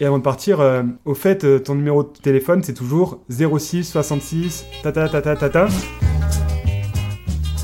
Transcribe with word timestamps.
Et 0.00 0.04
avant 0.04 0.18
de 0.18 0.22
partir, 0.22 0.60
euh, 0.60 0.84
au 1.04 1.14
fait, 1.14 1.42
euh, 1.42 1.58
ton 1.58 1.74
numéro 1.74 2.04
de 2.04 2.10
téléphone, 2.22 2.62
c'est 2.62 2.72
toujours 2.72 3.18
06 3.30 3.82
66 3.82 4.64
tata 4.84 5.08
tata 5.08 5.34
tata. 5.34 5.66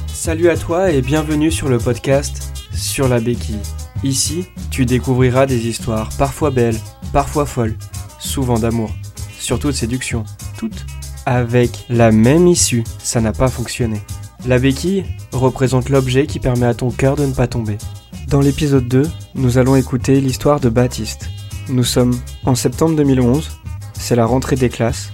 Salut 0.09 0.49
à 0.49 0.57
toi 0.57 0.91
et 0.91 1.01
bienvenue 1.01 1.53
sur 1.53 1.69
le 1.69 1.79
podcast 1.79 2.53
Sur 2.73 3.07
la 3.07 3.21
béquille. 3.21 3.61
Ici, 4.03 4.47
tu 4.73 4.85
découvriras 4.85 5.47
des 5.47 5.69
histoires 5.69 6.09
parfois 6.19 6.51
belles, 6.51 6.81
parfois 7.13 7.47
folles, 7.47 7.77
souvent 8.19 8.59
d'amour, 8.59 8.91
surtout 9.39 9.69
de 9.69 9.77
séduction, 9.77 10.25
toutes 10.59 10.87
avec 11.27 11.87
la 11.89 12.11
même 12.11 12.49
issue. 12.49 12.83
Ça 12.99 13.21
n'a 13.21 13.33
pas 13.33 13.47
fonctionné. 13.47 14.01
La 14.45 14.59
béquille 14.59 15.05
représente 15.31 15.89
l'objet 15.89 16.27
qui 16.27 16.41
permet 16.41 16.67
à 16.67 16.75
ton 16.75 16.91
cœur 16.91 17.15
de 17.15 17.27
ne 17.27 17.33
pas 17.33 17.47
tomber. 17.47 17.79
Dans 18.27 18.41
l'épisode 18.41 18.89
2, 18.89 19.09
nous 19.37 19.59
allons 19.59 19.77
écouter 19.77 20.21
l'histoire 20.21 20.59
de 20.59 20.69
Baptiste. 20.69 21.31
Nous 21.71 21.85
sommes 21.85 22.15
en 22.45 22.55
septembre 22.55 22.95
2011, 22.97 23.51
c'est 23.95 24.15
la 24.17 24.27
rentrée 24.27 24.57
des 24.57 24.69
classes, 24.69 25.13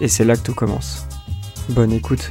et 0.00 0.08
c'est 0.08 0.24
là 0.24 0.34
que 0.36 0.42
tout 0.42 0.54
commence. 0.54 1.06
Bonne 1.68 1.92
écoute. 1.92 2.30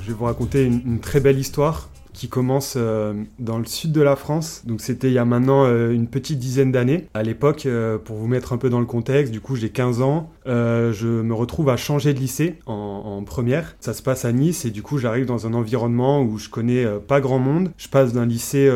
Je 0.00 0.08
vais 0.08 0.14
vous 0.14 0.24
raconter 0.24 0.64
une, 0.64 0.80
une 0.86 1.00
très 1.00 1.20
belle 1.20 1.38
histoire 1.38 1.90
qui 2.22 2.28
commence 2.28 2.74
euh, 2.76 3.14
dans 3.40 3.58
le 3.58 3.64
sud 3.64 3.90
de 3.90 4.00
la 4.00 4.14
France. 4.14 4.62
Donc 4.64 4.80
c'était 4.80 5.08
il 5.08 5.12
y 5.12 5.18
a 5.18 5.24
maintenant 5.24 5.64
euh, 5.64 5.90
une 5.90 6.06
petite 6.06 6.38
dizaine 6.38 6.70
d'années. 6.70 7.08
À 7.14 7.24
l'époque, 7.24 7.66
euh, 7.66 7.98
pour 7.98 8.16
vous 8.16 8.28
mettre 8.28 8.52
un 8.52 8.58
peu 8.58 8.70
dans 8.70 8.78
le 8.78 8.86
contexte, 8.86 9.32
du 9.32 9.40
coup 9.40 9.56
j'ai 9.56 9.70
15 9.70 10.02
ans, 10.02 10.30
je 10.46 11.20
me 11.20 11.34
retrouve 11.34 11.68
à 11.68 11.76
changer 11.76 12.14
de 12.14 12.20
lycée 12.20 12.60
en, 12.66 13.24
première. 13.24 13.74
Ça 13.80 13.92
se 13.92 14.02
passe 14.02 14.24
à 14.24 14.30
Nice 14.30 14.64
et 14.64 14.70
du 14.70 14.82
coup 14.82 14.98
j'arrive 14.98 15.26
dans 15.26 15.48
un 15.48 15.54
environnement 15.54 16.22
où 16.22 16.38
je 16.38 16.48
connais 16.48 16.86
pas 17.08 17.20
grand 17.20 17.40
monde. 17.40 17.72
Je 17.76 17.88
passe 17.88 18.12
d'un 18.12 18.26
lycée 18.26 18.70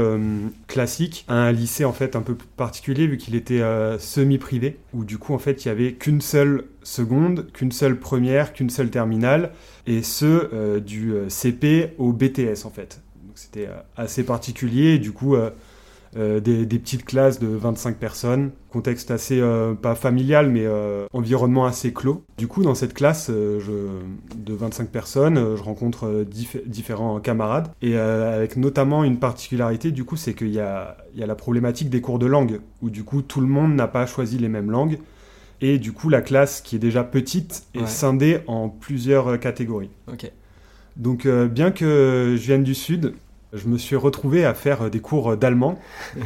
classique 0.66 1.24
à 1.28 1.34
un 1.34 1.52
lycée 1.52 1.84
en 1.84 1.92
fait 1.92 2.16
un 2.16 2.22
peu 2.22 2.36
particulier 2.56 3.06
vu 3.06 3.16
qu'il 3.16 3.36
était 3.36 3.62
semi-privé, 3.98 4.78
où 4.92 5.05
du 5.05 5.19
coup 5.19 5.34
en 5.34 5.38
fait 5.38 5.64
il 5.64 5.69
y 5.69 5.70
avait 5.70 5.92
qu'une 5.92 6.20
seule 6.20 6.64
seconde, 6.83 7.47
qu'une 7.52 7.72
seule 7.72 7.98
première, 7.98 8.52
qu'une 8.52 8.70
seule 8.70 8.91
terminale, 8.91 9.52
et 9.86 10.02
ce 10.02 10.78
du 10.78 11.12
CP 11.28 11.94
au 11.98 12.12
BTS 12.12 12.64
en 12.64 12.70
fait 12.70 13.00
c'était 13.37 13.67
euh, 13.67 13.77
assez 13.97 14.25
particulier. 14.25 14.98
du 14.98 15.12
coup, 15.12 15.34
euh, 15.34 15.51
euh, 16.17 16.41
des, 16.41 16.79
petites 16.79 17.05
classes 17.05 17.39
de 17.39 17.47
25 17.47 17.98
personnes, 17.98 18.53
contexte 18.70 19.11
assez, 19.11 19.42
pas 19.83 19.95
familial, 19.95 20.48
mais 20.51 20.67
environnement 21.12 21.67
assez 21.67 21.92
clos. 21.92 22.25
Du 22.39 22.47
coup, 22.47 22.62
dans 22.62 22.75
cette 22.75 22.95
classe 22.95 23.29
de 23.29 24.55
25 24.55 24.89
personnes, 24.89 25.57
je 25.57 25.62
rencontre 25.62 26.25
différents 26.64 27.20
camarades, 27.20 27.69
et 27.83 27.98
avec 27.98 28.57
notamment 28.57 29.05
une 29.05 29.19
particularité, 29.19 29.91
du 29.91 30.05
coup, 30.05 30.17
c'est 30.17 30.33
qu'il 30.33 30.55
y 30.55 30.61
a, 30.61 30.97
y 31.14 31.23
a 31.23 31.27
la 31.27 31.34
problématique 31.34 31.91
des 31.91 32.01
cours 32.01 32.19
de 32.19 32.27
langue, 32.27 32.61
où 32.81 32.89
du 32.89 33.05
coup, 33.05 33.20
tout 33.20 33.42
le 33.42 33.48
monde 33.48 33.75
n'a 33.75 33.89
pas 33.89 34.07
choisi 34.07 34.39
les 34.39 34.48
mêmes 34.48 34.70
langues, 34.70 34.98
et 35.61 35.79
du 35.79 35.92
coup, 35.92 36.09
la 36.09 36.23
classe, 36.23 36.62
qui 36.62 36.77
est 36.77 36.79
déjà 36.79 37.05
petite, 37.05 37.64
est 37.75 37.87
scindée 37.87 38.39
en 38.47 38.70
plusieurs 38.70 39.39
catégories. 39.39 39.91
Ok. 40.11 40.31
Donc, 40.97 41.27
bien 41.27 41.73
que 41.73 42.37
je 42.39 42.47
vienne 42.47 42.64
du 42.64 42.75
Sud, 42.75 43.12
je 43.52 43.69
me 43.69 43.78
suis 43.78 43.97
retrouvé 43.97 44.44
à 44.44 44.55
faire 44.55 44.91
des 44.91 45.00
cours 45.00 45.36
d'allemand. 45.36 45.78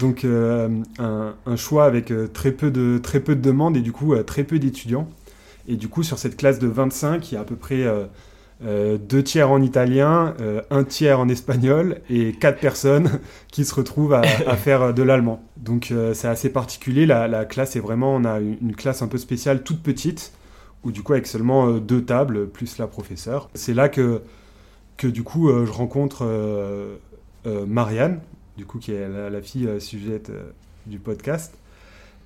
Donc 0.00 0.24
euh, 0.24 0.68
un, 0.98 1.56
choix 1.56 1.84
avec 1.84 2.10
euh, 2.10 2.28
très 2.28 2.52
peu, 2.52 2.70
de, 2.70 2.98
très 2.98 3.20
peu 3.20 3.34
de 3.34 3.40
demandes 3.40 3.76
et 3.76 3.80
du 3.80 3.92
coup 3.92 4.14
euh, 4.14 4.22
très 4.22 4.44
peu 4.44 4.58
d'étudiants. 4.58 5.08
Et 5.68 5.76
du 5.76 5.88
coup 5.88 6.02
sur 6.02 6.18
cette 6.18 6.36
classe 6.36 6.58
de 6.58 6.68
25, 6.68 7.30
il 7.30 7.34
y 7.34 7.38
a 7.38 7.40
à 7.40 7.44
peu 7.44 7.56
près 7.56 7.84
deux 8.62 9.22
tiers 9.24 9.50
en 9.50 9.60
italien, 9.60 10.34
un 10.70 10.84
tiers 10.84 11.18
en 11.18 11.28
espagnol 11.28 12.02
et 12.08 12.32
quatre 12.34 12.60
personnes 12.60 13.18
qui 13.50 13.64
se 13.64 13.74
retrouvent 13.74 14.14
à, 14.14 14.22
faire 14.56 14.94
de 14.94 15.02
l'allemand. 15.02 15.42
Donc 15.56 15.92
c'est 16.12 16.28
assez 16.28 16.50
particulier. 16.50 17.04
La, 17.04 17.44
classe 17.46 17.74
est 17.74 17.80
vraiment, 17.80 18.14
on 18.14 18.24
a 18.24 18.38
une 18.38 18.76
classe 18.76 19.02
un 19.02 19.08
peu 19.08 19.18
spéciale, 19.18 19.64
toute 19.64 19.82
petite, 19.82 20.30
où 20.84 20.92
du 20.92 21.02
coup 21.02 21.14
avec 21.14 21.26
seulement 21.26 21.72
deux 21.72 22.04
tables 22.04 22.46
plus 22.46 22.78
la 22.78 22.86
professeure. 22.86 23.50
C'est 23.54 23.74
là 23.74 23.88
que 23.88 24.22
que 24.96 25.06
du 25.06 25.22
coup, 25.22 25.48
euh, 25.48 25.66
je 25.66 25.72
rencontre 25.72 26.24
euh, 26.24 26.96
euh, 27.46 27.66
Marianne, 27.66 28.20
du 28.56 28.64
coup, 28.64 28.78
qui 28.78 28.92
est 28.92 29.08
la, 29.08 29.42
fille 29.42 29.68
sujette 29.80 30.32
du 30.86 30.98
podcast. 30.98 31.54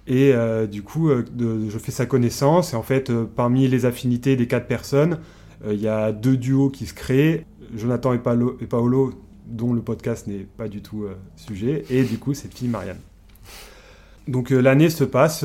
Et 0.07 0.33
du 0.71 0.83
coup, 0.83 1.11
je 1.11 1.79
fais 1.79 1.93
sa 1.93 2.07
connaissance. 2.07 2.73
Et 2.73 2.77
en 2.77 2.83
fait, 2.83 3.13
parmi 3.13 3.69
les 3.69 3.85
affinités 3.85 4.35
des 4.35 4.47
quatre 4.47 4.67
personnes, 4.67 5.19
il 5.69 5.81
y 5.81 5.89
a 5.89 6.11
deux 6.11 6.37
duos 6.37 6.71
qui 6.71 6.87
se 6.87 6.95
créent. 6.95 7.47
Jonathan 7.77 8.13
et, 8.15 8.19
Paolo, 8.19 9.13
dont 9.47 9.73
le 9.73 9.83
podcast 9.83 10.27
n'est 10.27 10.47
pas 10.57 10.69
du 10.69 10.83
tout 10.83 11.07
sujet. 11.37 11.85
Et 11.91 12.03
du 12.05 12.19
coup, 12.19 12.33
cette 12.33 12.57
fille, 12.57 12.69
Marianne. 12.69 12.99
Donc 14.27 14.51
l'année 14.51 14.91
se 14.91 15.05
passe 15.05 15.45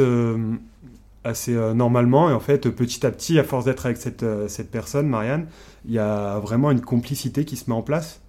assez 1.26 1.54
normalement. 1.74 2.30
Et 2.30 2.34
en 2.34 2.40
fait, 2.40 2.70
petit 2.70 3.06
à 3.06 3.12
petit, 3.12 3.38
à 3.40 3.44
force 3.44 3.66
d'être 3.66 3.86
avec 3.86 3.98
cette, 3.98 4.26
cette 4.48 4.72
personne, 4.72 5.08
Marianne, 5.08 5.48
il 5.86 5.94
y 5.94 6.00
a 6.00 6.40
vraiment 6.40 6.72
une 6.72 6.82
complicité 6.82 7.44
qui 7.44 7.58
se 7.58 7.70
met 7.70 7.76
en 7.76 7.82
place. 7.82 8.22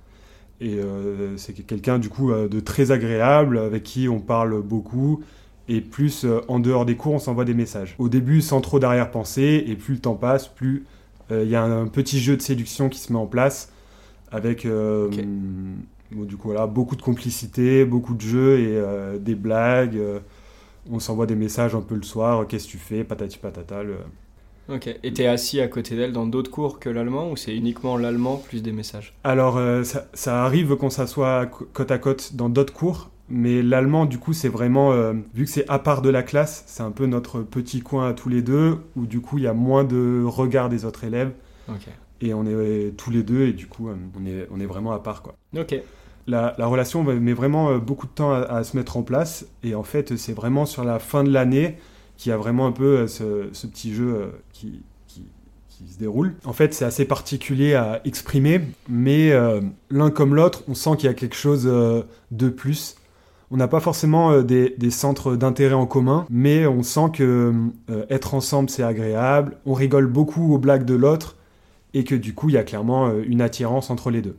Et 0.61 0.79
euh, 0.79 1.37
c'est 1.37 1.53
quelqu'un 1.53 1.99
du 1.99 2.09
coup 2.09 2.31
euh, 2.31 2.49
de 2.49 2.61
très 2.61 2.91
agréable, 2.91 3.59
avec 3.59 3.83
qui 3.83 4.09
on 4.09 4.21
parle 4.21 4.63
beaucoup, 4.63 5.23
et 5.69 5.81
plus 5.81 6.25
euh, 6.25 6.41
en 6.49 6.61
dehors 6.61 6.87
des 6.87 6.97
cours, 6.97 7.15
on 7.15 7.19
s'envoie 7.19 7.45
des 7.45 7.55
messages. 7.55 7.95
Au 7.99 8.09
début, 8.09 8.41
sans 8.41 8.61
trop 8.61 8.79
d'arrière-pensée, 8.79 9.65
et 9.67 9.77
plus 9.77 9.95
le 9.95 10.01
temps 10.01 10.15
passe, 10.15 10.49
plus 10.49 10.85
il 11.33 11.49
y 11.49 11.57
a 11.57 11.65
un, 11.65 11.89
petit 11.89 12.21
jeu 12.21 12.37
de 12.37 12.41
séduction 12.41 12.89
qui 12.89 13.01
se 13.01 13.13
met 13.13 13.19
en 13.19 13.27
place, 13.27 13.73
avec 14.31 14.65
du 14.65 16.37
coup, 16.37 16.49
voilà, 16.49 16.69
beaucoup 16.69 16.95
de 16.95 17.03
complicité, 17.03 17.85
beaucoup 17.85 18.15
de 18.15 18.21
jeux 18.21 18.61
et 18.61 19.19
des 19.19 19.35
blagues. 19.35 19.99
On 20.91 21.01
s'envoie 21.01 21.27
des 21.27 21.37
messages 21.37 21.75
un 21.75 21.81
peu 21.81 21.95
le 21.95 22.03
soir, 22.03 22.47
qu'est-ce 22.47 22.67
que 22.67 22.73
tu 22.73 22.79
fais, 22.79 23.05
patati 23.05 23.39
patata. 23.39 23.83
Ok. 24.69 24.89
Et 25.03 25.13
t'es 25.13 25.27
assis 25.27 25.61
à 25.61 25.69
côté 25.69 25.97
d'elle 25.97 26.13
dans 26.13 26.27
d'autres 26.27 26.51
cours 26.51 26.81
que 26.81 26.89
l'allemand 26.89 27.31
ou 27.31 27.37
c'est 27.37 27.55
uniquement 27.55 27.97
l'allemand 27.97 28.37
plus 28.37 28.63
des 28.63 28.73
messages? 28.73 29.15
Alors, 29.23 29.57
euh, 29.59 29.85
ça, 29.85 30.45
arrive 30.45 30.77
qu'on 30.77 30.91
s'assoit 30.91 31.47
côte 31.47 31.91
à 31.91 31.99
côte 31.99 32.35
dans 32.35 32.49
d'autres 32.49 32.73
cours, 32.73 33.11
mais 33.29 33.63
l'allemand, 33.63 34.07
du 34.07 34.19
coup, 34.19 34.33
c'est 34.33 34.49
vraiment, 34.49 34.93
euh, 34.93 35.13
vu 35.35 35.45
que 35.45 35.51
c'est 35.51 35.69
à 35.69 35.79
part 35.79 36.03
de 36.03 36.11
la 36.11 36.23
classe, 36.23 36.65
c'est 36.67 36.83
un 36.83 36.91
peu 36.91 37.07
notre 37.07 37.41
petit 37.43 37.81
coin 37.81 38.09
à 38.09 38.13
tous 38.13 38.29
les 38.29 38.43
deux, 38.43 38.79
où 38.97 39.07
du 39.07 39.21
coup, 39.21 39.39
il 39.39 39.45
y 39.45 39.49
a 39.49 39.55
moins 39.55 39.85
de 39.85 40.25
regard 40.25 40.69
des 40.69 40.85
autres 40.85 41.05
élèves. 41.05 41.33
Ok. 41.69 41.87
Et 42.23 42.33
on 42.35 42.47
est 42.47 42.97
tous 42.97 43.11
les 43.11 43.23
deux, 43.23 43.43
et 43.43 43.53
du 43.53 43.67
coup, 43.67 43.89
euh, 43.89 43.95
on, 44.19 44.27
est, 44.27 44.49
on 44.51 44.59
est 44.59 44.67
vraiment 44.67 44.93
à 44.93 44.99
part, 44.99 45.23
quoi. 45.23 45.37
Ok. 45.57 45.77
La, 46.27 46.55
la 46.59 46.67
relation 46.67 47.05
met 47.05 47.33
vraiment 47.33 47.79
beaucoup 47.79 48.07
de 48.07 48.13
temps 48.13 48.33
à, 48.33 48.65
se 48.65 48.77
mettre 48.77 48.97
en 48.97 49.03
place, 49.03 49.47
et 49.63 49.75
en 49.75 49.85
fait, 49.85 50.17
c'est 50.17 50.33
vraiment 50.33 50.67
sur 50.67 50.83
la 50.83 50.99
fin 50.99 51.23
de 51.23 51.31
l'année 51.31 51.77
qui 52.17 52.31
a 52.31 52.37
vraiment 52.37 52.67
un 52.67 52.73
peu 52.73 53.07
euh, 53.07 53.07
ce, 53.53 53.67
petit 53.67 53.95
jeu 53.95 54.15
euh, 54.15 54.27
qui, 54.53 54.83
se 55.93 55.99
déroule. 55.99 56.35
En 56.47 56.55
fait, 56.55 56.73
c'est 56.73 56.87
assez 56.87 57.05
particulier 57.05 57.75
à 57.75 58.01
exprimer, 58.07 58.63
mais 58.89 59.31
euh, 59.33 59.61
l'un 59.91 60.09
comme 60.09 60.35
l'autre, 60.35 60.63
on 60.69 60.75
sent 60.75 60.97
qu'il 60.97 61.07
y 61.07 61.11
a 61.11 61.15
quelque 61.15 61.37
chose 61.37 61.65
de 61.65 62.49
plus. 62.49 62.97
On 63.51 63.59
n'a 63.59 63.69
pas 63.69 63.81
forcément 63.81 64.41
des, 64.41 64.75
des, 64.79 64.91
centres 64.91 65.37
d'intérêt 65.37 65.75
en 65.75 65.85
commun, 65.85 66.25
mais 66.31 66.67
on 66.67 66.83
sent 66.83 67.11
que 67.13 67.53
être 68.09 68.33
ensemble, 68.33 68.71
c'est 68.71 68.83
agréable. 68.83 69.59
On 69.67 69.75
rigole 69.75 70.07
beaucoup 70.07 70.55
aux 70.55 70.59
blagues 70.59 70.87
de 70.87 70.95
l'autre, 70.95 71.37
et 71.93 72.05
que 72.05 72.15
du 72.15 72.33
coup, 72.33 72.49
il 72.49 72.55
y 72.55 72.59
a 72.59 72.65
clairement 72.65 73.13
une 73.13 73.43
attirance 73.43 73.91
entre 73.91 74.11
les 74.11 74.23
deux. 74.23 74.39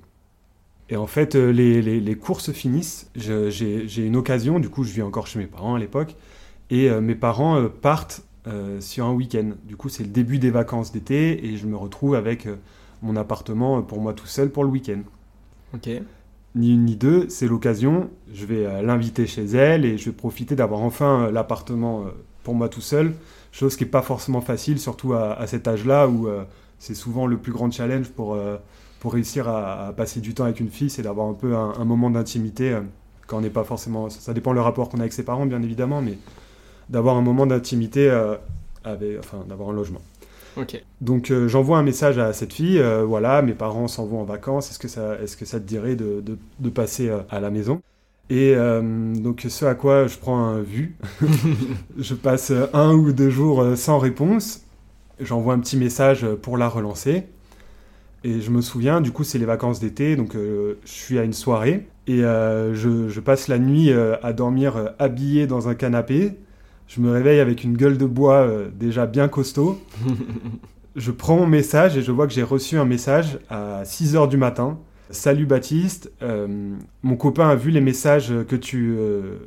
Et 0.90 0.96
en 0.96 1.08
fait, 1.08 1.36
les, 1.36 1.81
les, 1.81 2.00
les 2.00 2.16
cours 2.16 2.42
se 2.42 2.52
finissent. 2.52 3.09
J'ai 3.16 4.06
une 4.06 4.16
occasion, 4.16 4.59
du 4.59 4.70
coup, 4.70 4.84
je 4.84 4.94
vis 4.94 5.02
encore 5.02 5.28
chez 5.28 5.40
mes 5.40 5.48
parents 5.48 5.75
à 5.75 5.80
l'époque, 5.80 6.16
et 6.70 6.90
euh, 6.90 7.02
mes 7.02 7.16
parents 7.16 7.58
euh, 7.58 7.68
partent 7.70 8.24
euh, 8.48 8.80
sur 8.81 9.06
un 9.06 9.14
week-end. 9.14 9.52
Du 9.66 9.76
coup, 9.76 9.90
c'est 9.90 10.03
le 10.03 10.09
début 10.09 10.40
des 10.40 10.52
vacances 10.52 10.92
d'été 10.92 11.46
et 11.46 11.58
je 11.58 11.66
me 11.68 11.76
retrouve 11.76 12.16
avec 12.16 12.47
mon 13.02 13.16
appartement 13.16 13.81
pour 13.81 14.00
moi 14.00 14.14
tout 14.14 14.26
seul 14.26 14.50
pour 14.50 14.64
le 14.64 14.70
week-end. 14.70 15.02
Ok. 15.74 15.90
Ni 16.56 16.74
une 16.74 16.86
ni 16.86 16.96
deux, 16.96 17.28
c'est 17.30 17.47
l'occasion. 17.47 18.09
Je 18.34 18.46
vais 18.46 18.81
l'inviter 18.81 19.28
chez 19.28 19.44
elle 19.44 19.86
et 19.86 19.97
je 19.97 20.06
vais 20.06 20.16
profiter 20.16 20.56
d'avoir 20.56 20.81
enfin 20.81 21.30
l'appartement 21.30 22.06
pour 22.44 22.56
moi 22.56 22.70
tout 22.70 22.82
seul. 22.82 23.14
Chose 23.52 23.76
qui 23.76 23.84
n'est 23.84 23.90
pas 23.90 24.02
forcément 24.02 24.41
facile, 24.41 24.79
surtout 24.79 25.14
à, 25.14 25.46
cet 25.46 25.67
âge-là 25.67 26.08
où 26.08 26.28
c'est 26.79 26.96
souvent 26.96 27.28
le 27.28 27.38
plus 27.38 27.52
grand 27.52 27.70
challenge 27.70 28.08
pour, 28.08 28.38
pour 28.99 29.14
réussir 29.14 29.47
à, 29.47 29.94
passer 29.96 30.20
du 30.20 30.34
temps 30.34 30.46
avec 30.46 30.59
une 30.59 30.70
fille, 30.70 30.90
c'est 30.90 31.03
d'avoir 31.03 31.28
un 31.28 31.34
peu 31.34 31.55
un, 31.55 31.73
un 31.78 31.85
moment 31.85 32.09
d'intimité 32.09 32.78
quand 33.28 33.38
on 33.38 33.41
n'est 33.41 33.49
pas 33.49 33.64
forcément. 33.64 34.09
Ça 34.09 34.34
dépend 34.34 34.53
le 34.53 34.61
rapport 34.61 34.90
qu'on 34.90 34.97
a 34.97 35.02
avec 35.02 35.14
ses 35.14 35.23
parents, 35.23 35.46
bien 35.46 35.61
évidemment, 35.61 36.02
mais 36.02 36.17
d'avoir 36.90 37.17
un 37.17 37.22
moment 37.22 37.46
d'intimité, 37.46 38.09
euh, 38.09 38.35
enfin 38.85 39.44
d'avoir 39.47 39.70
un 39.70 39.73
logement. 39.73 40.02
Ok. 40.55 40.82
Donc 41.02 41.29
euh, 41.29 41.47
j'envoie 41.47 41.78
un 41.78 41.84
message 41.84 42.17
à 42.17 42.34
cette 42.34 42.53
fille, 42.53 42.79
euh, 42.79 43.03
voilà, 43.03 43.41
mes 43.44 43.53
parents 43.53 43.88
s'en 43.88 44.05
vont 44.05 44.22
en 44.22 44.23
vacances, 44.23 44.72
est-ce 44.72 44.79
que, 44.79 44.88
ça, 44.88 45.16
est 45.22 45.38
que 45.38 45.46
ça 45.46 45.59
te 45.59 45.66
dirait 45.67 45.96
de, 45.96 46.23
de, 46.59 46.70
passer 46.70 47.11
à 47.29 47.40
la 47.40 47.52
maison? 47.52 47.82
Et 48.29 48.55
donc 48.55 49.46
ce 49.47 49.66
à 49.66 49.73
quoi 49.73 50.08
je 50.08 50.17
prends 50.17 50.38
un 50.38 50.61
vu, 50.61 50.97
je 51.97 52.14
passe 52.14 52.52
un 52.73 52.94
ou 52.94 53.14
deux 53.14 53.29
jours 53.29 53.64
sans 53.78 53.99
réponse, 53.99 54.64
j'envoie 55.22 55.53
un 55.53 55.59
petit 55.59 55.78
message 55.78 56.26
pour 56.41 56.58
la 56.58 56.67
relancer, 56.67 57.23
Et 58.28 58.41
je 58.41 58.52
me 58.52 58.59
souviens, 58.59 59.00
du 59.00 59.12
coup, 59.12 59.24
c'est 59.24 59.38
les 59.38 59.46
vacances 59.46 59.79
d'été, 59.79 60.18
donc 60.18 60.34
je 60.34 60.76
suis 60.84 61.18
à 61.18 61.24
une 61.24 61.32
soirée 61.32 61.88
et 62.08 62.22
je, 62.22 63.08
je, 63.08 63.20
passe 63.22 63.47
la 63.47 63.58
nuit 63.58 63.90
à 63.91 64.34
dormir 64.34 64.94
habillé 65.00 65.47
dans 65.47 65.70
un 65.70 65.76
canapé. 65.76 66.34
Je 66.88 67.00
me 67.00 67.09
réveille 67.09 67.40
avec 67.40 67.64
une 67.64 67.78
gueule 67.78 67.97
de 67.97 68.06
bois 68.06 68.46
déjà 68.78 69.06
bien 69.06 69.29
costaud. 69.29 69.79
je 70.97 71.12
prends 71.12 71.38
mon 71.38 71.47
message 71.47 71.96
et 71.96 72.02
je 72.02 72.12
vois 72.12 72.28
que 72.28 72.34
j'ai 72.34 72.44
reçu 72.44 72.78
un 72.78 72.85
message 72.85 73.40
à 73.50 73.85
6 73.85 74.16
h 74.16 74.28
du 74.28 74.35
matin. 74.35 74.80
Salut 75.12 75.46
Baptiste, 75.46 76.12
euh, 76.22 76.76
mon 77.03 77.16
copain 77.16 77.47
a 77.47 77.56
vu 77.56 77.72
les 77.72 77.80
messages 77.80 78.34
que 78.47 78.58
tu, 78.58 78.96
euh, 78.97 79.38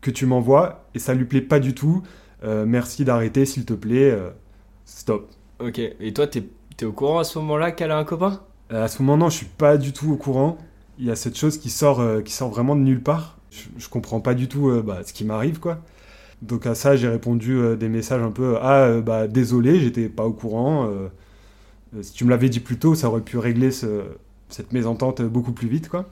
que 0.00 0.10
tu 0.10 0.24
m'envoies 0.24 0.86
et 0.94 0.98
ça 0.98 1.12
lui 1.12 1.26
plaît 1.26 1.42
pas 1.42 1.60
du 1.60 1.74
tout. 1.74 2.02
Euh, 2.44 2.64
merci 2.66 3.04
d'arrêter 3.04 3.44
s'il 3.44 3.66
te 3.66 3.74
plaît. 3.74 4.16
stop. 4.86 5.28
Ok, 5.58 5.78
et 5.78 6.12
toi 6.14 6.26
t'es 6.26 6.44
es 6.80 6.84
au 6.84 6.92
courant 6.92 7.18
à 7.18 7.24
ce 7.24 7.38
moment-là 7.38 7.72
qu'elle 7.72 7.90
a 7.90 7.98
un 7.98 8.04
copain? 8.04 8.40
À 8.70 8.88
ce 8.88 9.02
moment-là, 9.02 9.30
je 9.30 9.36
suis 9.36 9.46
pas 9.46 9.76
du 9.76 9.92
tout 9.92 10.12
au 10.12 10.16
courant. 10.16 10.58
Il 10.98 11.06
y 11.06 11.10
a 11.10 11.16
cette 11.16 11.36
chose 11.36 11.58
qui 11.58 11.70
sort, 11.70 12.02
qui 12.24 12.32
sort 12.32 12.50
vraiment 12.50 12.76
de 12.76 12.80
nulle 12.80 13.02
part. 13.02 13.38
Je, 13.50 13.62
je 13.76 13.88
comprends 13.88 14.20
pas 14.20 14.34
du 14.34 14.48
tout 14.48 14.72
bah, 14.82 15.00
ce 15.04 15.12
qui 15.12 15.24
m'arrive 15.24 15.58
quoi. 15.58 15.78
Donc 16.42 16.66
à 16.66 16.74
ça, 16.74 16.96
j'ai 16.96 17.08
répondu 17.08 17.52
euh, 17.52 17.76
des 17.76 17.88
messages 17.88 18.20
un 18.20 18.32
peu 18.32 18.58
Ah, 18.60 18.82
euh, 18.82 19.00
bah 19.00 19.28
désolé, 19.28 19.80
j'étais 19.80 20.08
pas 20.08 20.24
au 20.24 20.32
courant. 20.32 20.90
Euh, 20.90 21.08
si 22.02 22.12
tu 22.12 22.24
me 22.24 22.30
l'avais 22.30 22.48
dit 22.48 22.60
plus 22.60 22.78
tôt, 22.78 22.94
ça 22.94 23.08
aurait 23.08 23.20
pu 23.20 23.38
régler 23.38 23.70
cette 23.70 24.72
mésentente 24.72 25.22
beaucoup 25.22 25.52
plus 25.52 25.68
vite, 25.68 25.88
quoi. 25.88 26.06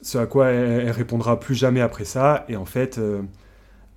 Ce 0.00 0.18
à 0.18 0.26
quoi 0.26 0.48
elle, 0.48 0.90
répondra 0.90 1.38
plus 1.38 1.54
jamais 1.54 1.80
après 1.80 2.04
ça. 2.04 2.44
Et 2.48 2.56
en 2.56 2.64
fait, 2.64 3.00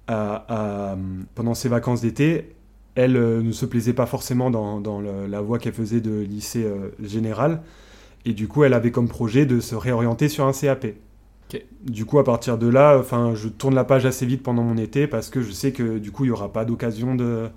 pendant 0.07 1.53
ses 1.53 1.69
vacances 1.69 2.01
d'été, 2.01 2.54
elle 2.95 3.13
ne 3.13 3.51
se 3.51 3.65
plaisait 3.65 3.94
pas 3.94 4.06
forcément 4.06 4.50
dans, 4.50 5.01
la 5.01 5.42
voie 5.42 5.59
qu'elle 5.59 5.74
faisait 5.74 6.01
de 6.01 6.19
lycée 6.19 6.65
général. 7.03 7.62
Et 8.25 8.33
du 8.33 8.47
coup, 8.47 8.63
elle 8.63 8.74
avait 8.74 8.92
comme 8.92 9.07
projet 9.07 9.45
de 9.45 9.59
se 9.59 9.75
réorienter 9.75 10.30
sur 10.30 10.45
un 10.45 10.53
CAP. 10.53 10.88
Du 11.83 12.06
coup, 12.06 12.18
à 12.18 12.24
partir 12.24 12.57
de 12.57 12.68
là, 12.68 12.97
enfin, 12.97 13.33
je 13.36 13.47
tourne 13.47 13.75
la 13.75 13.83
page 13.83 14.06
assez 14.06 14.25
vite 14.25 14.42
pendant 14.42 14.63
mon 14.63 14.77
été 14.77 15.07
parce 15.07 15.30
que 15.30 15.42
je 15.42 15.51
sais 15.51 15.71
que 15.71 16.00
du 16.00 16.12
coup, 16.12 16.24
il 16.24 16.27
n'y 16.27 16.33
aura 16.33 16.51
pas 16.51 16.65
d'occasion 16.65 17.15
de, 17.15 17.50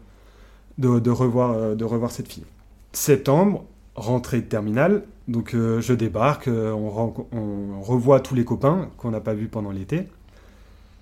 de, 0.79 1.11
revoir, 1.11 1.53
euh, 1.53 1.75
de 1.75 1.85
revoir 1.85 2.11
cette 2.11 2.29
fille. 2.29 2.45
Septembre, 2.93 3.65
rentrée 3.95 4.41
de 4.41 4.47
terminale, 4.47 5.05
donc 5.27 5.55
euh, 5.55 5.81
je 5.81 5.93
débarque, 5.93 6.49
euh, 6.49 6.73
on, 6.73 7.81
revoit 7.81 8.21
tous 8.21 8.35
les 8.35 8.45
copains 8.45 8.91
qu'on 8.99 9.11
n'a 9.11 9.21
pas 9.21 9.35
vus 9.35 9.49
pendant 9.49 9.71
l'été. 9.71 10.09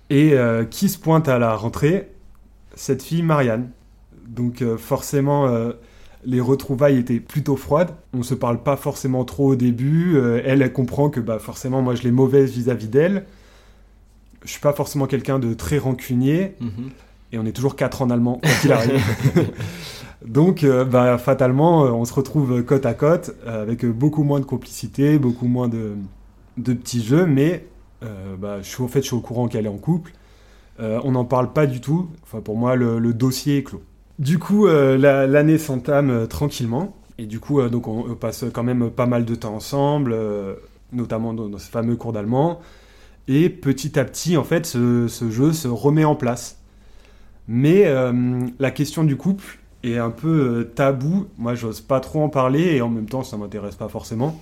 Et 0.09 0.37
qui 0.71 0.87
se 0.87 0.97
pointe 0.97 1.27
à 1.27 1.37
la 1.37 1.53
rentrée? 1.53 2.09
Cette 2.75 3.03
fille, 3.03 3.23
Marianne. 3.23 3.71
Donc 4.27 4.63
forcément, 4.77 5.71
les 6.27 6.41
retrouvailles 6.41 6.97
étaient 6.97 7.19
plutôt 7.19 7.55
froides. 7.55 7.91
On 8.13 8.21
se 8.21 8.33
parle 8.33 8.61
pas 8.61 8.75
forcément 8.75 9.23
trop 9.23 9.51
au 9.51 9.55
début. 9.55 10.17
Euh, 10.17 10.41
elle, 10.43 10.61
elle 10.61 10.73
comprend 10.73 11.09
que 11.09 11.19
bah, 11.19 11.39
forcément, 11.39 11.81
moi, 11.81 11.95
je 11.95 12.03
l'ai 12.03 12.11
mauvaise 12.11 12.51
vis-à-vis 12.51 12.87
d'elle. 12.89 13.25
Je 14.43 14.51
suis 14.51 14.59
pas 14.59 14.73
forcément 14.73 15.07
quelqu'un 15.07 15.39
de 15.39 15.53
très 15.53 15.77
rancunier. 15.77 16.55
Mhm. 16.59 16.89
Et 17.31 17.39
on 17.39 17.45
est 17.45 17.51
toujours 17.51 17.75
quatre 17.75 18.01
en 18.01 18.09
allemand, 18.09 18.39
quoi 18.41 18.51
qu'il 18.61 18.71
arrive. 18.71 19.01
Donc, 20.25 20.63
euh, 20.63 20.83
bah, 20.83 21.17
fatalement, 21.17 21.85
euh, 21.85 21.91
on 21.91 22.03
se 22.03 22.13
retrouve 22.13 22.63
côte 22.63 22.85
à 22.85 22.93
côte, 22.93 23.31
avec 23.45 23.85
beaucoup 23.85 24.23
moins 24.23 24.39
de 24.39 24.45
complicité, 24.45 25.19
beaucoup 25.19 25.47
moins 25.47 25.69
de, 25.69 25.95
petits 26.57 27.03
jeux. 27.03 27.25
Mais 27.25 27.65
bah, 28.01 28.61
je 28.61 28.67
suis 28.67 28.81
au 28.81 28.87
fait, 28.87 29.01
je 29.01 29.07
suis 29.07 29.15
au 29.15 29.21
courant 29.21 29.47
qu'elle 29.47 29.65
est 29.65 29.69
en 29.69 29.77
couple. 29.77 30.11
on 30.79 31.11
n'en 31.11 31.25
parle 31.25 31.53
pas 31.53 31.67
du 31.67 31.79
tout. 31.79 32.09
Enfin, 32.23 32.41
pour 32.41 32.57
moi, 32.57 32.75
le 32.75 33.13
dossier 33.13 33.59
est 33.59 33.63
clos. 33.63 33.81
Du 34.19 34.39
coup, 34.39 34.65
euh, 34.67 34.97
l'année 35.27 35.59
s'entame 35.59 36.09
euh, 36.09 36.25
tranquillement. 36.25 36.95
Et 37.19 37.25
du 37.25 37.39
coup, 37.39 37.59
euh, 37.59 37.69
on, 37.71 38.15
passe 38.15 38.45
quand 38.51 38.63
même 38.63 38.89
pas 38.89 39.05
mal 39.05 39.25
de 39.25 39.35
temps 39.35 39.55
ensemble, 39.55 40.15
notamment 40.91 41.33
dans, 41.33 41.57
ce 41.57 41.69
fameux 41.69 41.95
cours 41.95 42.13
d'allemand. 42.13 42.59
Et 43.27 43.49
petit 43.49 43.99
à 43.99 44.05
petit, 44.05 44.37
en 44.37 44.43
fait, 44.43 44.65
ce, 44.65 45.07
jeu 45.29 45.53
se 45.53 45.67
remet 45.67 46.05
en 46.05 46.15
place. 46.15 46.59
Mais 47.47 47.85
la 48.59 48.71
question 48.71 49.03
du 49.03 49.17
couple 49.17 49.59
est 49.83 49.97
un 49.97 50.11
peu 50.11 50.69
tabou. 50.75 51.27
Moi, 51.37 51.55
j'ose 51.55 51.81
pas 51.81 51.99
trop 51.99 52.21
en 52.23 52.29
parler 52.29 52.75
et 52.75 52.81
en 52.81 52.89
même 52.89 53.09
temps, 53.09 53.23
ça 53.23 53.35
m'intéresse 53.35 53.75
pas 53.75 53.89
forcément. 53.89 54.39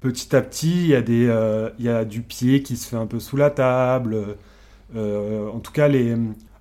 Petit 0.00 0.36
à 0.36 0.40
petit, 0.40 0.90
il 0.90 1.74
y 1.80 1.88
a 1.88 2.04
du 2.04 2.22
pied 2.22 2.62
qui 2.62 2.76
se 2.76 2.88
fait 2.88 2.96
un 2.96 3.06
peu 3.06 3.18
sous 3.18 3.36
la 3.36 3.50
table. 3.50 4.36
en 4.94 5.58
tout 5.58 5.72
cas, 5.72 5.88
les, 5.88 6.14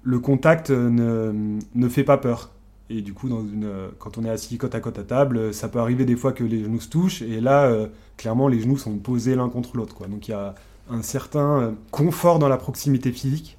le 0.06 0.20
contact 0.20 0.70
ne, 0.70 1.58
ne, 1.74 1.90
fait 1.90 2.04
pas 2.04 2.18
peur. 2.18 2.52
Et 2.92 3.02
du 3.02 3.14
coup, 3.14 3.28
dans 3.28 3.42
une, 3.42 3.68
quand 3.98 4.20
on 4.20 4.24
est 4.24 4.30
assis 4.30 4.58
côte 4.58 4.76
à 4.76 4.80
côte 4.80 5.00
à 5.00 5.04
table, 5.04 5.54
ça 5.54 5.68
peut 5.68 5.80
arriver 5.80 6.06
des 6.06 6.16
fois 6.16 6.32
que 6.32 6.44
les 6.44 6.64
genoux 6.64 6.80
se 6.80 6.90
touchent. 6.90 7.24
Et 7.24 7.42
là, 7.42 7.66
euh, 7.66 7.88
clairement, 8.16 8.48
les 8.48 8.62
genoux 8.62 8.78
sont 8.78 8.96
posés 8.98 9.36
l'un 9.36 9.50
contre 9.50 9.76
l'autre. 9.76 10.08
Donc 10.08 10.28
il 10.28 10.32
y 10.32 10.34
a 10.36 10.54
un 10.92 11.02
certain 11.02 11.62
euh, 11.62 11.72
confort 11.90 12.38
dans 12.38 12.48
la 12.48 12.58
proximité 12.58 13.12
physique. 13.12 13.58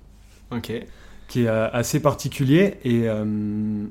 Qui 1.26 1.42
est 1.42 1.48
euh, 1.48 1.68
assez 1.72 1.98
particulier 1.98 2.74
et, 2.84 3.06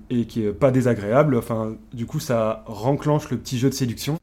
et 0.09 0.25
qui 0.25 0.45
est 0.45 0.53
pas 0.53 0.71
désagréable. 0.71 1.35
Enfin, 1.35 1.75
du 1.93 2.05
coup, 2.05 2.21
ça 2.21 2.63
renclenche 2.65 3.29
le 3.29 3.37
petit 3.37 3.59
jeu 3.59 3.69
de 3.69 3.73
séduction. 3.73 4.17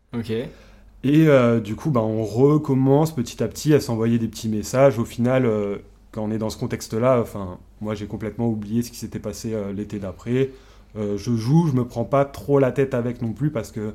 Et 1.05 1.27
du 1.63 1.77
coup, 1.77 1.91
bah, 1.91 2.01
on 2.01 2.25
recommence 2.25 3.15
petit 3.15 3.43
à 3.43 3.49
petit 3.49 3.75
à 3.75 3.81
s'envoyer 3.81 4.19
des 4.19 4.29
petits 4.29 4.49
messages. 4.49 4.99
Au 4.99 5.05
final, 5.05 5.47
quand 6.13 6.23
on 6.23 6.31
est 6.31 6.39
dans 6.39 6.51
ce 6.51 6.59
contexte-là, 6.59 7.21
enfin, 7.21 7.59
moi 7.81 7.95
j'ai 7.95 8.07
complètement 8.07 8.49
oublié 8.49 8.83
ce 8.83 8.91
qui 8.91 8.99
s'était 8.99 9.19
passé 9.19 9.55
euh, 9.55 9.73
l'été 9.73 9.99
d'après. 9.99 10.51
Euh, 10.97 11.17
je 11.17 11.35
joue, 11.35 11.69
je 11.69 11.73
me 11.73 11.87
prends 11.87 12.05
pas 12.05 12.27
trop 12.27 12.59
la 12.59 12.71
tête 12.71 12.93
avec 12.95 13.23
non 13.23 13.33
plus 13.33 13.51
parce 13.51 13.73
que 13.73 13.95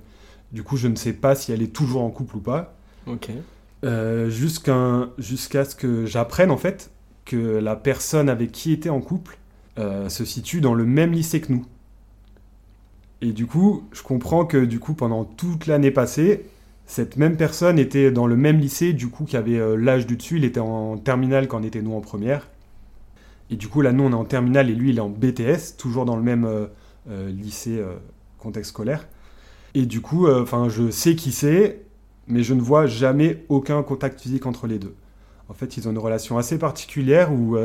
du 0.52 0.64
coup 0.64 0.78
je 0.78 0.88
ne 0.88 0.96
sais 0.96 1.14
pas 1.14 1.36
si 1.36 1.52
elle 1.52 1.62
est 1.62 1.74
toujours 1.74 2.02
en 2.02 2.10
couple 2.10 2.38
ou 2.38 2.42
pas. 2.42 2.76
Ok. 3.06 3.30
Euh, 3.86 4.30
jusqu'à 4.32 5.66
ce 5.66 5.76
que 5.76 6.08
j'apprenne 6.08 6.50
en 6.50 6.58
fait 6.58 6.90
que 7.26 7.60
la 7.60 7.76
personne 7.76 8.30
avec 8.30 8.52
qui 8.52 8.72
était 8.72 8.90
en 8.90 9.00
couple 9.00 9.38
se 10.10 10.26
situe 10.26 10.60
dans 10.60 10.74
le 10.74 10.86
même 10.86 11.12
lycée 11.12 11.40
que 11.40 11.54
nous. 11.54 11.64
Et 13.22 13.32
du 13.32 13.46
coup, 13.46 13.84
je 13.92 14.02
comprends 14.02 14.44
que 14.44 14.66
du 14.66 14.80
coup 14.80 14.96
pendant 14.96 15.24
toute 15.24 15.68
l'année 15.68 15.92
passée, 15.92 16.46
cette 16.88 17.18
même 17.18 17.36
personne 17.36 17.78
était 17.80 18.12
dans 18.12 18.28
le 18.28 18.38
même 18.38 18.60
lycée, 18.60 18.94
du 18.94 19.10
coup, 19.10 19.26
qui 19.26 19.36
avait 19.36 19.60
euh, 19.60 19.76
l'âge 19.76 20.08
du 20.08 20.16
dessus. 20.16 20.38
Il 20.38 20.46
était 20.46 20.62
en 20.62 20.98
terminale 20.98 21.50
quand 21.50 21.60
on 21.60 21.64
était 21.64 21.82
nous 21.82 21.94
en 21.94 22.00
première. 22.00 22.48
Et 23.50 23.58
du 23.58 23.68
coup, 23.68 23.82
là, 23.82 23.92
nous, 23.92 24.04
on 24.06 24.12
est 24.12 24.16
en 24.16 24.24
terminale 24.24 24.70
et 24.70 24.74
lui, 24.74 24.92
il 24.92 24.98
est 24.98 25.02
en 25.02 25.10
BTS, 25.10 25.76
toujours 25.78 26.06
dans 26.06 26.16
le 26.16 26.24
même 26.24 26.46
euh, 26.46 26.68
euh, 27.10 27.30
lycée, 27.30 27.84
contexte 28.40 28.72
scolaire. 28.72 29.08
Et 29.74 29.86
du 29.86 30.00
coup, 30.00 30.30
enfin, 30.30 30.70
je 30.70 30.90
sais 30.90 31.16
qui 31.16 31.32
c'est, 31.32 31.82
mais 32.28 32.42
je 32.42 32.54
ne 32.54 32.62
vois 32.62 32.88
jamais 32.88 33.46
aucun 33.50 33.84
contact 33.84 34.22
physique 34.22 34.46
entre 34.46 34.66
les 34.66 34.80
deux. 34.80 34.96
En 35.50 35.54
fait, 35.54 35.78
ils 35.78 35.88
ont 35.88 35.92
une 35.92 35.98
relation 35.98 36.38
assez 36.38 36.58
particulière 36.58 37.32
où, 37.32 37.58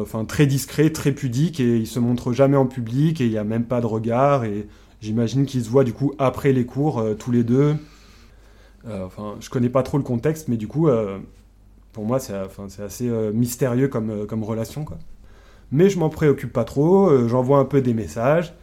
enfin, 0.00 0.24
très 0.26 0.46
discret, 0.46 0.90
très 0.90 1.12
pudique, 1.12 1.60
et 1.60 1.78
ils 1.78 1.86
se 1.86 1.98
montrent 1.98 2.32
jamais 2.32 2.56
en 2.56 2.66
public, 2.66 3.20
et 3.20 3.26
il 3.26 3.30
n'y 3.30 3.38
a 3.38 3.44
même 3.44 3.64
pas 3.64 3.80
de 3.80 3.86
regard, 3.86 4.44
et 4.44 4.68
J'imagine 5.00 5.46
qu'ils 5.46 5.64
se 5.64 5.70
voient 5.70 5.84
du 5.84 5.94
coup 5.94 6.12
après 6.18 6.52
les 6.52 6.66
cours, 6.66 6.98
euh, 6.98 7.14
tous 7.14 7.30
les 7.30 7.42
deux. 7.42 7.74
Euh, 8.86 9.06
enfin, 9.06 9.36
je 9.40 9.48
connais 9.48 9.70
pas 9.70 9.82
trop 9.82 9.96
le 9.96 10.04
contexte, 10.04 10.48
mais 10.48 10.56
du 10.56 10.68
coup, 10.68 10.88
euh, 10.88 11.18
pour 11.92 12.04
moi, 12.04 12.18
c'est 12.20 12.34
assez 12.82 13.10
mystérieux 13.32 13.88
comme, 13.88 14.44
relation. 14.44 14.84
Quoi. 14.84 14.98
Mais 15.72 15.88
je 15.88 15.98
m'en 15.98 16.08
préoccupe 16.08 16.52
pas 16.52 16.64
trop, 16.64 17.26
j'envoie 17.26 17.58
un 17.58 17.64
peu 17.64 17.80
des 17.80 17.94
messages. 17.94 18.54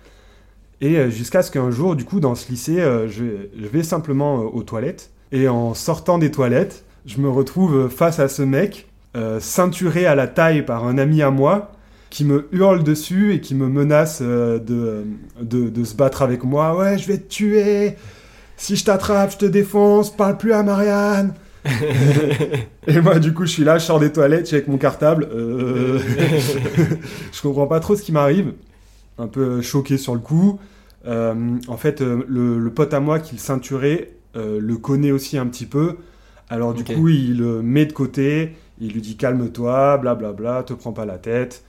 Et 0.79 1.09
jusqu'à 1.09 1.41
ce 1.41 1.51
qu'un 1.51 1.71
jour, 1.71 1.95
du 1.95 2.05
coup, 2.05 2.19
dans 2.19 2.35
ce 2.35 2.49
lycée, 2.49 2.77
je, 3.07 3.23
vais 3.67 3.83
simplement 3.83 4.35
aux 4.37 4.63
toilettes. 4.63 5.11
Et 5.33 5.49
en 5.49 5.73
sortant 5.73 6.17
des 6.17 6.31
toilettes, 6.31 6.85
je 7.05 7.19
me 7.19 7.29
retrouve 7.29 7.89
face 7.89 8.19
à 8.19 8.29
ce 8.29 8.43
mec, 8.43 8.87
ceinturé 9.39 10.05
à 10.05 10.15
la 10.15 10.27
taille 10.27 10.63
par 10.63 10.85
un 10.85 10.97
ami 10.97 11.21
à 11.21 11.29
moi, 11.29 11.73
qui 12.09 12.25
me 12.25 12.47
hurle 12.51 12.83
dessus 12.83 13.33
et 13.33 13.41
qui 13.41 13.55
me 13.55 13.67
menace 13.67 14.19
euh, 14.21 14.59
de, 14.59 15.05
de, 15.41 15.83
se 15.83 15.95
battre 15.95 16.21
avec 16.21 16.43
moi. 16.43 16.77
Ouais, 16.77 16.97
je 16.97 17.07
vais 17.07 17.17
te 17.17 17.27
tuer. 17.27 17.95
Si 18.55 18.75
je 18.75 18.85
t'attrape, 18.85 19.31
je 19.31 19.37
te 19.37 19.45
défonce. 19.45 20.15
Parle 20.15 20.37
plus 20.37 20.53
à 20.53 20.63
Marianne. 20.63 21.33
et 22.87 23.01
moi, 23.01 23.19
du 23.19 23.33
coup, 23.33 23.45
je 23.45 23.51
suis 23.51 23.63
là, 23.63 23.77
je 23.77 23.85
sors 23.85 23.99
des 23.99 24.11
toilettes, 24.11 24.41
je 24.41 24.45
suis 24.47 24.55
avec 24.55 24.67
mon 24.67 24.77
cartable. 24.77 25.27
Euh... 25.31 25.99
je 27.33 27.41
comprends 27.41 27.67
pas 27.67 27.79
trop 27.79 27.95
ce 27.95 28.03
qui 28.03 28.11
m'arrive. 28.11 28.53
Un 29.17 29.27
peu 29.27 29.61
choqué 29.61 29.97
sur 29.97 30.13
le 30.13 30.21
coup. 30.21 30.59
Euh, 31.05 31.57
en 31.67 31.77
fait, 31.77 32.01
euh, 32.01 32.23
le, 32.27 32.69
pote 32.69 32.93
à 32.93 32.99
moi 32.99 33.19
qui 33.19 33.35
le 33.35 33.39
ceinturait 33.39 34.11
le 34.35 34.75
connaît 34.75 35.09
aussi 35.09 35.35
un 35.35 35.47
petit 35.47 35.65
peu. 35.65 35.97
Alors, 36.49 36.75
du 36.75 36.83
coup, 36.83 37.09
il 37.09 37.39
le 37.39 37.63
met 37.63 37.87
de 37.87 37.93
côté. 37.93 38.55
Il 38.79 38.93
lui 38.93 39.01
dit 39.01 39.17
calme-toi, 39.17 39.97
blablabla, 39.97 40.61
te 40.61 40.73
prends 40.73 40.93
pas 40.93 41.05
la 41.05 41.17
tête 41.17 41.63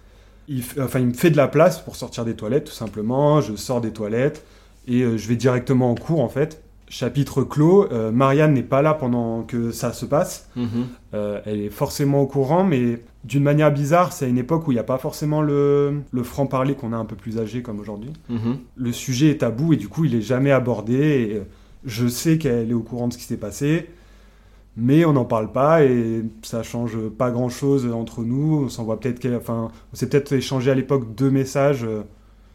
il, 0.49 0.65
enfin, 0.81 0.99
il 0.99 1.07
me 1.07 1.13
fait 1.13 1.31
de 1.31 1.37
la 1.37 1.49
place 1.49 1.79
pour 1.79 1.97
sortir 1.97 2.25
des 2.25 2.35
toilettes, 2.35 2.65
tout 2.65 2.73
simplement. 2.73 3.41
Je 3.41 3.55
sors 3.55 3.81
des 3.81 3.93
toilettes 3.93 4.45
et 4.87 5.03
euh, 5.03 5.17
je 5.17 5.29
vais 5.29 5.37
directement 5.37 5.91
en 5.91 5.95
cours, 5.95 6.21
en 6.21 6.29
fait. 6.29 6.63
Chapitre 6.89 7.43
clos. 7.43 7.93
Euh, 7.93 8.11
Marianne 8.11 8.55
n'est 8.55 8.63
pas 8.63 8.81
là 8.81 8.95
pendant 8.95 9.43
que 9.43 9.71
ça 9.73 9.93
se 9.93 10.07
passe. 10.07 10.49
Mhm. 10.57 10.87
Euh, 11.13 11.41
elle 11.45 11.61
est 11.61 11.69
forcément 11.69 12.23
au 12.23 12.27
courant, 12.27 12.65
mais 12.65 13.03
d'une 13.25 13.43
manière 13.43 13.71
bizarre, 13.71 14.15
c'est 14.15 14.29
une 14.29 14.39
époque 14.39 14.67
où 14.67 14.73
il 14.73 14.77
n'y 14.77 14.81
a 14.81 14.85
pas 14.85 14.97
forcément 14.97 15.43
le, 15.43 16.01
le 16.11 16.23
franc-parler 16.23 16.75
qu'on 16.75 16.95
a 16.95 16.97
un 16.97 17.05
peu 17.05 17.17
plus 17.17 17.39
âgé 17.39 17.61
comme 17.61 17.79
aujourd'hui. 17.79 18.13
Mhm. 18.31 18.59
Le 18.75 18.93
sujet 18.93 19.29
est 19.29 19.39
tabou 19.39 19.75
et 19.75 19.77
du 19.77 19.89
coup, 19.89 20.07
il 20.07 20.15
est 20.15 20.23
jamais 20.23 20.51
abordé. 20.51 21.43
je 21.85 22.09
sais 22.09 22.39
qu'elle 22.39 22.71
est 22.71 22.75
au 22.75 22.81
courant 22.81 23.09
de 23.09 23.13
ce 23.13 23.19
qui 23.19 23.25
s'est 23.25 23.37
passé, 23.37 23.91
mais 24.79 25.05
on 25.05 25.13
n'en 25.15 25.25
parle 25.27 25.53
pas 25.53 25.85
et 25.85 26.25
ça 26.43 26.63
change 26.63 26.97
pas 27.11 27.31
grand 27.33 27.51
chose 27.51 27.87
entre 27.93 28.23
nous. 28.23 28.65
On 28.67 28.69
s'envoie 28.71 29.01
peut-être, 29.01 29.27
enfin, 29.37 29.71
on 29.93 29.97
s'est 29.97 30.09
peut-être 30.09 30.33
échangé 30.33 30.71
à 30.71 30.75
l'époque 30.77 31.15
deux 31.17 31.31
messages. 31.31 31.85
euh, 31.85 32.03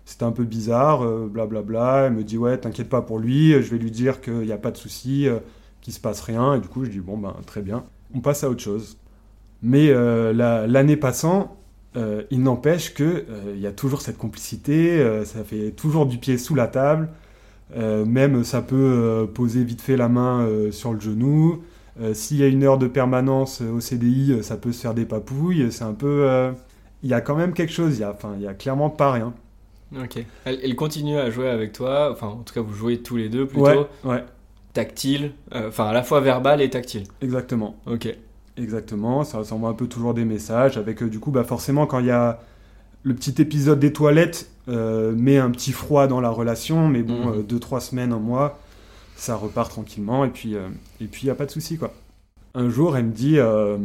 C'était 0.06 0.26
un 0.26 0.32
peu 0.34 0.44
bizarre, 0.46 1.04
euh, 1.06 1.28
blablabla. 1.32 2.06
Elle 2.08 2.14
me 2.14 2.24
dit 2.24 2.38
ouais, 2.38 2.58
t'inquiète 2.60 2.90
pas 2.90 3.02
pour 3.02 3.20
lui, 3.20 3.52
je 3.54 3.72
vais 3.72 3.78
lui 3.80 3.92
dire 3.92 4.22
qu'il 4.22 4.40
n'y 4.42 4.52
a 4.54 4.58
pas 4.58 4.72
de 4.72 4.78
souci, 4.78 5.28
euh, 5.28 5.40
qu'il 5.82 5.94
se 5.94 6.00
passe 6.02 6.22
rien. 6.22 6.56
Et 6.56 6.60
du 6.62 6.68
coup, 6.70 6.86
je 6.86 6.92
dis 6.92 7.00
bon 7.02 7.18
ben 7.18 7.36
très 7.48 7.62
bien, 7.62 7.86
on 8.16 8.22
passe 8.22 8.44
à 8.44 8.50
autre 8.50 8.62
chose. 8.64 8.98
Mais 9.64 9.90
euh, 9.92 10.34
la- 10.34 10.68
l'année 10.68 10.98
passant, 10.98 11.58
il 12.32 12.42
n'empêche 12.44 12.94
que 12.96 13.26
il 13.56 13.60
y 13.62 13.68
a 13.68 13.72
toujours 13.72 14.02
cette 14.02 14.18
complicité, 14.18 15.22
ça 15.26 15.44
fait 15.44 15.72
toujours 15.72 16.06
du 16.08 16.18
pied 16.18 16.38
sous 16.40 16.56
la 16.56 16.68
table. 16.68 17.10
Même 17.76 18.44
ça 18.44 18.62
peut 18.62 19.28
poser 19.34 19.64
vite 19.64 19.82
fait 19.82 19.98
la 19.98 20.10
main 20.10 20.48
sur 20.72 20.94
le 20.94 21.00
genou. 21.00 21.62
Euh, 22.02 22.14
S'il 22.14 22.38
y 22.38 22.44
a 22.44 22.48
une 22.48 22.64
heure 22.64 22.78
de 22.78 22.88
permanence 22.88 23.62
euh, 23.62 23.72
au 23.72 23.80
CDI, 23.80 24.32
euh, 24.34 24.42
ça 24.42 24.58
peut 24.58 24.72
se 24.72 24.82
faire 24.82 24.94
des 24.94 25.06
papouilles. 25.06 25.72
C'est 25.72 25.84
un 25.84 25.94
peu. 25.94 26.52
Il 27.04 27.10
y 27.10 27.14
a 27.14 27.22
quand 27.22 27.36
même 27.36 27.54
quelque 27.54 27.74
chose. 27.74 27.98
Il 27.98 28.02
y 28.02 28.04
a, 28.04 28.12
enfin, 28.12 28.34
il 28.38 28.44
y 28.44 28.48
a 28.48 28.54
clairement 28.54 28.90
pas 28.90 29.12
rien. 29.12 29.34
Ok. 30.02 30.18
Elle, 30.46 30.60
elle 30.64 30.76
continue 30.76 31.18
à 31.18 31.30
jouer 31.30 31.50
avec 31.50 31.72
toi, 31.74 32.10
enfin 32.12 32.28
en 32.28 32.38
tout 32.38 32.54
cas 32.54 32.62
vous 32.62 32.74
jouez 32.74 33.00
tous 33.04 33.16
les 33.18 33.30
deux 33.30 33.46
plutôt 33.46 33.64
Ouais, 33.66 33.86
ouais, 34.06 34.24
tactile, 34.74 35.34
enfin 35.54 35.86
à 35.86 35.94
la 35.94 36.02
fois 36.02 36.20
verbal 36.20 36.62
et 36.62 36.70
tactile. 36.72 37.04
exactement. 37.22 37.76
Ok. 37.86 38.08
Exactement, 38.58 39.24
ça 39.24 39.44
s'envoie 39.44 39.70
un 39.70 39.74
peu 39.74 39.88
toujours 39.88 40.14
des 40.16 40.26
messages 40.26 40.78
avec 40.78 41.02
euh, 41.04 41.10
du 41.10 41.20
coup 41.20 41.30
bah 41.32 41.44
forcément 41.44 41.86
quand 41.88 42.00
il 42.00 42.06
y 42.08 42.12
a 42.12 42.40
le 43.04 43.14
petit 43.16 43.40
épisode 43.42 43.80
des 43.80 43.94
toilettes 43.94 44.50
euh, 44.68 45.14
met 45.16 45.38
un 45.38 45.52
petit 45.52 45.72
froid 45.74 46.08
dans 46.08 46.22
la 46.22 46.30
relation 46.30 46.88
mais 46.88 47.04
bon 47.04 47.26
Mhm. 47.26 47.40
euh, 47.40 47.44
deux 47.44 47.60
trois 47.60 47.80
semaines 47.82 48.14
un 48.14 48.20
mois 48.20 48.60
ça 49.24 49.36
repart 49.36 49.70
tranquillement 49.72 50.26
et 50.26 50.30
puis 50.30 50.56
euh, 50.56 50.68
et 51.02 51.06
puis 51.08 51.24
il 51.24 51.28
y 51.28 51.30
a 51.30 51.36
pas 51.36 51.46
de 51.46 51.52
souci 51.52 51.78
quoi. 51.78 51.94
Un 52.56 52.70
jour 52.70 52.98
elle 52.98 53.06
me 53.06 53.12
dit 53.12 53.40
euh, 53.40 53.78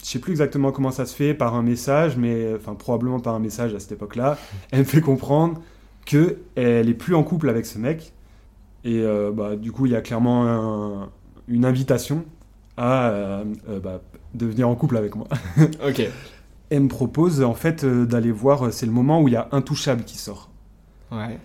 je 0.00 0.04
sais 0.04 0.18
plus 0.18 0.30
exactement 0.32 0.72
comment 0.72 0.90
ça 0.90 1.04
se 1.04 1.14
fait 1.14 1.34
par 1.34 1.54
un 1.54 1.62
message 1.62 2.16
mais 2.16 2.52
enfin 2.56 2.74
probablement 2.74 3.20
par 3.20 3.34
un 3.34 3.38
message 3.40 3.74
à 3.74 3.80
cette 3.80 3.92
époque-là 3.92 4.38
elle 4.70 4.78
me 4.80 4.84
fait 4.84 5.00
comprendre 5.02 5.60
que 6.06 6.38
elle 6.54 6.88
est 6.88 6.94
plus 6.94 7.14
en 7.14 7.22
couple 7.22 7.48
avec 7.50 7.66
ce 7.66 7.78
mec 7.78 8.12
et 8.84 9.00
euh, 9.00 9.30
bah, 9.32 9.56
du 9.56 9.72
coup 9.72 9.86
il 9.86 9.92
y 9.92 9.96
a 9.96 10.00
clairement 10.00 10.46
un- 10.46 11.08
une 11.48 11.64
invitation 11.64 12.24
à 12.76 13.08
euh, 13.10 13.44
euh, 13.68 13.80
bah, 13.80 14.00
devenir 14.34 14.68
en 14.68 14.74
couple 14.74 14.96
avec 14.96 15.14
moi. 15.16 15.26
Ok. 15.86 16.02
Elle 16.70 16.80
me 16.84 16.88
propose 16.88 17.42
en 17.42 17.54
fait 17.54 17.84
d'aller 17.84 18.32
voir, 18.32 18.72
c'est 18.72 18.86
le 18.86 18.90
moment 18.92 19.20
où 19.22 19.28
il 19.28 19.34
y 19.34 19.36
a 19.36 19.48
Intouchable 19.52 20.02
qui 20.04 20.16
sort. 20.18 20.50
Ouais. 21.12 21.38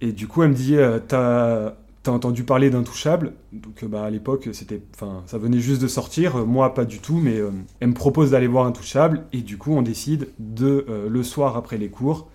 Et 0.00 0.12
du 0.12 0.26
coup 0.26 0.42
elle 0.42 0.50
me 0.50 0.54
dit, 0.54 0.76
t'as 1.08 1.74
t'as 2.06 2.12
entendu 2.12 2.44
parler 2.44 2.70
d'Intouchable 2.70 3.32
Donc 3.52 3.82
euh, 3.82 3.88
bah, 3.88 4.04
à 4.04 4.10
l'époque 4.10 4.48
c'était, 4.52 4.80
enfin 4.94 5.22
ça 5.26 5.38
venait 5.38 5.58
juste 5.58 5.82
de 5.82 5.88
sortir, 5.88 6.36
Euh, 6.36 6.44
moi 6.44 6.72
pas 6.72 6.84
du 6.84 7.00
tout, 7.00 7.16
mais 7.18 7.36
euh, 7.36 7.50
elle 7.80 7.88
me 7.88 7.94
propose 7.94 8.30
d'aller 8.30 8.46
voir 8.46 8.66
Intouchable 8.66 9.24
et 9.32 9.42
du 9.42 9.58
coup 9.58 9.72
on 9.72 9.82
décide 9.82 10.28
de, 10.38 10.86
le 11.08 11.22
soir 11.22 11.56
après 11.56 11.78
les 11.78 11.88
cours, 11.88 12.28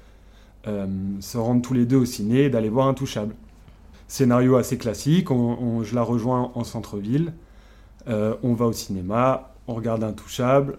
se 0.66 1.38
rendre 1.38 1.62
tous 1.62 1.74
les 1.74 1.86
deux 1.86 1.98
au 1.98 2.06
ciné 2.06 2.44
et 2.46 2.50
d'aller 2.50 2.70
voir 2.70 2.88
Intouchable. 2.88 3.34
Scénario 4.08 4.58
assez 4.58 4.78
classique, 4.78 5.32
on- 5.32 5.84
je 5.84 5.96
la 5.96 6.04
rejoins 6.04 6.51
en 6.54 6.63
centre-ville, 6.63 7.34
on 8.08 8.54
va 8.54 8.66
au 8.66 8.74
cinéma, 8.74 9.54
on 9.68 9.74
regarde 9.75 10.04
Intouchable. 10.04 10.78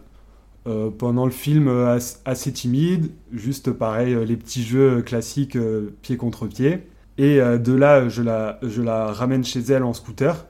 Pendant 0.98 1.24
le 1.24 1.32
film, 1.32 1.68
as- 1.68 2.20
assez 2.24 2.52
timide, 2.52 3.10
juste 3.32 3.72
pareil, 3.72 4.14
les 4.26 4.36
petits 4.36 4.62
jeux 4.62 5.02
classiques 5.02 5.58
pied 6.02 6.16
contre 6.16 6.46
pied. 6.46 6.86
Et 7.22 7.40
euh, 7.40 7.58
de 7.58 7.72
là, 7.72 8.08
je 8.08 8.22
la, 8.22 8.58
je 8.62 8.82
la 8.82 9.12
ramène 9.12 9.44
chez 9.44 9.60
elle 9.60 9.84
en 9.84 9.94
scooter. 9.94 10.46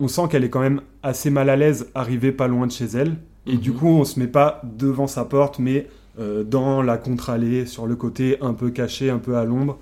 On 0.00 0.08
sent 0.08 0.22
qu'elle 0.30 0.44
est 0.44 0.50
quand 0.50 0.60
même 0.60 0.80
assez 1.02 1.30
mal 1.30 1.48
à 1.50 1.56
l'aise, 1.56 1.88
arrivée 1.94 2.32
pas 2.32 2.48
loin 2.48 2.66
de 2.66 2.72
chez 2.72 2.86
elle. 2.86 3.16
Et 3.46 3.54
Mhm. 3.54 3.60
du 3.60 3.72
coup, 3.72 3.88
on 3.88 4.04
se 4.04 4.18
met 4.20 4.26
pas 4.26 4.60
devant 4.64 5.06
sa 5.06 5.24
porte, 5.24 5.58
mais 5.60 5.86
euh, 6.18 6.44
dans 6.44 6.82
la 6.82 6.98
contre-allée, 6.98 7.66
sur 7.66 7.86
le 7.86 7.96
côté, 7.96 8.38
un 8.40 8.54
peu 8.54 8.70
caché, 8.70 9.08
un 9.10 9.18
peu 9.18 9.36
à 9.36 9.44
l'ombre, 9.44 9.78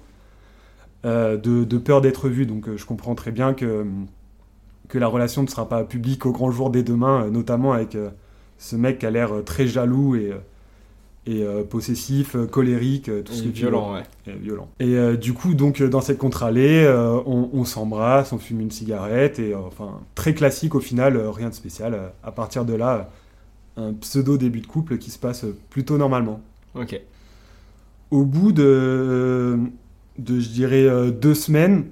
euh, 1.04 1.36
de, 1.36 1.64
de 1.64 1.78
peur 1.78 2.00
d'être 2.00 2.28
vu. 2.28 2.46
Donc 2.46 2.68
euh, 2.68 2.76
je 2.76 2.86
comprends 2.86 3.14
très 3.14 3.30
bien 3.32 3.54
que, 3.54 3.86
que 4.88 4.98
la 4.98 5.06
relation 5.06 5.42
ne 5.42 5.48
sera 5.48 5.68
pas 5.68 5.84
publique 5.84 6.26
au 6.26 6.32
grand 6.32 6.50
jour 6.50 6.70
des 6.70 6.82
demain, 6.82 7.28
notamment 7.30 7.72
avec 7.72 7.96
ce 8.58 8.76
mec 8.76 8.98
qui 8.98 9.06
a 9.06 9.10
l'air 9.10 9.30
très 9.44 9.66
jaloux 9.66 10.16
et, 10.16 10.32
et 11.26 11.42
euh, 11.42 11.64
possessif, 11.64 12.36
euh, 12.36 12.46
colérique, 12.46 13.08
euh, 13.08 13.22
tout 13.22 13.32
ce 13.32 13.40
Et 13.40 13.42
tu 13.44 13.48
veux. 13.48 13.52
violent, 13.70 13.94
ouais. 13.94 14.02
Et 14.26 14.32
violent. 14.32 14.68
Et 14.78 14.94
euh, 14.96 15.16
du 15.16 15.32
coup, 15.32 15.54
donc 15.54 15.82
dans 15.82 16.02
cette 16.02 16.18
contre-allée, 16.18 16.84
euh, 16.84 17.18
on, 17.24 17.48
on 17.52 17.64
s'embrasse, 17.64 18.32
on 18.32 18.38
fume 18.38 18.60
une 18.60 18.70
cigarette, 18.70 19.38
et 19.38 19.54
enfin, 19.54 20.00
très 20.14 20.34
classique 20.34 20.74
au 20.74 20.80
final, 20.80 21.16
rien 21.16 21.48
de 21.48 21.54
spécial. 21.54 22.12
À 22.22 22.30
partir 22.30 22.64
de 22.66 22.74
là, 22.74 23.10
un 23.76 23.92
pseudo 23.94 24.36
début 24.36 24.60
de 24.60 24.66
couple 24.66 24.98
qui 24.98 25.10
se 25.10 25.18
passe 25.18 25.46
plutôt 25.70 25.96
normalement. 25.96 26.40
Ok. 26.74 27.00
Au 28.10 28.24
bout 28.24 28.52
de, 28.52 29.58
de 30.18 30.40
je 30.40 30.48
dirais, 30.50 31.10
deux 31.10 31.34
semaines, 31.34 31.86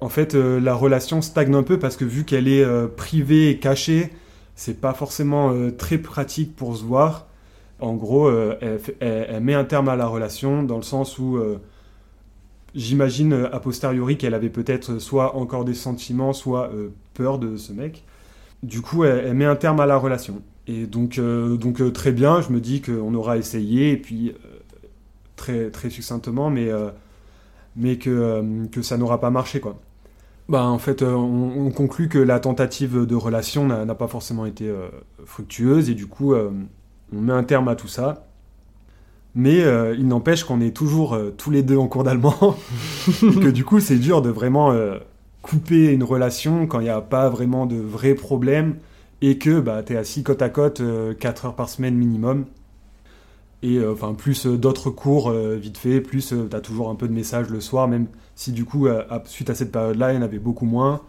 en 0.00 0.08
fait, 0.08 0.34
la 0.34 0.74
relation 0.74 1.20
stagne 1.22 1.54
un 1.54 1.62
peu 1.64 1.78
parce 1.78 1.96
que 1.96 2.04
vu 2.04 2.24
qu'elle 2.24 2.48
est 2.48 2.64
privée 2.96 3.50
et 3.50 3.58
cachée, 3.58 4.10
c'est 4.54 4.80
pas 4.80 4.94
forcément 4.94 5.52
très 5.76 5.98
pratique 5.98 6.54
pour 6.56 6.76
se 6.76 6.84
voir. 6.84 7.26
En 7.80 7.94
gros, 7.94 8.28
euh, 8.28 8.78
elle, 9.00 9.42
met 9.42 9.54
un 9.54 9.64
terme 9.64 9.88
à 9.88 9.96
la 9.96 10.06
relation 10.06 10.62
dans 10.62 10.76
le 10.76 10.82
sens 10.82 11.18
où 11.18 11.36
euh, 11.36 11.58
j'imagine 12.74 13.32
euh, 13.32 13.54
a 13.54 13.60
posteriori 13.60 14.18
qu'elle 14.18 14.34
avait 14.34 14.50
peut-être 14.50 14.98
soit 14.98 15.36
encore 15.36 15.64
des 15.64 15.74
sentiments, 15.74 16.32
soit 16.32 16.70
peur 17.14 17.38
de 17.38 17.56
ce 17.56 17.72
mec. 17.72 18.04
Du 18.62 18.82
coup, 18.82 19.04
elle, 19.04 19.34
met 19.34 19.46
un 19.46 19.56
terme 19.56 19.80
à 19.80 19.86
la 19.86 19.96
relation. 19.96 20.42
Et 20.66 20.86
donc, 20.86 21.18
donc 21.18 21.92
très 21.92 22.12
bien, 22.12 22.42
je 22.42 22.50
me 22.50 22.60
dis 22.60 22.82
qu'on 22.82 23.14
aura 23.14 23.38
essayé, 23.38 23.92
et 23.92 23.96
puis 23.96 24.34
très, 25.34 25.70
très 25.70 25.90
succinctement, 25.90 26.50
mais, 26.50 26.68
mais 27.74 27.96
que, 27.96 28.66
que 28.70 28.82
ça 28.82 28.98
n'aura 28.98 29.18
pas 29.18 29.30
marché, 29.30 29.58
quoi. 29.58 29.80
Bah, 30.48 30.64
en 30.64 30.78
fait, 30.78 31.02
on, 31.02 31.66
on 31.66 31.70
conclut 31.70 32.08
que 32.08 32.18
la 32.18 32.38
tentative 32.38 33.06
de 33.06 33.14
relation 33.14 33.66
n'a 33.66 33.94
pas 33.94 34.06
forcément 34.06 34.46
été 34.46 34.70
fructueuse, 35.24 35.88
et 35.90 35.94
du 35.94 36.06
coup, 36.06 36.34
on 37.14 37.20
met 37.20 37.32
un 37.32 37.44
terme 37.44 37.68
à 37.68 37.76
tout 37.76 37.88
ça. 37.88 38.26
Mais 39.34 39.62
euh, 39.62 39.94
il 39.96 40.08
n'empêche 40.08 40.42
qu'on 40.42 40.60
est 40.60 40.76
toujours 40.76 41.14
euh, 41.14 41.32
tous 41.36 41.50
les 41.50 41.62
deux 41.62 41.76
en 41.76 41.86
cours 41.86 42.02
d'allemand, 42.02 42.56
et 43.06 43.12
que 43.40 43.48
du 43.50 43.64
coup, 43.64 43.78
c'est 43.78 43.96
dur 43.98 44.22
de 44.22 44.28
vraiment 44.30 44.72
euh, 44.72 44.98
couper 45.42 45.92
une 45.92 46.02
relation 46.02 46.66
quand 46.66 46.80
il 46.80 46.84
n'y 46.84 46.88
a 46.88 47.00
pas 47.00 47.28
vraiment 47.28 47.66
de 47.66 47.76
vrais 47.76 48.14
problèmes, 48.14 48.76
et 49.22 49.38
que 49.38 49.60
bah, 49.60 49.82
tu 49.84 49.92
es 49.92 49.96
assis 49.96 50.24
côte 50.24 50.42
à 50.42 50.48
côte 50.48 50.82
4 51.18 51.46
heures 51.46 51.54
par 51.54 51.68
semaine 51.68 51.94
minimum 51.94 52.46
et 53.62 53.84
enfin 53.84 54.14
plus 54.14 54.46
d'autres 54.46 54.88
cours 54.88 55.30
vite 55.30 55.76
fait, 55.76 56.00
plus 56.00 56.28
tu 56.28 56.56
as 56.56 56.60
toujours 56.62 56.88
un 56.88 56.94
peu 56.94 57.06
de 57.06 57.12
messages 57.12 57.50
le 57.50 57.60
soir, 57.60 57.86
même 57.88 58.06
si 58.34 58.52
du 58.52 58.64
coup, 58.64 58.86
à- 58.86 59.22
suite 59.26 59.50
à 59.50 59.54
cette 59.54 59.70
période-là, 59.70 60.12
il 60.12 60.16
y 60.16 60.18
en 60.18 60.22
avait 60.22 60.38
beaucoup 60.38 60.64
moins. 60.64 61.02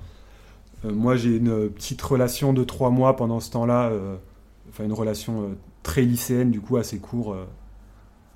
Moi, 0.83 1.15
j'ai 1.15 1.37
une 1.37 1.69
petite 1.69 2.01
relation 2.01 2.51
de 2.51 2.65
trois 2.65 2.89
mois 2.89 3.15
pendant 3.15 3.39
ce 3.39 3.49
temps-là, 3.51 3.93
enfin 4.69 4.83
une 4.83 4.91
relation 4.91 5.55
très 5.83 6.01
lycéenne, 6.01 6.51
du 6.51 6.61
coup, 6.61 6.77
assez 6.77 6.99
court, 6.99 7.33
euh, 7.33 7.45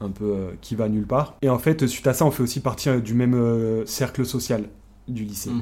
un 0.02 0.10
peu 0.10 0.26
euh, 0.26 0.52
qui 0.62 0.76
va 0.76 0.90
nulle 0.90 1.08
part. 1.08 1.36
Et 1.42 1.50
en 1.50 1.60
fait, 1.60 1.88
suite 1.88 2.08
à 2.08 2.14
ça, 2.14 2.26
on 2.26 2.32
fait 2.32 2.44
aussi 2.44 2.60
partie 2.60 2.90
euh, 2.90 3.00
du 3.00 3.14
même 3.14 3.86
cercle 3.86 4.26
social 4.26 4.66
du 5.08 5.24
lycée. 5.24 5.52
Mhm. 5.52 5.62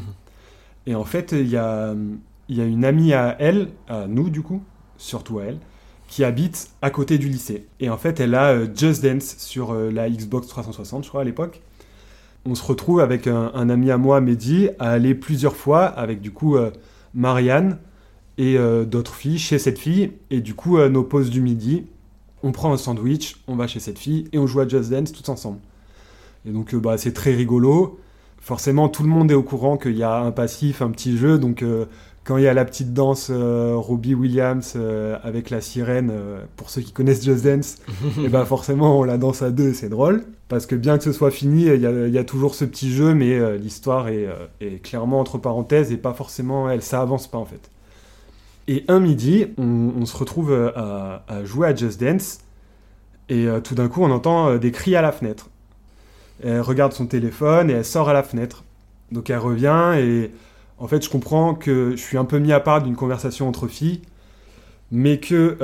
Et 0.85 0.95
en 0.95 1.03
fait, 1.03 1.31
il 1.31 1.47
y 1.47 1.57
a, 1.57 1.95
y 2.49 2.61
a 2.61 2.65
une 2.65 2.85
amie 2.85 3.13
à 3.13 3.35
elle, 3.39 3.69
à 3.87 4.07
nous 4.07 4.29
du 4.29 4.41
coup, 4.41 4.61
surtout 4.97 5.39
à 5.39 5.45
elle, 5.45 5.59
qui 6.07 6.23
habite 6.23 6.69
à 6.81 6.89
côté 6.89 7.17
du 7.17 7.29
lycée. 7.29 7.67
Et 7.79 7.89
en 7.89 7.97
fait, 7.97 8.19
elle 8.19 8.35
a 8.35 8.65
Just 8.73 9.03
Dance 9.03 9.35
sur 9.37 9.73
la 9.73 10.09
Xbox 10.09 10.47
360, 10.47 11.05
je 11.05 11.09
crois, 11.09 11.21
à 11.21 11.23
l'époque. 11.23 11.61
On 12.45 12.55
se 12.55 12.63
retrouve 12.63 12.99
avec 12.99 13.27
un, 13.27 13.51
un 13.53 13.69
ami 13.69 13.91
à 13.91 13.97
moi, 13.97 14.19
Mehdi, 14.19 14.69
à 14.77 14.91
aller 14.91 15.15
plusieurs 15.15 15.55
fois 15.55 15.85
avec 15.85 16.19
du 16.19 16.31
coup 16.31 16.57
Marianne 17.13 17.77
et 18.37 18.57
euh, 18.57 18.85
d'autres 18.85 19.13
filles 19.13 19.39
chez 19.39 19.59
cette 19.59 19.79
fille. 19.79 20.11
Et 20.29 20.41
du 20.41 20.53
coup, 20.53 20.77
euh, 20.77 20.89
nos 20.89 21.03
pauses 21.03 21.29
du 21.29 21.41
midi, 21.41 21.85
on 22.41 22.51
prend 22.51 22.73
un 22.73 22.77
sandwich, 22.77 23.37
on 23.47 23.55
va 23.55 23.67
chez 23.67 23.79
cette 23.79 23.99
fille 23.99 24.27
et 24.33 24.39
on 24.39 24.47
joue 24.47 24.59
à 24.59 24.67
Just 24.67 24.89
Dance 24.89 25.11
tous 25.11 25.29
ensemble. 25.29 25.59
Et 26.45 26.51
donc, 26.51 26.73
euh, 26.73 26.79
bah, 26.79 26.97
c'est 26.97 27.13
très 27.13 27.33
rigolo. 27.33 27.99
Forcément, 28.39 28.89
tout 28.89 29.03
le 29.03 29.09
monde 29.09 29.31
est 29.31 29.35
au 29.35 29.43
courant 29.43 29.77
qu'il 29.77 29.95
y 29.95 30.03
a 30.03 30.19
un 30.19 30.31
passif, 30.31 30.81
un 30.81 30.91
petit 30.91 31.15
jeu. 31.15 31.37
Donc, 31.37 31.63
euh, 31.63 31.85
quand 32.25 32.37
il 32.37 32.43
y 32.43 32.47
a 32.47 32.53
la 32.53 32.63
petite 32.63 32.93
danse 32.93 33.29
Robbie 33.29 34.13
Williams 34.13 34.77
avec 35.23 35.49
la 35.49 35.59
sirène, 35.59 36.09
pour 36.55 36.69
ceux 36.69 36.79
qui 36.79 36.93
connaissent 36.93 37.21
Just 37.21 37.43
Dance, 37.43 37.79
et 38.23 38.29
ben 38.29 38.45
forcément, 38.45 38.97
on 38.97 39.03
la 39.03 39.17
danse 39.17 39.41
à 39.41 39.51
deux, 39.51 39.73
c'est 39.73 39.89
drôle. 39.89 40.23
Parce 40.47 40.65
que 40.65 40.75
bien 40.75 40.97
que 40.97 41.03
ce 41.03 41.11
soit 41.11 41.31
fini, 41.31 41.63
il 41.65 41.81
y 41.81 41.85
a, 41.85 42.07
il 42.07 42.13
y 42.13 42.17
a 42.17 42.23
toujours 42.23 42.55
ce 42.55 42.63
petit 42.63 42.93
jeu, 42.93 43.13
mais 43.13 43.57
l'histoire 43.57 44.07
est, 44.07 44.29
est 44.61 44.81
clairement 44.81 45.19
entre 45.19 45.37
parenthèses 45.37 45.91
et 45.91 45.97
pas 45.97 46.13
forcément, 46.13 46.69
elle, 46.69 46.81
ça 46.81 47.01
avance 47.01 47.27
pas 47.27 47.39
en 47.39 47.45
fait. 47.45 47.69
Et 48.67 48.85
un 48.87 48.99
midi, 48.99 49.47
on, 49.57 50.05
se 50.05 50.15
retrouve 50.15 50.51
euh, 50.51 50.71
à, 50.75 51.43
jouer 51.43 51.67
à 51.67 51.75
Just 51.75 51.99
Dance, 51.99 52.39
et 53.27 53.47
euh, 53.47 53.59
tout 53.59 53.75
d'un 53.75 53.89
coup, 53.89 54.03
on 54.03 54.11
entend 54.11 54.49
euh, 54.49 54.57
des 54.57 54.71
cris 54.71 54.95
à 54.95 55.01
la 55.01 55.11
fenêtre. 55.11 55.49
Elle 56.41 56.61
regarde 56.61 56.93
son 56.93 57.05
téléphone 57.05 57.69
et 57.69 57.73
elle 57.73 57.85
sort 57.85 58.09
à 58.09 58.13
la 58.13 58.23
fenêtre. 58.23 58.63
Donc 59.11 59.29
elle 59.29 59.37
revient 59.37 59.93
et 59.97 60.31
en 60.77 60.87
fait, 60.87 61.03
je 61.03 61.09
comprends 61.09 61.53
que 61.53 61.91
je 61.91 62.01
suis 62.01 62.17
un 62.17 62.25
peu 62.25 62.39
mis 62.39 62.51
à 62.51 62.59
part 62.59 62.81
d'une 62.81 62.95
conversation 62.95 63.47
entre 63.47 63.67
filles, 63.67 64.01
mais 64.91 65.19
que 65.19 65.57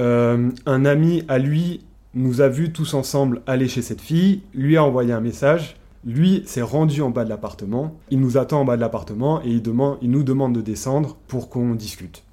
un 0.66 0.86
ami 0.86 1.24
à 1.28 1.38
lui 1.38 1.82
nous 2.14 2.40
a 2.40 2.48
vus 2.48 2.72
tous 2.72 2.94
ensemble 2.94 3.42
aller 3.48 3.68
chez 3.68 3.82
cette 3.82 4.00
fille, 4.00 4.42
lui 4.54 4.78
a 4.78 4.84
envoyé 4.84 5.12
un 5.12 5.20
message, 5.20 5.76
lui 6.06 6.44
s'est 6.46 6.62
rendu 6.62 7.02
en 7.02 7.10
bas 7.10 7.26
de 7.26 7.30
l'appartement, 7.30 7.98
il 8.12 8.20
nous 8.20 8.38
attend 8.38 8.62
en 8.62 8.66
bas 8.66 8.76
de 8.76 8.82
l'appartement 8.82 9.42
et 9.44 9.50
il, 9.50 9.64
il 10.02 10.12
nous 10.12 10.24
demande 10.24 10.54
de 10.54 10.62
descendre 10.62 11.18
pour 11.28 11.50
qu'on 11.50 11.74
discute. 11.74 12.24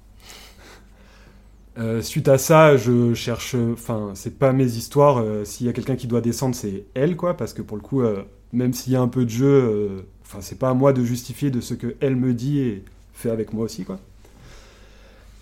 Euh, 1.77 2.01
suite 2.01 2.27
à 2.27 2.37
ça, 2.37 2.75
je 2.77 3.13
cherche. 3.13 3.55
Enfin, 3.73 4.11
c'est 4.15 4.37
pas 4.39 4.51
mes 4.53 4.65
histoires. 4.65 5.19
euh, 5.19 5.45
s'il 5.45 5.67
y 5.67 5.69
a 5.69 5.73
quelqu'un 5.73 5.95
qui 5.95 6.07
doit 6.07 6.21
descendre, 6.21 6.55
c'est 6.55 6.85
elle, 6.93 7.15
quoi. 7.15 7.35
Parce 7.35 7.53
que 7.53 7.61
pour 7.61 7.77
le 7.77 7.83
coup, 7.83 8.01
euh, 8.01 8.23
même 8.53 8.73
s'il 8.73 8.93
y 8.93 8.95
a 8.95 9.01
un 9.01 9.07
peu 9.07 9.25
de 9.25 9.29
jeu, 9.29 10.05
enfin, 10.23 10.39
c'est 10.41 10.57
pas 10.57 10.69
à 10.69 10.73
moi 10.73 10.93
de 10.93 11.03
justifier 11.03 11.51
de 11.51 11.61
ce 11.61 11.73
que 11.73 11.95
elle 11.99 12.15
me 12.15 12.33
dit 12.33 12.59
et 12.59 12.83
fait 13.13 13.29
avec 13.29 13.53
moi 13.53 13.65
aussi, 13.65 13.83
quoi. 13.83 13.99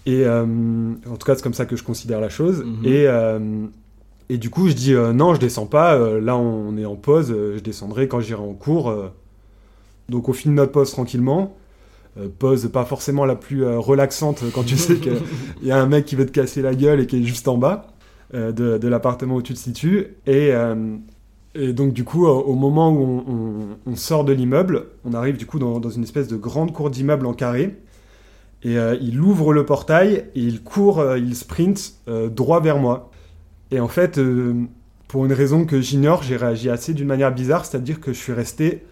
Et 0.07 0.27
en 0.27 1.15
tout 1.17 1.25
cas, 1.25 1.35
c'est 1.35 1.41
comme 1.41 1.53
ça 1.55 1.65
que 1.65 1.75
je 1.75 1.83
considère 1.83 2.19
la 2.21 2.29
chose. 2.29 2.63
Mhm. 2.63 2.85
Et, 2.85 3.07
et 4.29 4.37
du 4.37 4.49
coup, 4.49 4.67
je 4.67 4.73
dis 4.73 4.93
non, 4.93 5.33
je 5.33 5.39
descends 5.39 5.65
pas. 5.65 5.97
là, 6.19 6.35
on 6.37 6.77
est 6.77 6.85
en 6.85 6.95
pause. 6.95 7.29
je 7.29 7.59
descendrai 7.59 8.07
quand 8.07 8.19
j'irai 8.19 8.41
en 8.41 8.53
cours. 8.53 8.93
Donc, 10.09 10.29
on 10.29 10.33
finit 10.33 10.53
notre 10.53 10.71
pause 10.71 10.91
tranquillement. 10.91 11.55
Euh, 12.17 12.29
pause 12.29 12.69
pas 12.72 12.86
forcément 12.86 13.25
la 13.25 13.36
plus 13.36 13.65
euh, 13.65 13.77
relaxante 13.77 14.43
quand 14.53 14.63
tu 14.63 14.77
sais 14.77 14.95
qu'il 14.95 15.19
y 15.63 15.72
a 15.72 15.77
un 15.77 15.86
mec 15.86 16.05
qui 16.05 16.15
veut 16.15 16.25
te 16.25 16.31
casser 16.31 16.62
la 16.62 16.74
gueule 16.74 17.01
et 17.01 17.07
qui 17.07 17.17
est 17.17 17.24
juste 17.24 17.50
en 17.50 17.57
bas 17.57 17.88
euh, 18.34 18.53
de, 18.53 18.88
l'appartement 18.88 19.36
où 19.36 19.41
tu 19.41 19.53
te 19.53 19.60
situes. 19.60 20.07
Et, 20.25 20.53
donc, 21.74 21.93
du 21.93 22.03
coup, 22.03 22.27
au, 22.27 22.53
moment 22.53 22.91
où 22.91 23.77
on, 23.86 23.95
sort 23.95 24.25
de 24.25 24.34
l'immeuble, 24.34 24.88
on 25.05 25.13
arrive 25.13 25.38
du 25.38 25.45
coup 25.45 25.57
dans, 25.57 25.89
une 25.89 26.03
espèce 26.03 26.27
de 26.27 26.36
grande 26.36 26.74
cour 26.74 26.89
d'immeuble 26.89 27.25
en 27.25 27.34
carré. 27.34 27.77
Et 28.63 28.75
il 29.00 29.22
ouvre 29.22 29.53
le 29.53 29.65
portail 29.65 30.25
et 30.36 30.41
il 30.41 30.63
court, 30.63 31.01
il 31.15 31.34
sprint 31.34 31.95
droit 32.29 32.60
vers 32.60 32.77
moi. 32.77 33.10
Et 33.72 33.79
en 33.79 33.88
fait, 33.88 34.19
pour 35.07 35.24
une 35.24 35.31
raison 35.31 35.63
que 35.63 35.79
j'ignore, 35.79 36.24
j'ai 36.24 36.36
réagi 36.36 36.69
assez 36.69 36.93
d'une 36.93 37.07
manière 37.07 37.34
bizarre, 37.34 37.63
c'est-à-dire 37.63 38.01
que 38.01 38.12
je 38.12 38.17
suis 38.17 38.34
resté 38.34 38.84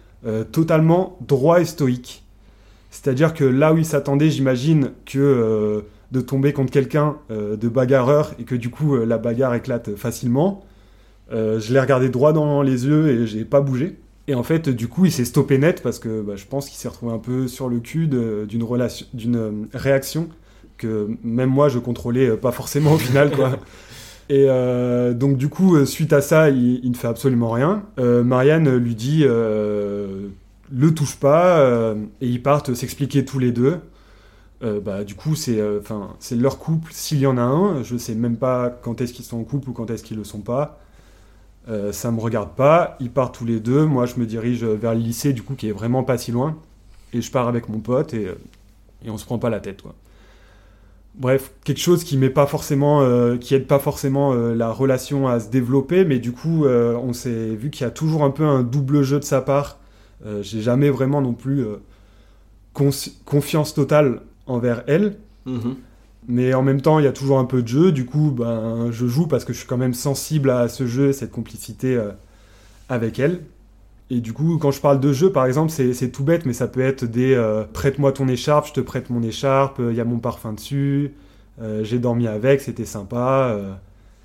totalement 0.50 1.18
droit 1.20 1.60
et 1.60 1.66
stoïque. 1.66 2.23
C'est-à-dire 2.94 3.34
que 3.34 3.42
là 3.42 3.72
où 3.72 3.78
il 3.78 3.84
s'attendait, 3.84 4.30
j'imagine 4.30 4.92
que 5.04 5.18
euh, 5.18 5.80
de 6.12 6.20
tomber 6.20 6.52
contre 6.52 6.70
quelqu'un 6.70 7.16
euh, 7.32 7.56
de 7.56 7.68
bagarreur 7.68 8.34
et 8.38 8.44
que 8.44 8.54
du 8.54 8.70
coup 8.70 8.94
euh, 8.94 9.04
la 9.04 9.18
bagarre 9.18 9.52
éclate 9.52 9.96
facilement, 9.96 10.64
je 11.32 11.72
l'ai 11.72 11.80
regardé 11.80 12.08
droit 12.08 12.32
dans 12.32 12.62
les 12.62 12.86
yeux 12.86 13.08
et 13.08 13.26
j'ai 13.26 13.44
pas 13.44 13.60
bougé. 13.60 13.96
Et 14.28 14.36
en 14.36 14.44
fait, 14.44 14.68
du 14.68 14.86
coup, 14.86 15.06
il 15.06 15.10
s'est 15.10 15.24
stoppé 15.24 15.58
net 15.58 15.82
parce 15.82 15.98
que 15.98 16.22
bah, 16.22 16.36
je 16.36 16.44
pense 16.44 16.68
qu'il 16.68 16.78
s'est 16.78 16.86
retrouvé 16.86 17.12
un 17.12 17.18
peu 17.18 17.48
sur 17.48 17.68
le 17.68 17.80
cul 17.80 18.06
d'une 18.06 18.62
relation, 18.62 19.06
d'une 19.12 19.66
réaction 19.74 20.28
que 20.78 21.08
même 21.24 21.50
moi 21.50 21.68
je 21.68 21.80
contrôlais 21.80 22.36
pas 22.36 22.52
forcément 22.52 22.92
au 22.92 22.98
final, 22.98 23.32
quoi. 23.32 23.58
Et 24.28 24.46
euh, 24.48 25.12
donc 25.12 25.36
du 25.36 25.48
coup, 25.48 25.84
suite 25.84 26.12
à 26.12 26.20
ça, 26.20 26.48
il, 26.48 26.80
il 26.84 26.90
ne 26.92 26.96
fait 26.96 27.08
absolument 27.08 27.50
rien. 27.50 27.82
Euh, 27.98 28.22
Marianne 28.22 28.74
lui 28.76 28.94
dit 28.94 29.24
euh, 29.24 30.28
le 30.70 30.94
touche 30.94 31.16
pas 31.16 31.58
euh, 31.58 31.94
et 32.20 32.28
ils 32.28 32.42
partent 32.42 32.74
s'expliquer 32.74 33.24
tous 33.24 33.38
les 33.38 33.52
deux. 33.52 33.80
Euh, 34.62 34.80
bah, 34.80 35.04
du 35.04 35.14
coup, 35.14 35.34
c'est 35.34 35.60
euh, 35.60 35.80
enfin 35.80 36.10
c'est 36.20 36.36
leur 36.36 36.58
couple 36.58 36.90
s'il 36.92 37.18
y 37.18 37.26
en 37.26 37.36
a 37.36 37.42
un. 37.42 37.82
Je 37.82 37.96
sais 37.96 38.14
même 38.14 38.36
pas 38.36 38.70
quand 38.70 39.00
est-ce 39.00 39.12
qu'ils 39.12 39.24
sont 39.24 39.38
en 39.38 39.44
couple 39.44 39.70
ou 39.70 39.72
quand 39.72 39.90
est-ce 39.90 40.02
qu'ils 40.02 40.16
le 40.16 40.24
sont 40.24 40.40
pas. 40.40 40.80
Ça 41.92 42.10
me 42.10 42.20
regarde 42.20 42.54
pas. 42.54 42.94
Ils 43.00 43.10
partent 43.10 43.36
tous 43.36 43.46
les 43.46 43.58
deux. 43.58 43.86
Moi, 43.86 44.04
je 44.04 44.16
me 44.16 44.26
dirige 44.26 44.64
vers 44.64 44.92
le 44.92 45.00
lycée, 45.00 45.32
du 45.32 45.42
coup, 45.42 45.54
qui 45.54 45.66
est 45.66 45.72
vraiment 45.72 46.04
pas 46.04 46.18
si 46.18 46.30
loin. 46.30 46.58
Et 47.14 47.22
je 47.22 47.30
pars 47.30 47.48
avec 47.48 47.70
mon 47.70 47.78
pote 47.78 48.12
et, 48.12 48.28
et 49.02 49.08
on 49.08 49.16
se 49.16 49.24
prend 49.24 49.38
pas 49.38 49.48
la 49.48 49.60
tête, 49.60 49.80
quoi. 49.80 49.94
Bref, 51.14 51.52
quelque 51.64 51.80
chose 51.80 52.04
qui 52.04 52.18
met 52.18 52.28
pas 52.28 52.46
forcément, 52.46 53.00
qui 53.38 53.54
aide 53.54 53.66
pas 53.66 53.78
forcément 53.78 54.34
la 54.34 54.70
relation 54.72 55.26
à 55.26 55.40
se 55.40 55.48
développer, 55.48 56.04
mais 56.04 56.18
du 56.18 56.32
coup, 56.32 56.66
on 56.66 57.14
s'est 57.14 57.54
vu 57.54 57.70
qu'il 57.70 57.86
y 57.86 57.88
a 57.88 57.90
toujours 57.90 58.24
un 58.24 58.30
peu 58.30 58.44
un 58.44 58.62
double 58.62 59.02
jeu 59.02 59.18
de 59.18 59.24
sa 59.24 59.40
part. 59.40 59.78
Euh, 60.26 60.42
J'ai 60.42 60.60
jamais 60.62 60.90
vraiment 60.90 61.20
non 61.20 61.34
plus 61.34 61.60
euh, 61.64 61.76
confiance 63.24 63.74
totale 63.74 64.20
envers 64.46 64.82
elle, 64.86 65.16
Mhm. 65.46 65.76
mais 66.28 66.54
en 66.54 66.62
même 66.62 66.80
temps, 66.80 66.98
il 66.98 67.04
y 67.04 67.08
a 67.08 67.12
toujours 67.12 67.38
un 67.38 67.44
peu 67.44 67.62
de 67.62 67.68
jeu. 67.68 67.92
Du 67.92 68.06
coup, 68.06 68.30
ben, 68.30 68.88
je 68.90 69.06
joue 69.06 69.26
parce 69.26 69.44
que 69.44 69.52
je 69.52 69.58
suis 69.58 69.66
quand 69.68 69.76
même 69.76 69.94
sensible 69.94 70.50
à 70.50 70.68
ce 70.68 70.86
jeu, 70.86 71.12
cette 71.12 71.30
complicité 71.30 71.96
euh, 71.96 72.10
avec 72.88 73.18
elle. 73.18 73.40
Et 74.10 74.20
du 74.20 74.32
coup, 74.34 74.58
quand 74.58 74.70
je 74.70 74.80
parle 74.80 75.00
de 75.00 75.12
jeu, 75.12 75.32
par 75.32 75.46
exemple, 75.46 75.70
c'est 75.72 76.10
tout 76.12 76.24
bête, 76.24 76.46
mais 76.46 76.52
ça 76.52 76.68
peut 76.68 76.80
être 76.82 77.04
des 77.04 77.34
euh, 77.34 77.64
prête-moi 77.72 78.12
ton 78.12 78.28
écharpe, 78.28 78.68
je 78.68 78.72
te 78.74 78.80
prête 78.80 79.10
mon 79.10 79.22
écharpe, 79.22 79.80
il 79.80 79.96
y 79.96 80.00
a 80.00 80.04
mon 80.04 80.18
parfum 80.18 80.52
dessus, 80.54 81.12
j'ai 81.82 81.98
dormi 81.98 82.26
avec, 82.28 82.60
c'était 82.60 82.84
sympa. 82.84 83.56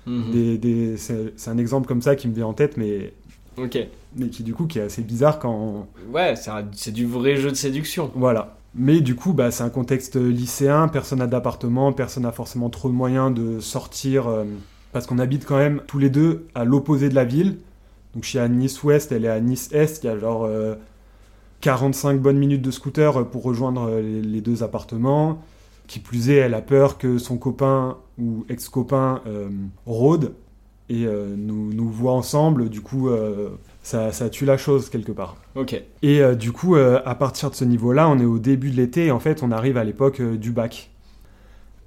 Mhm. 0.06 0.30
des, 0.32 0.58
des- 0.58 0.96
c'est 0.96 1.34
c'est 1.36 1.50
un 1.50 1.58
exemple 1.58 1.86
comme 1.86 2.02
ça 2.02 2.16
qui 2.16 2.28
me 2.28 2.34
vient 2.34 2.46
en 2.46 2.54
tête, 2.54 2.76
mais, 2.78 3.12
Ok. 3.56 3.78
mais 4.16 4.28
qui 4.28 4.42
du 4.42 4.54
coup 4.54 4.66
qui 4.66 4.78
est 4.78 4.82
assez 4.82 5.02
bizarre 5.02 5.38
quand. 5.38 5.86
Ouais, 6.12 6.34
c'est 6.72 6.92
du 6.92 7.06
vrai 7.06 7.36
jeu 7.36 7.50
de 7.50 7.56
séduction. 7.56 8.10
Voilà. 8.14 8.56
Mais 8.74 9.00
du 9.00 9.16
coup, 9.16 9.32
bah, 9.32 9.50
c'est 9.50 9.64
un 9.64 9.68
contexte 9.70 10.14
lycéen, 10.14 10.86
personne 10.86 11.18
n'a 11.18 11.26
d'appartement, 11.26 11.92
personne 11.92 12.22
n'a 12.22 12.30
forcément 12.30 12.70
trop 12.70 12.88
de 12.88 12.94
moyens 12.94 13.34
de 13.34 13.58
sortir, 13.58 14.28
euh, 14.28 14.44
parce 14.92 15.06
qu'on 15.08 15.18
habite 15.18 15.44
quand 15.44 15.58
même 15.58 15.82
tous 15.88 15.98
les 15.98 16.08
deux 16.08 16.46
à 16.54 16.64
l'opposé 16.64 17.08
de 17.08 17.14
la 17.16 17.24
ville. 17.24 17.58
Donc 18.14 18.22
je 18.24 18.28
suis 18.28 18.38
à 18.38 18.48
Nice-Ouest, 18.48 19.10
elle 19.10 19.24
est 19.24 19.28
à 19.28 19.40
Nice-Est, 19.40 20.04
il 20.04 20.06
y 20.06 20.10
a 20.10 20.18
genre 20.18 20.44
euh, 20.44 20.76
45 21.62 22.20
bonnes 22.20 22.38
minutes 22.38 22.62
de 22.62 22.70
scooter 22.70 23.28
pour 23.28 23.42
rejoindre 23.42 23.88
euh, 23.88 24.00
les, 24.00 24.22
les 24.22 24.40
deux 24.40 24.62
appartements. 24.62 25.42
Qui 25.86 25.98
plus 25.98 26.30
est, 26.30 26.36
elle 26.36 26.54
a 26.54 26.62
peur 26.62 26.98
que 26.98 27.18
son 27.18 27.36
copain 27.36 27.96
ou 28.16 28.44
ex-copain 28.48 29.22
euh, 29.26 29.48
rôde 29.86 30.34
et 30.90 31.06
euh, 31.06 31.34
nous, 31.36 31.72
nous 31.72 31.88
voit 31.88 32.12
ensemble, 32.12 32.68
du 32.68 32.82
coup 32.82 33.08
euh, 33.08 33.48
ça, 33.82 34.12
ça 34.12 34.28
tue 34.28 34.44
la 34.44 34.58
chose 34.58 34.90
quelque 34.90 35.12
part. 35.12 35.36
Ok. 35.54 35.80
Et 36.02 36.20
euh, 36.20 36.34
du 36.34 36.52
coup, 36.52 36.76
euh, 36.76 37.00
à 37.04 37.14
partir 37.14 37.50
de 37.50 37.54
ce 37.54 37.64
niveau-là, 37.64 38.08
on 38.08 38.18
est 38.18 38.24
au 38.24 38.38
début 38.38 38.70
de 38.70 38.76
l'été 38.76 39.06
et 39.06 39.10
en 39.10 39.20
fait, 39.20 39.42
on 39.42 39.50
arrive 39.52 39.76
à 39.76 39.84
l'époque 39.84 40.20
euh, 40.20 40.36
du 40.36 40.50
bac. 40.50 40.90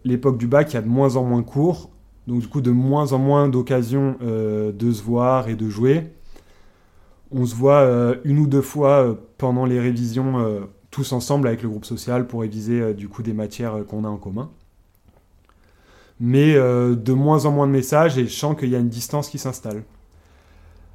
L'époque 0.05 0.37
du 0.37 0.47
bac, 0.47 0.71
il 0.71 0.75
y 0.75 0.77
a 0.77 0.81
de 0.81 0.87
moins 0.87 1.15
en 1.17 1.23
moins 1.23 1.43
cours, 1.43 1.89
donc 2.27 2.39
du 2.39 2.47
coup, 2.47 2.61
de 2.61 2.71
moins 2.71 3.13
en 3.13 3.19
moins 3.19 3.47
d'occasions 3.47 4.17
de 4.21 4.91
se 4.91 5.01
voir 5.01 5.47
et 5.47 5.55
de 5.55 5.69
jouer. 5.69 6.07
On 7.31 7.45
se 7.45 7.55
voit 7.55 7.87
une 8.25 8.39
ou 8.39 8.47
deux 8.47 8.61
fois 8.61 9.17
pendant 9.37 9.65
les 9.65 9.79
révisions, 9.79 10.67
tous 10.91 11.13
ensemble 11.13 11.47
avec 11.47 11.63
le 11.63 11.69
groupe 11.69 11.85
social 11.85 12.27
pour 12.27 12.41
réviser 12.41 12.93
du 12.93 13.07
coup 13.07 13.23
des 13.23 13.31
matières 13.31 13.85
qu'on 13.87 14.03
a 14.03 14.09
en 14.09 14.17
commun. 14.17 14.49
Mais 16.25 16.55
euh, 16.55 16.95
de 16.95 17.11
moins 17.11 17.43
en 17.43 17.51
moins 17.51 17.67
de 17.67 17.73
messages 17.73 18.17
et 18.17 18.23
je 18.23 18.33
sens 18.33 18.57
qu'il 18.57 18.69
y 18.69 18.77
a 18.77 18.79
une 18.79 18.87
distance 18.87 19.27
qui 19.27 19.37
s'installe. 19.37 19.83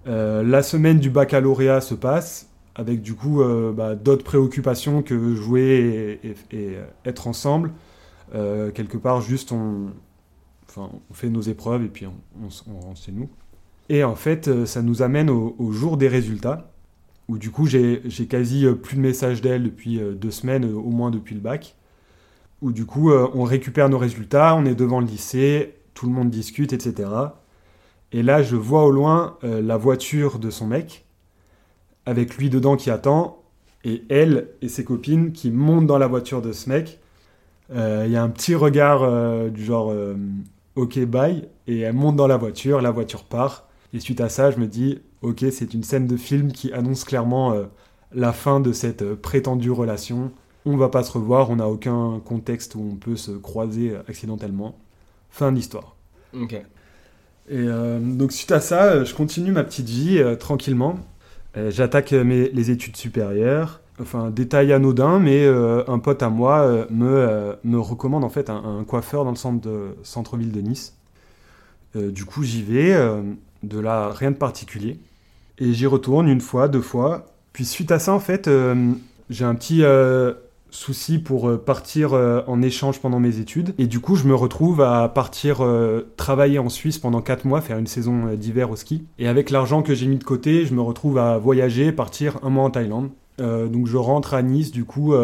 Euh, 0.07 0.43
la 0.43 0.62
semaine 0.62 1.01
du 1.01 1.11
baccalauréat 1.11 1.83
se 1.83 1.95
passe 1.95 2.49
avec 2.75 3.03
du 3.03 3.14
coup 3.14 3.43
euh, 3.43 3.71
bah, 3.71 3.95
d'autres 3.95 4.25
préoccupations 4.25 5.03
que 5.03 5.35
jouer 5.35 6.19
et, 6.51 6.79
être 7.05 7.27
ensemble. 7.27 7.73
Quelque 8.33 8.97
part, 8.97 9.21
juste 9.21 9.53
on, 9.53 9.88
fait 11.12 11.29
nos 11.29 11.43
épreuves 11.43 11.85
et 11.85 11.88
puis 11.88 12.07
on, 12.07 12.81
rentre 12.81 12.99
chez 13.03 13.12
nous. 13.12 13.29
Et 13.91 14.05
en 14.05 14.14
fait, 14.14 14.64
ça 14.64 14.81
nous 14.81 15.03
amène 15.03 15.29
au, 15.29 15.55
au 15.59 15.73
jour 15.73 15.99
des 15.99 16.09
résultats, 16.09 16.71
où 17.29 17.37
du 17.37 17.51
coup 17.51 17.67
j'ai 17.67 18.01
quasi 18.31 18.64
plus 18.83 18.97
de 18.97 19.03
messages 19.03 19.43
d'elle 19.43 19.64
depuis 19.64 20.01
deux 20.14 20.31
semaines, 20.31 20.64
au 20.64 20.91
moins 20.91 21.11
depuis 21.11 21.35
le 21.35 21.43
bac. 21.43 21.75
Où 22.61 22.73
du 22.73 22.87
coup 22.87 23.11
euh, 23.11 23.29
on 23.35 23.44
récupère 23.44 23.88
nos 23.88 23.99
résultats, 23.99 24.55
on 24.57 24.64
est 24.64 24.75
devant 24.75 25.01
le 25.01 25.07
lycée, 25.07 25.77
tout 25.94 26.07
le 26.07 26.12
monde 26.12 26.31
discute, 26.31 26.73
etc. 26.73 27.09
Et 28.12 28.23
là, 28.23 28.42
je 28.42 28.57
vois 28.57 28.85
au 28.85 28.90
loin 28.90 29.37
euh, 29.44 29.61
la 29.62 29.77
voiture 29.77 30.38
de 30.38 30.51
son 30.51 30.66
mec, 30.66 31.07
avec 32.07 32.37
lui 32.37 32.51
dedans 32.51 32.77
qui 32.77 32.90
attend, 32.90 33.42
et 33.85 34.03
elle 34.09 34.49
et 34.62 34.68
ses 34.68 34.85
copines 34.85 35.33
qui 35.33 35.51
montent 35.51 35.87
dans 35.87 35.99
la 35.99 36.07
voiture 36.09 36.42
de 36.42 36.53
ce 36.53 36.68
mec. 36.68 36.99
Euh, 37.71 38.05
Il 38.07 38.12
y 38.12 38.16
a 38.16 38.23
un 38.23 38.31
petit 38.31 38.55
regard 38.55 39.51
du 39.51 39.64
genre 39.64 39.94
OK, 40.75 40.99
bye, 41.01 41.49
et 41.66 41.81
elle 41.81 41.94
monte 41.94 42.16
dans 42.16 42.27
la 42.27 42.37
voiture, 42.37 42.81
la 42.81 42.90
voiture 42.90 43.25
part. 43.25 43.68
Et 43.92 44.01
suite 44.01 44.21
à 44.21 44.29
ça, 44.29 44.51
je 44.51 44.59
me 44.59 44.66
dis 44.66 45.01
OK, 45.23 45.44
c'est 45.53 45.75
une 45.75 45.83
scène 45.85 46.07
de 46.07 46.16
film 46.16 46.51
qui 46.53 46.73
annonce 46.73 47.05
clairement 47.05 47.55
la 48.12 48.33
fin 48.33 48.61
de 48.61 48.73
cette 48.73 49.14
prétendue 49.14 49.71
relation. 49.71 50.33
On 50.70 50.76
va 50.76 50.88
pas 50.88 51.02
se 51.02 51.12
revoir, 51.12 51.50
on 51.50 51.57
n'a 51.57 51.68
aucun 51.68 52.20
contexte 52.24 52.74
où 52.74 52.90
on 52.92 52.96
peut 52.96 53.16
se 53.16 53.31
croiser 53.31 53.94
accidentellement. 54.09 54.76
Fin 55.31 55.50
de 55.50 55.57
l'histoire. 55.57 55.96
Ok. 56.35 56.52
Et 56.52 56.62
euh, 57.50 57.98
donc 58.00 58.33
suite 58.33 58.52
à 58.52 58.61
ça, 58.61 59.04
je 59.04 59.14
continue 59.14 59.52
ma 59.52 59.64
petite 59.64 59.88
vie 59.88 60.18
euh, 60.18 60.37
tranquillement. 60.37 60.98
Euh, 61.57 61.70
J'attaque 61.70 62.12
mes- 62.12 62.50
les 62.50 62.70
études 62.70 62.96
supérieures. 62.96 63.81
Enfin, 64.00 64.31
détail 64.31 64.72
anodin, 64.72 65.18
mais 65.18 65.44
euh, 65.44 65.83
un 65.88 65.98
pote 65.98 66.22
à 66.22 66.28
moi 66.28 66.87
me, 66.90 67.57
me 67.64 67.78
recommande 67.81 68.22
en 68.24 68.28
fait 68.28 68.50
un, 68.50 68.78
un 68.81 68.85
coiffeur 68.85 69.24
dans 69.24 69.33
le 69.33 69.59
de, 69.59 69.96
centre-ville 70.02 70.52
de 70.52 70.61
Nice. 70.61 70.94
Du 71.94 72.24
coup, 72.26 72.42
j'y 72.44 72.62
vais. 72.62 72.94
de 73.64 73.81
là, 73.81 74.11
rien 74.12 74.31
de 74.31 74.37
particulier. 74.37 74.98
Et 75.59 75.72
j'y 75.72 75.87
retourne 75.87 76.28
une 76.28 76.40
fois, 76.42 76.68
deux 76.68 76.83
fois. 76.83 77.26
Puis 77.52 77.64
suite 77.64 77.90
à 77.90 77.98
ça, 77.98 78.12
en 78.12 78.20
fait, 78.20 78.48
j'ai 79.31 79.44
un 79.44 79.54
petit, 79.54 79.83
euh, 79.83 80.33
souci 80.70 81.18
pour 81.18 81.48
euh, 81.48 81.57
partir 81.57 82.12
euh, 82.12 82.42
en 82.46 82.62
échange 82.62 83.00
pendant 83.00 83.20
mes 83.20 83.38
études. 83.38 83.74
Et 83.78 83.87
du 83.87 84.00
coup, 84.00 84.16
je 84.16 84.24
me 84.24 84.35
retrouve 84.35 84.81
à 84.81 85.09
partir 85.09 85.59
euh, 85.61 86.12
travailler 86.16 86.59
en 86.59 86.68
Suisse 86.68 86.98
pendant 86.98 87.20
4 87.20 87.44
mois, 87.44 87.61
faire 87.61 87.78
une 87.78 87.87
saison 87.87 88.35
d'hiver 88.35 88.70
au 88.70 88.76
ski. 88.76 89.07
Et 89.18 89.28
avec 89.28 89.50
l'argent 89.50 89.83
que 89.83 89.94
j'ai 89.94 90.07
mis 90.07 90.18
de 90.18 90.24
côté, 90.24 90.66
je 90.66 90.74
me 90.74 90.81
retrouve 90.81 91.18
à 91.18 91.38
voyager, 91.38 91.92
partir 91.92 92.38
un 92.42 92.50
mois 92.50 92.64
en 92.64 92.70
Thaïlande. 92.70 93.11
donc 93.38 93.87
je 93.87 93.96
rentre 93.96 94.35
à 94.35 94.42
Nice 94.42 94.72
du 94.72 94.85
coup 94.85 95.14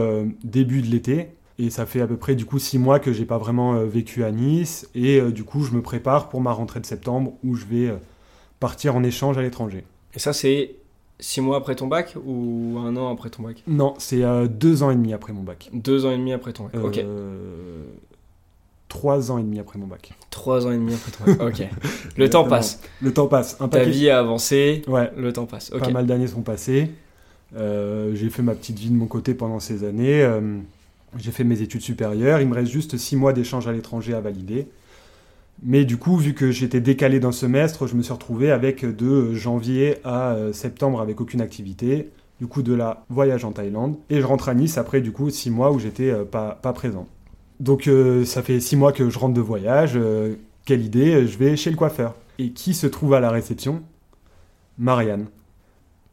début 0.43 0.83
de 0.83 0.87
l'été. 0.87 1.29
Et 1.59 1.71
ça 1.71 1.87
fait 1.87 2.01
à 2.01 2.07
peu 2.07 2.17
près 2.17 2.35
du 2.35 2.45
coup 2.45 2.59
6 2.59 2.79
mois 2.79 2.99
que 2.99 3.13
j'ai 3.13 3.25
pas 3.25 3.39
vraiment 3.39 3.75
vécu 3.85 4.25
à 4.25 4.31
Nice. 4.31 4.89
Et 4.95 5.21
du 5.21 5.45
coup, 5.45 5.63
je 5.63 5.73
me 5.73 5.83
prépare 5.83 6.29
pour 6.29 6.41
ma 6.41 6.53
rentrée 6.53 6.81
de 6.81 6.87
septembre 6.87 7.35
où 7.45 7.55
je 7.55 7.65
vais 7.65 7.95
partir 8.61 8.97
en 8.97 9.03
échange 9.03 9.39
à 9.39 9.43
l'étranger. 9.43 9.85
Et 10.15 10.19
ça, 10.19 10.33
c'est 10.33 10.77
Six 11.21 11.41
mois 11.41 11.57
après 11.57 11.77
ton 11.77 11.87
bac 11.87 12.17
ou 12.27 12.77
un 12.79 12.97
an 12.97 13.13
après 13.13 13.31
ton 13.31 13.45
bac 13.45 13.63
Non, 13.69 13.95
c'est 13.99 14.25
euh, 14.25 14.49
deux 14.49 14.83
ans 14.83 14.91
et 14.91 14.97
demi 14.97 15.13
après 15.13 15.33
mon 15.33 15.43
bac. 15.43 15.71
Deux 15.73 16.07
ans 16.07 16.11
et 16.11 16.17
demi 16.17 16.33
après 16.33 16.53
ton 16.53 16.65
bac, 16.65 16.75
ok. 16.83 16.99
Euh, 16.99 17.85
trois 18.89 19.31
ans 19.31 19.39
et 19.39 19.43
demi 19.43 19.61
après 19.61 19.79
mon 19.79 19.87
bac. 19.87 20.13
Trois 20.31 20.67
ans 20.67 20.73
et 20.73 20.77
demi 20.77 20.93
après 20.95 21.13
ton 21.13 21.25
bac, 21.25 21.41
ok. 21.61 21.69
Le 22.17 22.29
temps 22.29 22.45
passe. 22.45 22.81
Le 23.01 23.13
temps 23.13 23.29
passe. 23.29 23.57
Un 23.61 23.69
Ta 23.69 23.85
vie 23.85 24.11
a 24.11 24.19
avancé, 24.19 24.83
ouais. 24.89 25.11
le 25.17 25.33
temps 25.33 25.47
passe. 25.47 25.71
Pas 25.71 25.91
mal 25.91 26.07
d'années 26.07 26.27
sont 26.27 26.43
passées. 26.43 26.91
Euh, 27.57 28.13
j'ai 28.17 28.29
fait 28.29 28.43
ma 28.43 28.55
petite 28.57 28.79
vie 28.79 28.91
de 28.91 28.97
mon 28.97 29.07
côté 29.07 29.35
pendant 29.35 29.61
ces 29.61 29.85
années. 29.85 30.29
j'ai 31.17 31.31
fait 31.31 31.45
mes 31.45 31.63
études 31.63 31.83
supérieures. 31.83 32.41
Il 32.41 32.49
me 32.49 32.55
reste 32.55 32.73
juste 32.73 32.97
six 32.97 33.15
mois 33.15 33.33
d'échange 33.33 33.69
à 33.69 33.73
l'étranger 33.73 34.15
à 34.15 34.21
valider. 34.21 34.67
Mais 35.63 35.85
du 35.85 35.97
coup, 35.97 36.17
vu 36.17 36.35
que 36.35 36.51
j'étais 36.51 36.81
décalé 36.81 37.21
d'un 37.21 37.33
semestre, 37.33 37.87
je 37.87 37.95
me 37.95 38.03
suis 38.03 38.13
retrouvé 38.13 38.51
avec 38.51 38.85
de 38.85 39.33
janvier 39.35 39.97
à 40.05 40.33
euh, 40.33 40.53
septembre 40.53 41.01
avec 41.01 41.21
aucune 41.21 41.41
activité. 41.41 42.11
Du 42.41 42.47
coup, 42.47 42.63
de 42.63 42.75
là, 42.75 43.05
voyage 43.09 43.45
en 43.45 43.53
Thaïlande. 43.53 43.97
Et 44.11 44.21
je 44.21 44.27
rentre 44.27 44.49
à 44.49 44.55
Nice 44.55 44.77
après, 44.77 45.01
du 45.01 45.13
coup, 45.13 45.31
six 45.31 45.51
mois 45.51 45.71
où 45.73 45.79
j'étais 45.79 46.11
euh, 46.11 46.25
pas, 46.25 46.59
pas 46.61 46.73
présent. 46.73 47.07
Donc, 47.61 47.87
euh, 47.87 48.25
ça 48.25 48.43
fait 48.43 48.61
six 48.61 48.77
mois 48.77 48.93
que 48.93 49.09
je 49.09 49.19
rentre 49.19 49.35
de 49.35 49.41
voyage. 49.41 49.99
quelle 50.65 50.85
idée 50.85 51.27
Je 51.27 51.39
vais 51.39 51.57
chez 51.57 51.71
le 51.71 51.77
coiffeur. 51.77 52.15
Et 52.39 52.51
qui 52.51 52.75
se 52.75 52.87
trouve 52.87 53.15
à 53.15 53.21
la 53.21 53.31
réception? 53.31 53.83
Marianne. 54.77 55.27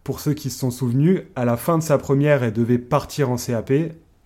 Pour 0.03 0.19
ceux 0.19 0.33
qui 0.33 0.49
se 0.49 0.59
sont 0.59 0.71
souvenus, 0.71 1.21
à 1.35 1.45
la 1.45 1.57
fin 1.57 1.77
de 1.77 1.83
sa 1.83 1.97
première, 1.97 2.43
elle 2.43 2.53
devait 2.53 2.77
partir 2.77 3.29
en 3.31 3.37
CAP, 3.37 3.71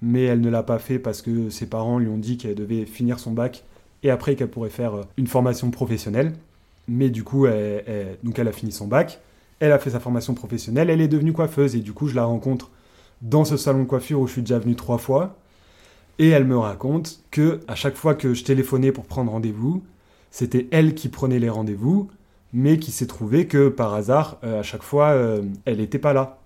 mais 0.02 0.24
elle 0.24 0.42
ne 0.42 0.50
l'a 0.50 0.64
pas 0.64 0.80
fait 0.80 1.00
parce 1.00 1.22
que 1.22 1.50
ses 1.50 1.66
parents 1.66 2.00
lui 2.00 2.10
ont 2.10 2.18
dit 2.18 2.38
qu'elle 2.38 2.56
devait 2.56 2.86
finir 2.86 3.20
son 3.20 3.32
bac 3.32 3.64
et 4.04 4.10
après 4.10 4.36
qu'elle 4.36 4.50
pourrait 4.50 4.70
faire 4.70 4.96
euh, 4.96 5.04
une 5.18 5.28
formation 5.28 5.72
professionnelle. 5.72 6.34
Mais 6.88 7.10
du 7.10 7.24
coup, 7.24 7.48
elle, 7.48 8.18
donc 8.22 8.38
elle 8.38 8.48
a 8.48 8.52
fini 8.52 8.72
son 8.72 8.86
bac, 8.86 9.20
elle 9.60 9.72
a 9.72 9.80
fait 9.80 9.90
sa 9.90 10.00
formation 10.00 10.36
professionnelle, 10.36 10.92
elle 10.92 11.02
est 11.02 11.08
devenue 11.08 11.34
coiffeuse 11.34 11.76
et 11.76 11.80
du 11.80 11.94
coup, 11.94 12.08
je 12.08 12.16
la 12.16 12.26
rencontre 12.26 12.70
dans 13.24 13.44
ce 13.44 13.58
salon 13.58 13.80
de 13.80 13.86
coiffure 13.86 14.20
où 14.20 14.28
je 14.28 14.34
suis 14.34 14.42
déjà 14.42 14.60
venu 14.60 14.76
trois 14.76 15.00
fois. 15.00 15.36
Et 16.20 16.30
elle 16.30 16.46
me 16.46 16.58
raconte 16.58 17.24
que 17.32 17.60
à 17.68 17.74
chaque 17.74 17.96
fois 17.96 18.14
que 18.14 18.36
je 18.36 18.44
téléphonais 18.44 18.92
pour 18.92 19.06
prendre 19.06 19.32
rendez-vous, 19.32 19.84
c'était 20.30 20.68
elle 20.72 20.94
qui 20.94 21.10
prenait 21.10 21.40
les 21.40 21.50
rendez-vous, 21.50 22.08
mais 22.54 22.78
qui 22.78 22.92
s'est 22.92 23.08
trouvé 23.08 23.48
que 23.48 23.70
par 23.70 23.96
hasard, 23.96 24.38
euh, 24.44 24.60
à 24.60 24.64
chaque 24.64 24.84
fois, 24.84 25.10
euh, 25.10 25.42
elle 25.66 25.78
n'était 25.78 25.98
pas 25.98 26.14
là. 26.14 26.38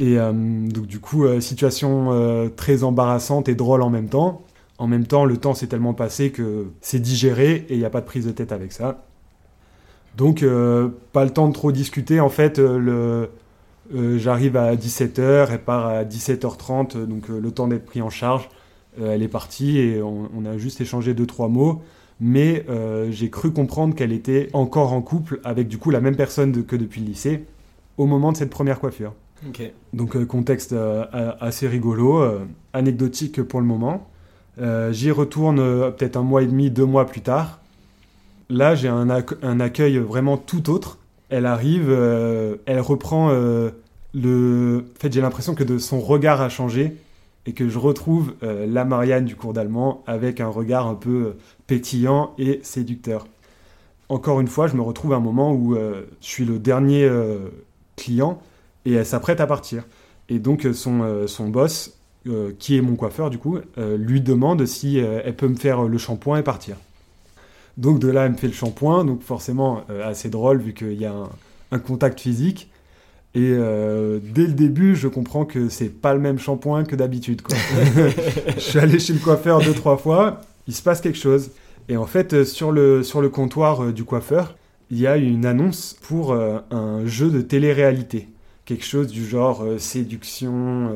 Et 0.00 0.16
donc 0.16 0.86
du 0.86 0.98
coup, 0.98 1.26
situation 1.42 2.50
très 2.56 2.84
embarrassante 2.84 3.50
et 3.50 3.54
drôle 3.54 3.82
en 3.82 3.90
même 3.90 4.08
temps. 4.08 4.42
En 4.80 4.86
même 4.86 5.06
temps, 5.06 5.26
le 5.26 5.36
temps 5.36 5.52
s'est 5.52 5.66
tellement 5.66 5.92
passé 5.92 6.30
que 6.30 6.68
c'est 6.80 7.00
digéré 7.00 7.66
et 7.68 7.74
il 7.74 7.78
n'y 7.78 7.84
a 7.84 7.90
pas 7.90 8.00
de 8.00 8.06
prise 8.06 8.24
de 8.24 8.30
tête 8.30 8.50
avec 8.50 8.72
ça. 8.72 9.04
Donc, 10.16 10.42
euh, 10.42 10.88
pas 11.12 11.22
le 11.26 11.30
temps 11.30 11.48
de 11.48 11.52
trop 11.52 11.70
discuter. 11.70 12.18
En 12.18 12.30
fait, 12.30 12.58
euh, 12.58 13.26
euh, 13.94 14.18
j'arrive 14.18 14.56
à 14.56 14.74
17h, 14.74 15.48
elle 15.50 15.60
part 15.60 15.86
à 15.86 16.04
17h30, 16.04 16.96
donc 17.04 17.28
le 17.28 17.50
temps 17.50 17.68
d'être 17.68 17.84
pris 17.84 18.00
en 18.00 18.08
charge. 18.08 18.48
elle 18.98 19.22
est 19.22 19.28
partie 19.28 19.78
et 19.78 20.00
on, 20.00 20.46
a 20.46 20.56
juste 20.56 20.80
échangé 20.80 21.12
deux, 21.12 21.26
trois 21.26 21.48
mots. 21.48 21.82
Mais 22.18 22.64
j'ai 23.10 23.28
cru 23.28 23.52
comprendre 23.52 23.94
qu'elle 23.94 24.12
était 24.12 24.48
encore 24.54 24.94
en 24.94 25.02
couple 25.02 25.40
avec 25.44 25.68
du 25.68 25.76
coup 25.76 25.90
la 25.90 26.00
même 26.00 26.16
personne 26.16 26.64
que 26.64 26.76
depuis 26.76 27.02
le 27.02 27.06
lycée 27.06 27.44
au 27.98 28.06
moment 28.06 28.32
de 28.32 28.38
cette 28.38 28.50
première 28.50 28.80
coiffure. 28.80 29.12
Donc, 29.92 30.24
contexte 30.24 30.74
assez 31.12 31.68
rigolo, 31.68 32.24
anecdotique 32.72 33.42
pour 33.42 33.60
le 33.60 33.66
moment. 33.66 34.06
Euh, 34.58 34.92
j'y 34.92 35.10
retourne 35.10 35.58
euh, 35.58 35.90
peut-être 35.90 36.16
un 36.16 36.22
mois 36.22 36.42
et 36.42 36.46
demi, 36.46 36.70
deux 36.70 36.84
mois 36.84 37.06
plus 37.06 37.20
tard. 37.20 37.60
Là, 38.48 38.74
j'ai 38.74 38.88
un, 38.88 39.08
accueil 39.60 39.98
vraiment 39.98 40.36
tout 40.36 40.70
autre. 40.70 40.98
Elle 41.28 41.46
arrive, 41.46 41.86
euh, 41.88 42.56
elle 42.66 42.80
reprend 42.80 43.30
le. 44.12 44.84
En 44.96 45.00
fait, 45.00 45.12
j'ai 45.12 45.20
l'impression 45.20 45.54
que 45.54 45.62
de 45.62 45.78
son 45.78 46.00
regard 46.00 46.40
a 46.40 46.48
changé 46.48 46.96
et 47.46 47.52
que 47.52 47.68
je 47.68 47.78
retrouve 47.78 48.34
la 48.42 48.84
Marianne 48.84 49.24
du 49.24 49.36
cours 49.36 49.52
d'allemand 49.52 50.02
avec 50.08 50.40
un 50.40 50.48
regard 50.48 50.88
un 50.88 50.96
peu 50.96 51.36
pétillant 51.68 52.34
et 52.38 52.58
séducteur. 52.64 53.28
Encore 54.08 54.40
une 54.40 54.48
fois, 54.48 54.66
je 54.66 54.74
me 54.74 54.82
retrouve 54.82 55.12
à 55.12 55.16
un 55.16 55.20
moment 55.20 55.52
où 55.52 55.76
je 55.76 56.02
suis 56.20 56.44
le 56.44 56.58
dernier 56.58 57.08
client 57.94 58.42
et 58.84 58.94
elle 58.94 59.06
s'apprête 59.06 59.40
à 59.40 59.46
partir. 59.46 59.84
Et 60.28 60.40
donc 60.40 60.66
son, 60.72 61.28
son 61.28 61.48
boss 61.48 61.99
euh, 62.28 62.52
qui 62.58 62.76
est 62.76 62.82
mon 62.82 62.96
coiffeur 62.96 63.30
du 63.30 63.38
coup, 63.38 63.56
euh, 63.78 63.96
lui 63.96 64.20
demande 64.20 64.66
si 64.66 65.00
euh, 65.00 65.22
elle 65.24 65.34
peut 65.34 65.48
me 65.48 65.56
faire 65.56 65.84
le 65.84 65.96
shampoing 65.96 66.36
et 66.36 66.42
partir. 66.42 66.76
Donc 67.78 67.98
de 67.98 68.08
là, 68.08 68.26
elle 68.26 68.32
me 68.32 68.36
fait 68.36 68.48
le 68.48 68.52
shampoing, 68.52 69.06
donc 69.06 69.22
forcément 69.22 69.84
assez 70.04 70.28
drôle 70.28 70.60
vu 70.60 70.74
qu'il 70.74 71.00
y 71.00 71.06
a 71.06 71.14
un, 71.70 71.78
contact 71.78 72.20
physique. 72.20 72.70
Et 73.34 73.48
dès 73.48 74.46
le 74.46 74.52
début, 74.52 74.96
je 74.96 75.08
comprends 75.08 75.46
que 75.46 75.70
c'est 75.70 75.88
pas 75.88 76.12
le 76.12 76.20
même 76.20 76.38
shampoing 76.38 76.84
que 76.84 76.94
d'habitude. 76.94 77.40
je 78.54 78.60
suis 78.60 78.78
allé 78.78 78.98
chez 78.98 79.14
le 79.14 79.18
coiffeur 79.18 79.60
deux 79.60 79.72
trois 79.72 79.96
fois, 79.96 80.42
il 80.66 80.74
se 80.74 80.82
passe 80.82 81.00
quelque 81.00 81.16
chose. 81.18 81.52
Et 81.88 81.96
en 81.96 82.06
fait, 82.06 82.44
sur 82.44 82.70
le, 82.70 83.02
sur 83.02 83.22
le 83.22 83.30
comptoir 83.30 83.94
du 83.94 84.04
coiffeur, 84.04 84.56
il 84.90 84.98
y 84.98 85.06
a 85.06 85.16
une 85.16 85.46
annonce 85.46 85.96
pour 86.02 86.34
un 86.34 87.06
jeu 87.06 87.30
de 87.30 87.40
télé-réalité. 87.40 88.28
Quelque 88.66 88.84
chose 88.84 89.06
du 89.06 89.24
genre 89.24 89.64
séduction, 89.78 90.92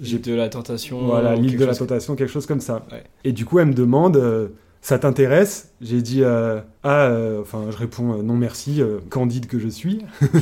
j'ai 0.00 0.18
de 0.18 0.34
la 0.34 0.48
tentation. 0.48 1.06
Voilà, 1.06 1.36
l'île 1.36 1.56
de 1.56 1.64
la 1.64 1.74
tentation, 1.74 2.16
quelque 2.16 2.30
chose 2.30 2.46
comme 2.46 2.60
ça. 2.60 2.86
Et 3.24 3.32
du 3.32 3.44
coup, 3.44 3.58
elle 3.58 3.68
me 3.68 3.74
demande, 3.74 4.16
euh, 4.16 4.48
ça 4.80 4.98
t'intéresse? 4.98 5.72
J'ai 5.80 6.02
dit, 6.02 6.22
euh, 6.22 6.60
ah, 6.82 7.06
euh, 7.06 7.40
enfin, 7.40 7.66
je 7.70 7.76
réponds 7.76 8.22
non 8.22 8.34
merci, 8.34 8.82
candide 9.10 9.46
que 9.46 9.58
je 9.58 9.68
suis. 9.68 10.00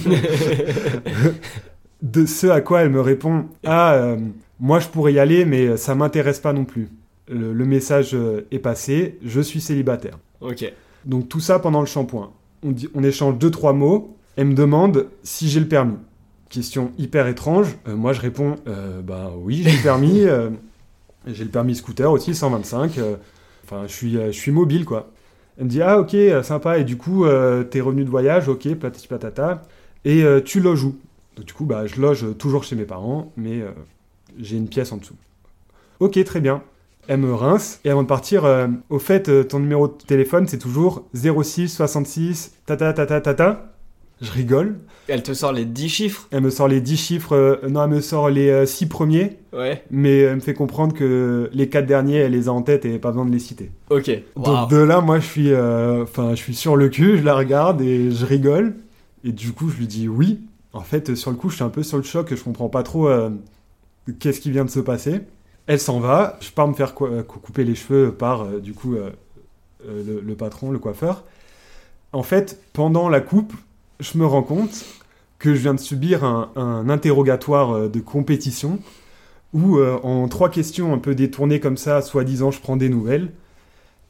de 2.02 2.26
ce 2.26 2.48
à 2.48 2.60
quoi 2.60 2.82
elle 2.82 2.90
me 2.90 3.00
répond, 3.00 3.44
ah, 3.64 4.16
moi 4.58 4.80
je 4.80 4.88
pourrais 4.88 5.12
y 5.12 5.18
aller, 5.18 5.44
mais 5.44 5.76
ça 5.76 5.94
m'intéresse 5.94 6.40
pas 6.40 6.52
non 6.52 6.64
plus. 6.64 6.88
Le, 7.28 7.52
le 7.52 7.64
message 7.64 8.16
est 8.50 8.58
passé, 8.58 9.18
je 9.24 9.40
suis 9.40 9.60
célibataire. 9.60 10.18
Ok. 10.40 10.72
Donc 11.04 11.28
tout 11.28 11.40
ça 11.40 11.58
pendant 11.58 11.80
le 11.80 11.86
shampoing. 11.86 12.32
On, 12.64 12.70
dit, 12.70 12.88
on 12.94 13.02
échange 13.02 13.38
deux 13.38 13.50
trois 13.50 13.72
mots. 13.72 14.16
Elle 14.36 14.46
me 14.46 14.54
demande 14.54 15.08
si 15.22 15.48
j'ai 15.48 15.60
le 15.60 15.68
permis. 15.68 15.96
Question 16.52 16.92
hyper 16.98 17.28
étrange. 17.28 17.78
Euh, 17.88 17.96
moi, 17.96 18.12
je 18.12 18.20
réponds 18.20 18.56
euh, 18.68 19.00
bah 19.00 19.32
oui, 19.34 19.62
j'ai 19.64 19.72
le 19.72 19.82
permis. 19.82 20.20
Euh, 20.26 20.50
j'ai 21.26 21.44
le 21.44 21.50
permis 21.50 21.76
scooter 21.76 22.10
aussi, 22.10 22.34
125. 22.34 22.98
Enfin, 23.64 23.84
je 23.86 23.92
suis, 23.92 24.14
je 24.14 24.32
suis 24.32 24.50
mobile, 24.50 24.84
quoi. 24.84 25.08
Elle 25.56 25.66
me 25.66 25.70
dit 25.70 25.80
ah 25.80 26.00
ok, 26.00 26.16
sympa. 26.42 26.78
Et 26.78 26.84
du 26.84 26.96
coup, 26.96 27.24
t'es 27.70 27.80
revenu 27.80 28.04
de 28.04 28.10
voyage, 28.10 28.48
ok, 28.48 28.74
patati 28.74 29.06
patata. 29.06 29.62
Et 30.04 30.24
tu 30.44 30.58
loges 30.58 30.82
où? 30.82 30.96
Donc 31.36 31.46
du 31.46 31.52
coup, 31.52 31.64
bah, 31.64 31.86
je 31.86 32.00
loge 32.00 32.26
toujours 32.38 32.64
chez 32.64 32.74
mes 32.74 32.82
parents, 32.82 33.30
mais 33.36 33.62
j'ai 34.36 34.56
une 34.56 34.68
pièce 34.68 34.90
en 34.90 34.96
dessous. 34.96 35.14
Ok, 36.00 36.22
très 36.24 36.40
bien. 36.40 36.64
Elle 37.06 37.20
me 37.20 37.32
rince 37.32 37.78
et 37.84 37.90
avant 37.90 38.02
de 38.02 38.08
partir, 38.08 38.44
au 38.90 38.98
fait, 38.98 39.46
ton 39.46 39.60
numéro 39.60 39.86
de 39.86 39.94
téléphone 40.04 40.48
c'est 40.48 40.58
toujours 40.58 41.04
06 41.14 41.68
66 41.68 42.56
tata 42.66 42.92
tata 42.92 43.20
tata. 43.20 43.71
Je 44.22 44.30
rigole. 44.30 44.78
Elle 45.08 45.24
te 45.24 45.34
sort 45.34 45.52
les 45.52 45.64
10 45.64 45.88
chiffres? 45.88 46.28
Elle 46.30 46.42
me 46.42 46.50
sort 46.50 46.68
les 46.68 46.80
10 46.80 46.96
chiffres. 46.96 47.34
Euh, 47.34 47.56
non, 47.68 47.82
elle 47.84 47.90
me 47.90 48.00
sort 48.00 48.30
les 48.30 48.64
6 48.64 48.84
euh, 48.84 48.88
premiers. 48.88 49.38
Ouais. 49.52 49.82
Mais 49.90 50.20
elle 50.20 50.36
me 50.36 50.40
fait 50.40 50.54
comprendre 50.54 50.94
que 50.94 51.50
les 51.52 51.68
4 51.68 51.86
derniers, 51.86 52.18
elle 52.18 52.32
les 52.32 52.48
a 52.48 52.52
en 52.52 52.62
tête 52.62 52.84
et 52.84 53.00
pas 53.00 53.10
besoin 53.10 53.26
de 53.26 53.32
les 53.32 53.40
citer. 53.40 53.72
Ok. 53.90 54.10
Donc 54.36 54.70
de 54.70 54.76
là, 54.76 55.00
moi, 55.00 55.18
je 55.18 55.26
suis, 55.26 55.52
euh, 55.52 56.04
enfin, 56.04 56.30
je 56.30 56.36
suis 56.36 56.54
sur 56.54 56.76
le 56.76 56.88
cul, 56.88 57.18
je 57.18 57.24
la 57.24 57.34
regarde 57.34 57.82
et 57.82 58.12
je 58.12 58.24
rigole. 58.24 58.76
Et 59.24 59.32
du 59.32 59.52
coup, 59.52 59.68
je 59.68 59.76
lui 59.78 59.88
dis 59.88 60.08
oui. 60.08 60.40
En 60.72 60.82
fait, 60.82 61.16
sur 61.16 61.32
le 61.32 61.36
coup, 61.36 61.50
je 61.50 61.56
suis 61.56 61.64
un 61.64 61.68
peu 61.68 61.82
sur 61.82 61.96
le 61.96 62.04
choc. 62.04 62.32
Je 62.32 62.42
comprends 62.42 62.68
pas 62.68 62.84
trop 62.84 63.10
qu'est-ce 64.20 64.40
qui 64.40 64.52
vient 64.52 64.64
de 64.64 64.70
se 64.70 64.80
passer. 64.80 65.20
Elle 65.66 65.80
s'en 65.80 65.98
va. 65.98 66.38
Je 66.40 66.50
pars 66.50 66.68
me 66.68 66.74
faire 66.74 66.94
couper 66.94 67.64
les 67.64 67.74
cheveux 67.74 68.12
par, 68.12 68.46
du 68.46 68.72
coup, 68.72 68.94
le, 69.84 70.20
le 70.20 70.34
patron, 70.34 70.70
le 70.70 70.78
coiffeur. 70.78 71.24
En 72.12 72.22
fait, 72.22 72.60
pendant 72.72 73.08
la 73.08 73.20
coupe, 73.20 73.52
je 74.00 74.18
me 74.18 74.26
rends 74.26 74.42
compte 74.42 74.84
que 75.38 75.54
je 75.54 75.60
viens 75.60 75.74
de 75.74 75.80
subir 75.80 76.24
un, 76.24 76.88
interrogatoire 76.88 77.72
euh, 77.72 77.88
de 77.88 78.00
compétition 78.00 78.78
où, 79.52 79.76
euh, 79.78 79.98
en 80.02 80.28
trois 80.28 80.48
questions 80.48 80.94
un 80.94 80.98
peu 80.98 81.14
détournées 81.14 81.60
comme 81.60 81.76
ça, 81.76 82.00
soi-disant 82.00 82.50
je 82.50 82.60
prends 82.60 82.76
des 82.76 82.88
nouvelles, 82.88 83.30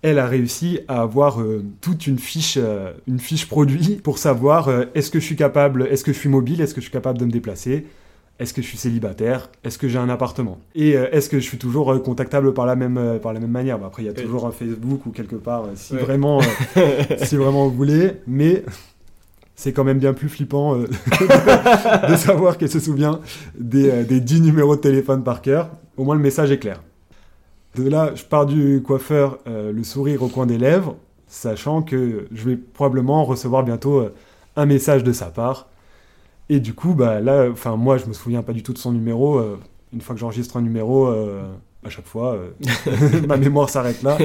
elle 0.03 0.19
a 0.19 0.27
réussi 0.27 0.81
à 0.89 1.01
avoir 1.03 1.41
euh, 1.41 1.65
toute 1.81 2.07
une 2.07 2.19
fiche, 2.19 2.59
une 3.07 3.19
fiche 3.21 3.49
produit 3.49 3.97
pour 4.03 4.19
savoir 4.19 4.69
est-ce 4.95 5.11
que 5.11 5.21
je 5.21 5.25
suis 5.25 5.37
capable, 5.37 5.87
est-ce 5.91 6.05
que 6.05 6.13
je 6.13 6.19
suis 6.19 6.29
mobile, 6.29 6.61
est-ce 6.61 6.75
que 6.75 6.81
je 6.81 6.87
suis 6.87 6.93
capable 6.93 7.19
de 7.19 7.25
me 7.25 7.31
déplacer, 7.31 7.87
est-ce 8.39 8.53
que 8.55 8.63
je 8.63 8.67
suis 8.67 8.79
célibataire 8.79 9.51
Est-ce 9.63 9.79
que 9.79 9.89
j'ai 9.89 9.99
un 9.99 10.09
appartement 10.09 10.59
Et 10.75 10.97
euh, 10.97 11.09
est-ce 11.13 11.29
que 11.29 11.39
je 11.39 11.45
suis 11.45 11.59
toujours 11.59 11.93
euh, 11.93 11.99
contactable 12.01 12.53
par 12.55 12.67
la 12.67 12.75
même, 12.75 12.99
euh, 12.99 13.19
par 13.19 13.33
la 13.33 13.39
même 13.41 13.51
manière 13.51 13.79
Bah, 13.79 13.87
Après, 13.87 14.03
il 14.03 14.07
y 14.07 14.09
a 14.09 14.13
toujours 14.15 14.47
un 14.47 14.51
Facebook 14.53 15.07
ou 15.07 15.11
quelque 15.11 15.37
part, 15.37 15.65
euh, 15.65 15.73
si, 15.77 15.95
Ouais. 15.95 16.01
vraiment, 16.01 16.41
euh, 16.77 17.03
si 17.25 17.37
vraiment 17.37 17.69
vous 17.69 17.77
voulez. 17.77 18.13
Mais 18.27 18.65
c'est 19.55 19.73
quand 19.73 19.85
même 19.85 19.99
bien 19.99 20.13
plus 20.15 20.29
flippant 20.29 20.75
euh, 20.77 20.87
de 22.09 22.17
savoir 22.17 22.59
qu'elle 22.59 22.71
se 22.71 22.81
souvient 22.81 23.21
des, 23.59 23.91
euh, 23.91 24.05
des 24.05 24.21
10 24.21 24.41
numéros 24.43 24.77
de 24.77 24.81
téléphone 24.81 25.23
par 25.23 25.43
cœur. 25.43 25.71
Au 25.97 26.05
moins, 26.05 26.15
le 26.15 26.21
message 26.23 26.51
est 26.51 26.59
clair. 26.59 26.83
De 27.77 27.89
là, 27.89 28.13
je 28.15 28.25
pars 28.25 28.47
du 28.47 28.83
coiffeur, 28.83 29.39
euh, 29.47 29.73
le 29.73 29.85
sourire 29.85 30.23
au 30.23 30.29
coin 30.29 30.47
des 30.47 30.59
lèvres, 30.59 30.97
sachant 31.27 31.83
que 31.83 32.27
je 32.33 32.49
vais 32.51 32.57
probablement 32.57 33.25
recevoir 33.25 33.63
bientôt 33.63 34.01
euh, 34.01 34.15
un 34.57 34.67
message 34.67 35.05
de 35.05 35.13
sa 35.13 35.27
part. 35.27 35.69
Et 36.49 36.61
du 36.61 36.75
coup, 36.75 36.95
bah 36.95 37.21
là, 37.21 37.49
enfin 37.51 37.77
moi, 37.77 37.97
je 37.97 38.07
me 38.07 38.13
souviens 38.13 38.43
pas 38.43 38.53
du 38.53 38.63
tout 38.63 38.73
de 38.73 38.79
son 38.79 38.93
numéro. 38.93 39.39
euh, 39.39 39.59
une 39.93 40.01
fois 40.01 40.15
que 40.15 40.21
j'enregistre 40.21 40.57
un 40.57 40.63
numéro, 40.63 41.07
euh, 41.07 41.43
à 41.85 41.91
chaque 41.91 42.07
fois, 42.07 42.35
euh, 42.35 42.51
ma 43.29 43.37
mémoire 43.37 43.69
s'arrête 43.69 44.03
là 44.03 44.17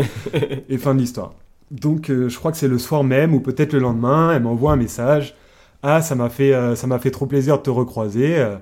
et 0.69 0.77
fin 0.77 0.93
de 0.95 0.99
l'histoire. 0.99 1.33
Donc, 1.71 2.09
euh, 2.09 2.29
je 2.29 2.37
crois 2.37 2.51
que 2.51 2.57
c'est 2.57 2.67
le 2.67 2.77
soir 2.77 3.03
même 3.03 3.33
ou 3.33 3.39
peut-être 3.39 3.73
le 3.73 3.79
lendemain, 3.79 4.33
elle 4.33 4.43
m'envoie 4.43 4.71
un 4.73 4.77
message. 4.77 5.35
Ah, 5.83 6.01
ça 6.01 6.15
m'a 6.15 6.29
fait, 6.29 6.53
euh, 6.53 6.75
ça 6.75 6.87
m'a 6.87 6.99
fait 6.99 7.11
trop 7.11 7.25
plaisir 7.25 7.57
de 7.57 7.63
te 7.63 7.69
recroiser. 7.69 8.37
euh, 8.37 8.55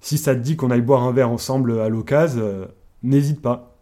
si 0.00 0.18
ça 0.18 0.34
te 0.34 0.40
dit 0.40 0.56
qu'on 0.56 0.70
aille 0.70 0.82
boire 0.82 1.02
un 1.02 1.12
verre 1.12 1.30
ensemble 1.30 1.80
à 1.80 1.88
l'occasion, 1.88 2.68
n'hésite 3.02 3.40
pas. 3.42 3.74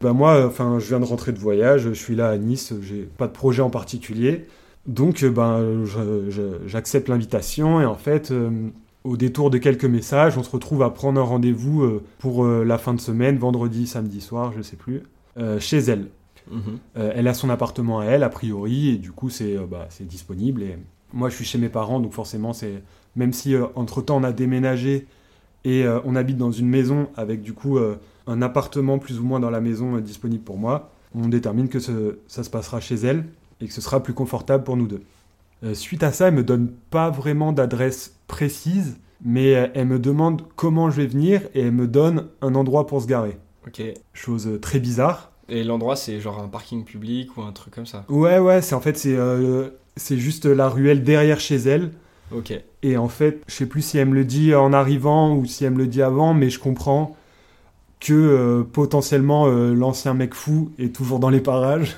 Bah 0.00 0.12
moi, 0.12 0.46
enfin, 0.46 0.78
je 0.78 0.86
viens 0.86 1.00
de 1.00 1.04
rentrer 1.04 1.32
de 1.32 1.38
voyage, 1.38 1.82
je 1.82 1.92
suis 1.92 2.14
là 2.14 2.30
à 2.30 2.38
Nice, 2.38 2.72
j'ai 2.80 3.02
pas 3.02 3.26
de 3.26 3.32
projet 3.32 3.60
en 3.60 3.68
particulier. 3.68 4.46
Donc, 4.86 5.24
ben, 5.24 5.84
j'accepte 6.66 7.08
l'invitation 7.08 7.80
et 7.80 7.84
en 7.84 7.96
fait, 7.96 8.32
au 9.04 9.16
détour 9.16 9.50
de 9.50 9.58
quelques 9.58 9.84
messages, 9.84 10.38
on 10.38 10.42
se 10.42 10.50
retrouve 10.50 10.82
à 10.82 10.90
prendre 10.90 11.20
un 11.20 11.24
rendez-vous 11.24 12.00
pour 12.18 12.46
la 12.46 12.78
fin 12.78 12.94
de 12.94 13.00
semaine, 13.00 13.36
vendredi, 13.36 13.86
samedi 13.86 14.20
soir, 14.22 14.52
je 14.56 14.62
sais 14.62 14.76
plus, 14.76 15.02
chez 15.58 15.78
elle. 15.78 16.06
Euh, 16.96 17.12
elle 17.14 17.28
a 17.28 17.34
son 17.34 17.50
appartement 17.50 18.00
à 18.00 18.04
elle, 18.04 18.22
a 18.22 18.28
priori, 18.28 18.90
et 18.90 18.96
du 18.98 19.12
coup, 19.12 19.30
c'est 19.30 19.56
euh, 19.56 19.66
bah, 19.70 19.86
c'est 19.90 20.06
disponible. 20.06 20.62
Et 20.62 20.76
moi, 21.12 21.28
je 21.28 21.34
suis 21.36 21.44
chez 21.44 21.58
mes 21.58 21.68
parents, 21.68 22.00
donc 22.00 22.12
forcément, 22.12 22.52
c'est 22.52 22.82
même 23.16 23.32
si 23.32 23.54
euh, 23.54 23.66
entre-temps, 23.74 24.16
on 24.18 24.24
a 24.24 24.32
déménagé 24.32 25.06
et 25.64 25.84
on 26.04 26.14
habite 26.14 26.36
dans 26.38 26.52
une 26.52 26.68
maison 26.68 27.08
avec 27.16 27.42
du 27.42 27.52
coup 27.52 27.78
un 28.26 28.42
appartement 28.42 28.98
plus 28.98 29.18
ou 29.18 29.24
moins 29.24 29.40
dans 29.40 29.50
la 29.50 29.60
maison 29.60 29.98
disponible 29.98 30.44
pour 30.44 30.56
moi, 30.56 30.90
on 31.14 31.28
détermine 31.28 31.68
que 31.68 31.80
ce- 31.80 32.18
ça 32.28 32.44
se 32.44 32.48
passera 32.48 32.80
chez 32.80 32.94
elle 32.94 33.24
et 33.60 33.66
que 33.66 33.72
ce 33.72 33.80
sera 33.80 34.00
plus 34.02 34.14
confortable 34.14 34.62
pour 34.62 34.76
nous 34.76 34.86
deux. 34.86 35.02
Suite 35.74 36.04
à 36.04 36.12
ça, 36.12 36.28
elle 36.28 36.34
me 36.34 36.44
donne 36.44 36.68
pas 36.90 37.10
vraiment 37.10 37.52
d'adresse 37.52 38.14
précise, 38.28 38.98
mais 39.22 39.48
elle 39.74 39.88
me 39.88 39.98
demande 39.98 40.42
comment 40.54 40.90
je 40.90 41.02
vais 41.02 41.08
venir 41.08 41.42
et 41.54 41.62
elle 41.62 41.72
me 41.72 41.88
donne 41.88 42.28
un 42.40 42.54
endroit 42.54 42.86
pour 42.86 43.02
se 43.02 43.08
garer. 43.08 43.36
Ok. 43.66 43.82
Chose 44.14 44.48
très 44.62 44.78
bizarre. 44.78 45.32
Et 45.48 45.64
l'endroit, 45.64 45.96
c'est 45.96 46.20
genre 46.20 46.40
un 46.40 46.48
parking 46.48 46.84
public 46.84 47.36
ou 47.36 47.42
un 47.42 47.52
truc 47.52 47.74
comme 47.74 47.86
ça. 47.86 48.04
Ouais, 48.08 48.38
ouais, 48.38 48.60
c'est 48.60 48.74
en 48.74 48.80
fait, 48.80 48.98
c'est 48.98 49.16
euh, 49.16 49.70
c'est 49.96 50.18
juste 50.18 50.44
la 50.44 50.68
ruelle 50.68 51.02
derrière 51.02 51.40
chez 51.40 51.56
elle. 51.56 51.90
Ok. 52.30 52.52
Et 52.82 52.96
en 52.98 53.08
fait, 53.08 53.40
je 53.46 53.54
sais 53.54 53.66
plus 53.66 53.82
si 53.82 53.98
elle 53.98 54.08
me 54.08 54.14
le 54.14 54.24
dit 54.24 54.54
en 54.54 54.72
arrivant 54.72 55.34
ou 55.34 55.46
si 55.46 55.64
elle 55.64 55.72
me 55.72 55.78
le 55.78 55.86
dit 55.86 56.02
avant, 56.02 56.34
mais 56.34 56.50
je 56.50 56.58
comprends 56.58 57.16
que 58.00 58.12
euh, 58.12 58.62
potentiellement 58.62 59.46
euh, 59.48 59.74
l'ancien 59.74 60.14
mec 60.14 60.32
fou 60.32 60.70
est 60.78 60.94
toujours 60.94 61.18
dans 61.18 61.30
les 61.30 61.40
parages 61.40 61.96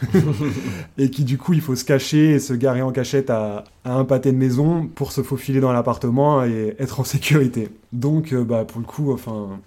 et 0.99 1.11
qui 1.11 1.25
du 1.25 1.37
coup 1.37 1.53
il 1.53 1.61
faut 1.61 1.77
se 1.77 1.85
cacher 1.85 2.31
et 2.31 2.39
se 2.39 2.55
garer 2.55 2.81
en 2.81 2.91
cachette 2.91 3.29
à, 3.29 3.65
à 3.85 3.97
un 3.97 4.07
pâté 4.07 4.33
de 4.33 4.39
maison 4.39 4.87
pour 4.87 5.13
se 5.13 5.23
faufiler 5.23 5.61
dans 5.61 5.73
l'appartement 5.73 6.43
et 6.43 6.75
être 6.79 7.01
en 7.01 7.05
sécurité. 7.05 7.69
Donc 7.93 8.33
bah 8.33 8.65
pour 8.65 8.81
le 8.81 8.87
coup, 8.87 9.13
enfin 9.13 9.61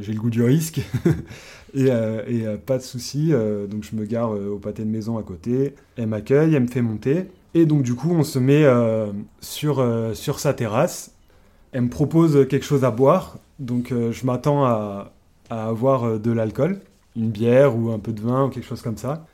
j'ai 0.00 0.12
le 0.12 0.20
goût 0.20 0.30
du 0.30 0.42
risque 0.42 0.78
et, 1.74 1.90
euh, 1.90 2.22
euh, 2.28 2.56
pas 2.58 2.78
de 2.78 2.82
souci. 2.82 3.30
euh, 3.32 3.66
donc 3.66 3.84
je 3.84 3.96
me 3.96 4.04
gare 4.04 4.34
euh, 4.34 4.48
au 4.50 4.58
pâté 4.58 4.84
de 4.84 4.90
maison 4.90 5.18
à 5.18 5.22
côté. 5.22 5.74
Elle 5.96 6.08
m'accueille, 6.08 6.54
elle 6.54 6.62
me 6.62 6.68
fait 6.68 6.82
monter 6.82 7.28
et 7.54 7.66
donc 7.66 7.82
du 7.82 7.94
coup 7.94 8.10
on 8.12 8.22
se 8.22 8.38
met 8.38 8.64
euh, 8.64 9.06
sur 9.40 9.78
euh, 9.80 10.14
sur 10.14 10.38
sa 10.40 10.52
terrasse. 10.54 11.12
Elle 11.72 11.82
me 11.82 11.88
propose 11.90 12.48
quelque 12.48 12.64
chose 12.64 12.84
à 12.84 12.90
boire, 12.90 13.38
donc 13.58 13.92
euh, 13.92 14.12
je 14.12 14.26
m'attends 14.26 14.64
à, 14.64 15.12
à 15.50 15.68
avoir 15.68 16.04
euh, 16.04 16.18
de 16.18 16.32
l'alcool, 16.32 16.80
une 17.16 17.30
bière 17.30 17.76
ou 17.76 17.90
un 17.92 17.98
peu 18.00 18.12
de 18.12 18.20
vin 18.20 18.46
ou 18.46 18.48
quelque 18.50 18.66
chose 18.66 18.82
comme 18.82 18.96
ça. 18.96 19.26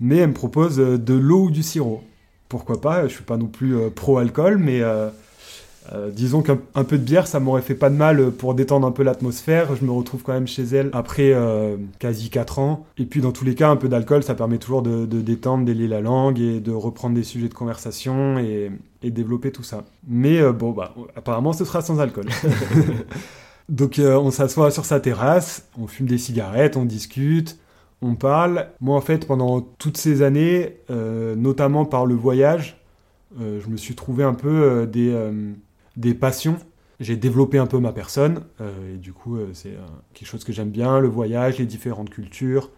Mais 0.00 0.18
elle 0.18 0.30
me 0.30 0.34
propose 0.34 0.80
euh, 0.80 0.98
de 0.98 1.14
l'eau 1.14 1.44
ou 1.44 1.50
du 1.50 1.62
sirop. 1.62 2.02
Pourquoi 2.48 2.80
pas? 2.80 3.08
Je 3.08 3.14
suis 3.14 3.24
pas 3.24 3.36
non 3.36 3.46
plus 3.48 3.76
euh, 3.76 3.90
pro-alcool, 3.90 4.58
mais 4.58 4.82
euh, 4.82 5.10
euh, 5.92 6.10
disons 6.10 6.40
qu'un 6.42 6.58
un 6.74 6.84
peu 6.84 6.96
de 6.96 7.02
bière, 7.02 7.26
ça 7.26 7.40
m'aurait 7.40 7.62
fait 7.62 7.74
pas 7.74 7.90
de 7.90 7.94
mal 7.94 8.30
pour 8.30 8.54
détendre 8.54 8.86
un 8.86 8.90
peu 8.90 9.02
l'atmosphère. 9.02 9.76
Je 9.76 9.84
me 9.84 9.90
retrouve 9.90 10.22
quand 10.22 10.32
même 10.32 10.46
chez 10.46 10.62
elle 10.62 10.90
après 10.92 11.32
euh, 11.34 11.76
quasi 11.98 12.30
4 12.30 12.58
ans. 12.58 12.86
Et 12.96 13.04
puis 13.04 13.20
dans 13.20 13.32
tous 13.32 13.44
les 13.44 13.54
cas, 13.54 13.68
un 13.68 13.76
peu 13.76 13.88
d'alcool, 13.88 14.22
ça 14.22 14.34
permet 14.34 14.58
toujours 14.58 14.82
de, 14.82 15.04
de 15.04 15.20
détendre, 15.20 15.64
d'élier 15.64 15.88
la 15.88 16.00
langue 16.00 16.40
et 16.40 16.60
de 16.60 16.72
reprendre 16.72 17.14
des 17.14 17.22
sujets 17.22 17.48
de 17.48 17.54
conversation 17.54 18.38
et, 18.38 18.70
et 19.02 19.10
développer 19.10 19.52
tout 19.52 19.62
ça. 19.62 19.84
Mais 20.08 20.40
euh, 20.40 20.52
bon, 20.52 20.70
bah, 20.70 20.94
apparemment, 21.16 21.52
ce 21.52 21.64
sera 21.64 21.82
sans 21.82 22.00
alcool. 22.00 22.26
Donc 23.70 23.98
on 23.98 24.30
s'assoit 24.30 24.70
sur 24.70 24.84
sa 24.84 25.00
terrasse, 25.00 25.66
on 25.80 25.86
fume 25.86 26.06
des 26.06 26.18
cigarettes, 26.18 26.76
on 26.76 26.84
discute, 26.84 27.58
on 28.02 28.14
parle. 28.14 28.66
Moi 28.82 28.94
en 28.94 29.00
fait 29.00 29.26
pendant 29.26 29.62
toutes 29.62 29.96
ces 29.96 30.20
années, 30.20 30.76
notamment 30.90 31.86
par 31.86 32.04
le 32.04 32.14
voyage, 32.14 32.76
je 33.38 33.66
me 33.66 33.78
suis 33.78 33.94
trouvé 33.94 34.22
un 34.22 34.34
peu 34.34 34.86
des, 34.86 35.16
des 35.96 36.14
passions. 36.14 36.56
J'ai 37.00 37.16
développé 37.16 37.58
un 37.58 37.66
peu 37.66 37.78
ma 37.80 37.92
personne 37.92 38.42
euh, 38.60 38.94
et 38.94 38.98
du 38.98 39.12
coup 39.12 39.36
euh, 39.36 39.48
c'est 39.52 39.70
euh, 39.70 39.86
quelque 40.14 40.28
chose 40.28 40.44
que 40.44 40.52
j'aime 40.52 40.70
bien, 40.70 41.00
le 41.00 41.08
voyage, 41.08 41.58
les 41.58 41.66
différentes 41.66 42.10
cultures. 42.10 42.70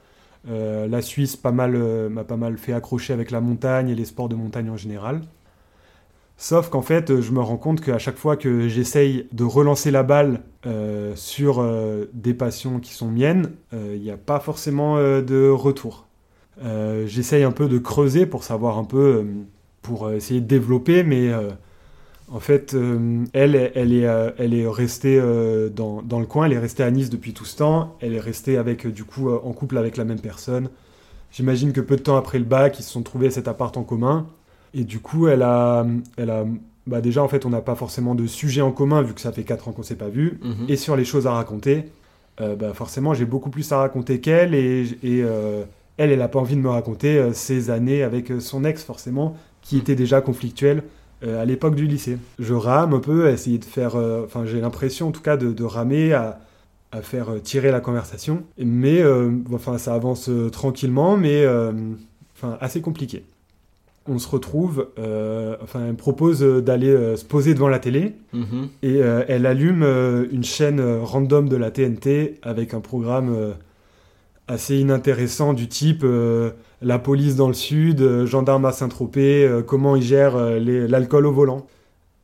Euh, 0.48 0.86
la 0.88 1.02
Suisse 1.02 1.38
euh, 1.44 2.08
m'a 2.08 2.24
pas 2.24 2.36
mal 2.36 2.56
fait 2.56 2.72
accrocher 2.72 3.12
avec 3.12 3.30
la 3.30 3.40
montagne 3.40 3.88
et 3.90 3.94
les 3.94 4.04
sports 4.04 4.28
de 4.28 4.36
montagne 4.36 4.70
en 4.70 4.76
général. 4.76 5.22
Sauf 6.38 6.68
qu'en 6.68 6.82
fait, 6.82 7.10
euh, 7.10 7.22
je 7.22 7.32
me 7.32 7.40
rends 7.40 7.56
compte 7.56 7.80
qu'à 7.80 7.98
chaque 7.98 8.16
fois 8.16 8.36
que 8.36 8.68
j'essaye 8.68 9.26
de 9.32 9.44
relancer 9.44 9.90
la 9.90 10.02
balle 10.02 10.42
euh, 10.66 11.14
sur 11.16 11.60
euh, 11.60 12.06
des 12.12 12.34
passions 12.34 12.78
qui 12.78 12.92
sont 12.92 13.10
miennes, 13.10 13.52
euh, 13.72 13.94
il 13.96 14.02
n'y 14.02 14.10
a 14.10 14.18
pas 14.18 14.38
forcément 14.40 14.98
euh, 14.98 15.22
de 15.22 15.48
retour. 15.48 16.06
Euh, 16.62 17.06
j'essaye 17.06 17.42
un 17.42 17.52
peu 17.52 17.68
de 17.68 17.78
creuser 17.78 18.26
pour 18.26 18.44
savoir 18.44 18.78
un 18.78 18.84
peu, 18.84 18.98
euh, 18.98 19.24
pour 19.82 20.06
euh, 20.06 20.16
essayer 20.16 20.40
de 20.40 20.46
développer, 20.46 21.02
mais 21.04 21.28
euh, 21.30 21.50
en 22.30 22.40
fait, 22.40 22.74
euh, 22.74 23.24
elle, 23.32 23.54
elle 23.74 23.92
est, 23.92 24.06
euh, 24.06 24.30
elle 24.38 24.52
est 24.52 24.66
restée 24.66 25.18
euh, 25.20 25.68
dans, 25.68 26.02
dans 26.02 26.18
le 26.18 26.26
coin, 26.26 26.46
elle 26.46 26.54
est 26.54 26.58
restée 26.58 26.82
à 26.82 26.90
Nice 26.90 27.08
depuis 27.08 27.32
tout 27.32 27.44
ce 27.44 27.56
temps, 27.56 27.96
elle 28.00 28.14
est 28.14 28.20
restée 28.20 28.56
avec, 28.56 28.86
du 28.86 29.04
coup, 29.04 29.30
en 29.30 29.52
couple 29.52 29.78
avec 29.78 29.96
la 29.96 30.04
même 30.04 30.18
personne. 30.20 30.68
J'imagine 31.30 31.72
que 31.72 31.80
peu 31.80 31.96
de 31.96 32.02
temps 32.02 32.16
après 32.16 32.38
le 32.38 32.44
bac, 32.44 32.78
ils 32.78 32.82
se 32.82 32.90
sont 32.90 33.02
trouvés 33.02 33.30
cet 33.30 33.46
appart 33.46 33.76
en 33.76 33.84
commun. 33.84 34.26
Et 34.74 34.84
du 34.84 34.98
coup, 34.98 35.28
elle 35.28 35.42
a, 35.42 35.86
elle 36.16 36.30
a 36.30 36.44
bah 36.86 37.00
déjà, 37.00 37.22
en 37.22 37.28
fait, 37.28 37.46
on 37.46 37.50
n'a 37.50 37.60
pas 37.60 37.74
forcément 37.74 38.14
de 38.14 38.26
sujet 38.26 38.60
en 38.60 38.72
commun 38.72 39.02
vu 39.02 39.12
que 39.14 39.20
ça 39.20 39.32
fait 39.32 39.42
4 39.42 39.68
ans 39.68 39.72
qu'on 39.72 39.82
s'est 39.82 39.96
pas 39.96 40.08
vu. 40.08 40.38
Mhm. 40.42 40.66
Et 40.68 40.76
sur 40.76 40.96
les 40.96 41.04
choses 41.04 41.26
à 41.26 41.32
raconter, 41.32 41.84
bah 42.38 42.74
forcément, 42.74 43.14
j'ai 43.14 43.24
beaucoup 43.24 43.50
plus 43.50 43.70
à 43.72 43.78
raconter 43.78 44.20
qu'elle. 44.20 44.54
Et, 44.54 44.86
et, 45.02 45.18
elle, 45.98 46.10
elle 46.10 46.18
n'a 46.18 46.28
pas 46.28 46.38
envie 46.38 46.56
de 46.56 46.60
me 46.60 46.68
raconter 46.68 47.32
ses 47.32 47.70
années 47.70 48.02
avec 48.02 48.32
son 48.40 48.64
ex, 48.64 48.84
forcément, 48.84 49.36
qui 49.62 49.78
était 49.78 49.94
déjà 49.94 50.20
conflictuel 50.20 50.82
à 51.22 51.44
l'époque 51.44 51.74
du 51.74 51.86
lycée. 51.86 52.18
Je 52.38 52.54
rame 52.54 52.92
un 52.94 53.00
peu 53.00 53.26
à 53.26 53.30
essayer 53.30 53.58
de 53.58 53.64
faire. 53.64 53.96
euh, 53.96 54.24
Enfin, 54.24 54.44
j'ai 54.46 54.60
l'impression, 54.60 55.08
en 55.08 55.12
tout 55.12 55.22
cas, 55.22 55.36
de, 55.36 55.52
de 55.52 55.64
ramer 55.64 56.12
à, 56.12 56.40
à 56.92 57.02
faire 57.02 57.30
euh, 57.30 57.38
tirer 57.38 57.70
la 57.70 57.80
conversation. 57.80 58.42
Mais, 58.58 59.00
euh, 59.02 59.30
enfin, 59.52 59.78
ça 59.78 59.94
avance 59.94 60.28
euh, 60.28 60.50
tranquillement, 60.50 61.16
mais 61.16 61.44
euh, 61.44 61.72
enfin, 62.36 62.56
assez 62.60 62.80
compliqué 62.80 63.24
on 64.08 64.20
se 64.20 64.28
retrouve, 64.28 64.86
euh, 65.00 65.56
enfin, 65.64 65.80
elle 65.84 65.90
me 65.90 65.96
propose 65.96 66.40
euh, 66.44 66.60
d'aller 66.62 66.90
euh, 66.90 67.16
se 67.16 67.24
poser 67.24 67.54
devant 67.54 67.66
la 67.66 67.80
télé 67.80 68.12
Mhm. 68.32 68.68
et 68.84 69.02
euh, 69.02 69.24
elle 69.26 69.46
allume 69.46 69.82
euh, 69.82 70.26
une 70.30 70.44
chaîne 70.44 70.78
euh, 70.78 71.00
random 71.02 71.48
de 71.48 71.56
la 71.56 71.72
TNT 71.72 72.38
avec 72.42 72.72
un 72.72 72.78
programme 72.78 73.34
euh, 73.34 73.50
assez 74.48 74.76
inintéressant 74.78 75.52
du 75.54 75.68
type 75.68 76.02
euh, 76.04 76.50
la 76.82 76.98
police 76.98 77.36
dans 77.36 77.48
le 77.48 77.54
sud, 77.54 78.00
euh, 78.00 78.26
gendarme 78.26 78.64
à 78.64 78.72
Saint-Tropez, 78.72 79.44
euh, 79.44 79.62
comment 79.62 79.96
ils 79.96 80.02
gèrent 80.02 80.36
euh, 80.36 80.86
l'alcool 80.88 81.26
au 81.26 81.32
volant. 81.32 81.66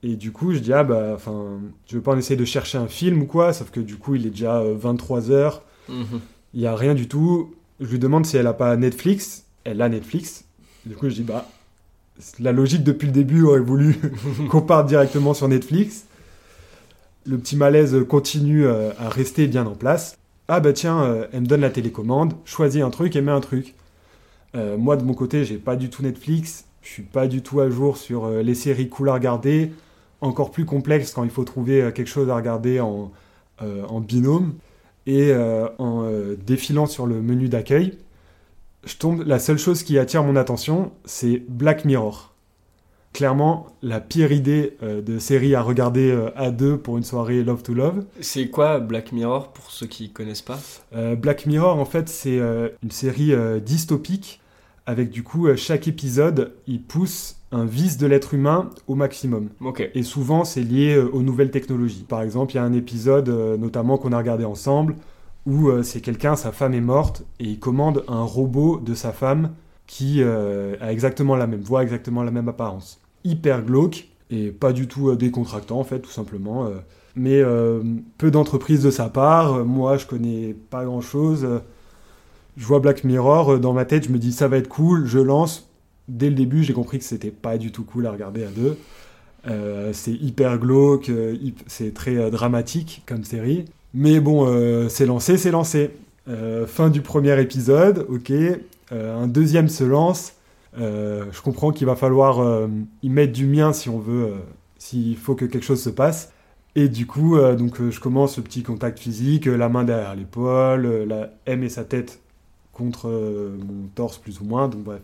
Et 0.04 0.16
du 0.16 0.30
coup, 0.32 0.52
je 0.52 0.58
dis, 0.58 0.72
ah 0.72 0.84
bah, 0.84 1.12
enfin, 1.14 1.58
je 1.88 1.96
veux 1.96 2.02
pas 2.02 2.12
en 2.12 2.18
essayer 2.18 2.36
de 2.36 2.44
chercher 2.44 2.76
un 2.78 2.88
film 2.88 3.22
ou 3.22 3.26
quoi, 3.26 3.52
sauf 3.52 3.70
que 3.70 3.80
du 3.80 3.96
coup, 3.96 4.14
il 4.16 4.26
est 4.26 4.30
déjà 4.30 4.62
23h, 4.62 5.60
Mhm. 5.88 6.20
il 6.54 6.60
y 6.60 6.66
a 6.66 6.74
rien 6.76 6.94
du 6.94 7.08
tout. 7.08 7.54
Je 7.80 7.86
lui 7.86 7.98
demande 7.98 8.24
si 8.26 8.36
elle 8.36 8.46
a 8.46 8.52
pas 8.52 8.76
Netflix. 8.76 9.44
Elle 9.64 9.80
a 9.82 9.88
Netflix. 9.88 10.44
Du 10.86 10.94
coup, 10.96 11.08
je 11.08 11.14
dis, 11.14 11.22
bah, 11.22 11.48
la 12.40 12.52
logique 12.52 12.84
depuis 12.84 13.06
le 13.06 13.12
début 13.12 13.42
aurait 13.42 13.60
voulu 13.60 13.96
qu'on 14.50 14.60
parte 14.62 14.86
directement 14.88 15.34
sur 15.34 15.48
Netflix. 15.48 16.04
Le 17.26 17.38
petit 17.38 17.56
malaise 17.56 17.96
continue 18.08 18.66
à 18.66 19.08
rester 19.08 19.46
bien 19.46 19.66
en 19.66 19.74
place. 19.74 20.16
Ah 20.54 20.60
bah 20.60 20.74
tiens, 20.74 21.02
euh, 21.02 21.26
elle 21.32 21.40
me 21.40 21.46
donne 21.46 21.62
la 21.62 21.70
télécommande, 21.70 22.34
choisis 22.44 22.82
un 22.82 22.90
truc 22.90 23.16
et 23.16 23.22
mets 23.22 23.32
un 23.32 23.40
truc. 23.40 23.74
Euh, 24.54 24.76
moi 24.76 24.98
de 24.98 25.02
mon 25.02 25.14
côté, 25.14 25.46
j'ai 25.46 25.56
pas 25.56 25.76
du 25.76 25.88
tout 25.88 26.02
Netflix, 26.02 26.66
je 26.82 26.90
suis 26.90 27.02
pas 27.04 27.26
du 27.26 27.40
tout 27.40 27.60
à 27.60 27.70
jour 27.70 27.96
sur 27.96 28.26
euh, 28.26 28.42
les 28.42 28.54
séries 28.54 28.90
cool 28.90 29.08
à 29.08 29.14
regarder, 29.14 29.72
encore 30.20 30.50
plus 30.50 30.66
complexe 30.66 31.14
quand 31.14 31.24
il 31.24 31.30
faut 31.30 31.44
trouver 31.44 31.90
quelque 31.94 32.06
chose 32.06 32.28
à 32.28 32.36
regarder 32.36 32.80
en, 32.80 33.10
binôme 34.00 34.52
et 35.06 35.32
en 35.78 36.06
défilant 36.44 36.84
sur 36.84 37.06
le 37.06 37.22
menu 37.22 37.48
d'accueil, 37.48 37.96
je. 38.84 39.22
La 39.24 39.38
seule 39.38 39.58
chose 39.58 39.82
qui 39.82 39.98
attire 39.98 40.22
mon 40.22 40.36
attention, 40.36 40.92
c'est 41.06 41.42
Black 41.48 41.86
Mirror 41.86 42.31
clairement 43.12 43.66
la 43.82 44.00
pire 44.00 44.32
idée 44.32 44.76
euh, 44.82 45.02
de 45.02 45.18
série 45.18 45.54
à 45.54 45.62
regarder 45.62 46.10
euh, 46.10 46.30
à 46.36 46.50
deux 46.50 46.78
pour 46.78 46.96
une 46.96 47.04
soirée 47.04 47.42
Love 47.42 47.62
to 47.62 47.74
Love. 47.74 48.04
C'est 48.20 48.48
quoi 48.48 48.80
Black 48.80 49.12
Mirror 49.12 49.52
pour 49.52 49.70
ceux 49.70 49.86
qui 49.86 50.10
connaissent 50.10 50.42
pas? 50.42 50.58
Euh, 50.94 51.14
Black 51.14 51.46
Mirror 51.46 51.78
en 51.78 51.84
fait 51.84 52.08
c'est 52.08 52.40
une 52.82 52.90
série 52.90 53.32
dystopique 53.60 54.40
avec 54.86 55.10
du 55.10 55.22
coup 55.22 55.48
chaque 55.56 55.86
épisode 55.86 56.54
il 56.66 56.82
pousse 56.82 57.36
un 57.52 57.64
vice 57.64 57.98
de 57.98 58.06
l'être 58.06 58.34
humain 58.34 58.70
au 58.86 58.94
maximum. 58.94 59.50
Et 59.94 60.02
souvent 60.02 60.44
c'est 60.44 60.62
lié 60.62 60.96
aux 60.96 61.22
nouvelles 61.22 61.50
technologies. 61.50 62.04
Par 62.08 62.22
exemple 62.22 62.52
il 62.52 62.56
y 62.56 62.58
a 62.58 62.64
un 62.64 62.72
épisode 62.72 63.28
notamment 63.58 63.98
qu'on 63.98 64.12
a 64.12 64.18
regardé 64.18 64.44
ensemble 64.44 64.96
où 65.46 65.70
c'est 65.82 66.00
quelqu'un, 66.00 66.36
sa 66.36 66.52
femme 66.52 66.74
est 66.74 66.80
morte 66.80 67.24
et 67.40 67.44
il 67.44 67.58
commande 67.58 68.04
un 68.08 68.22
robot 68.22 68.80
de 68.80 68.94
sa 68.94 69.12
femme 69.12 69.52
qui 69.86 70.22
a 70.22 70.90
exactement 70.90 71.36
la 71.36 71.46
même 71.46 71.62
voix, 71.62 71.82
exactement 71.82 72.22
la 72.22 72.30
même 72.30 72.48
apparence 72.48 73.01
hyper 73.24 73.62
glauque 73.62 74.06
et 74.32 74.50
pas 74.50 74.72
du 74.72 74.88
tout 74.88 75.10
euh, 75.10 75.16
décontractant 75.16 75.78
en 75.78 75.84
fait, 75.84 76.00
tout 76.00 76.10
simplement. 76.10 76.66
Euh. 76.66 76.70
Mais 77.14 77.42
euh, 77.42 77.82
peu 78.16 78.30
d'entreprises 78.30 78.82
de 78.82 78.90
sa 78.90 79.10
part. 79.10 79.66
Moi, 79.66 79.98
je 79.98 80.06
connais 80.06 80.56
pas 80.70 80.84
grand 80.84 81.02
chose. 81.02 81.46
Je 82.56 82.64
vois 82.64 82.80
Black 82.80 83.04
Mirror 83.04 83.58
dans 83.58 83.74
ma 83.74 83.84
tête, 83.84 84.04
je 84.06 84.10
me 84.10 84.18
dis 84.18 84.32
ça 84.32 84.48
va 84.48 84.56
être 84.56 84.68
cool, 84.68 85.06
je 85.06 85.18
lance. 85.18 85.68
Dès 86.08 86.30
le 86.30 86.34
début, 86.34 86.64
j'ai 86.64 86.72
compris 86.72 86.98
que 86.98 87.04
c'était 87.04 87.30
pas 87.30 87.58
du 87.58 87.70
tout 87.70 87.84
cool 87.84 88.06
à 88.06 88.12
regarder 88.12 88.44
à 88.44 88.48
deux. 88.48 88.78
c'est 89.92 90.12
hyper 90.12 90.58
glauque, 90.58 91.10
c'est 91.66 91.92
très 91.92 92.30
dramatique 92.30 93.02
comme 93.06 93.24
série. 93.24 93.66
Mais 93.94 94.20
bon, 94.20 94.88
c'est 94.88 95.06
lancé, 95.06 95.36
c'est 95.36 95.50
lancé. 95.50 95.90
fin 96.66 96.88
du 96.88 97.02
premier 97.02 97.38
épisode, 97.40 98.06
ok. 98.08 98.32
un 98.90 99.26
deuxième 99.26 99.68
se 99.68 99.84
lance. 99.84 100.32
Euh, 100.78 101.26
je 101.32 101.42
comprends 101.42 101.70
qu'il 101.70 101.86
va 101.86 101.96
falloir 101.96 102.40
euh, 102.40 102.68
y 103.02 103.08
mettre 103.10 103.32
du 103.32 103.46
mien 103.46 103.72
si 103.72 103.88
on 103.88 103.98
veut, 103.98 104.24
euh, 104.24 104.36
s'il 104.78 105.16
faut 105.16 105.34
que 105.34 105.44
quelque 105.44 105.64
chose 105.64 105.82
se 105.82 105.90
passe. 105.90 106.32
Et 106.74 106.88
du 106.88 107.06
coup, 107.06 107.38
donc, 107.58 107.90
je 107.90 108.00
commence 108.00 108.38
le 108.38 108.42
petit 108.42 108.62
contact 108.62 108.98
physique, 108.98 109.44
la 109.44 109.68
main 109.68 109.84
derrière 109.84 110.14
l'épaule, 110.14 111.04
la 111.06 111.28
M 111.44 111.62
et 111.62 111.68
sa 111.68 111.84
tête 111.84 112.22
contre 112.72 113.10
mon 113.10 113.88
torse 113.94 114.16
plus 114.16 114.40
ou 114.40 114.44
moins. 114.44 114.68
Donc 114.68 114.82
bref, 114.82 115.02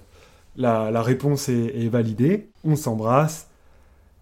la, 0.57 1.03
réponse 1.03 1.51
est, 1.51 1.89
validée. 1.91 2.49
On 2.65 2.75
s'embrasse. 2.75 3.49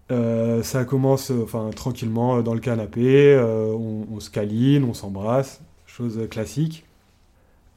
ça 0.09 0.83
commence 0.83 1.31
enfin, 1.31 1.69
tranquillement 1.73 2.41
dans 2.41 2.53
le 2.53 2.59
canapé, 2.59 3.39
on, 3.39 4.05
on, 4.13 4.19
se 4.19 4.29
câline, 4.29 4.83
on 4.83 4.93
s'embrasse, 4.93 5.61
chose 5.85 6.19
classique. 6.29 6.83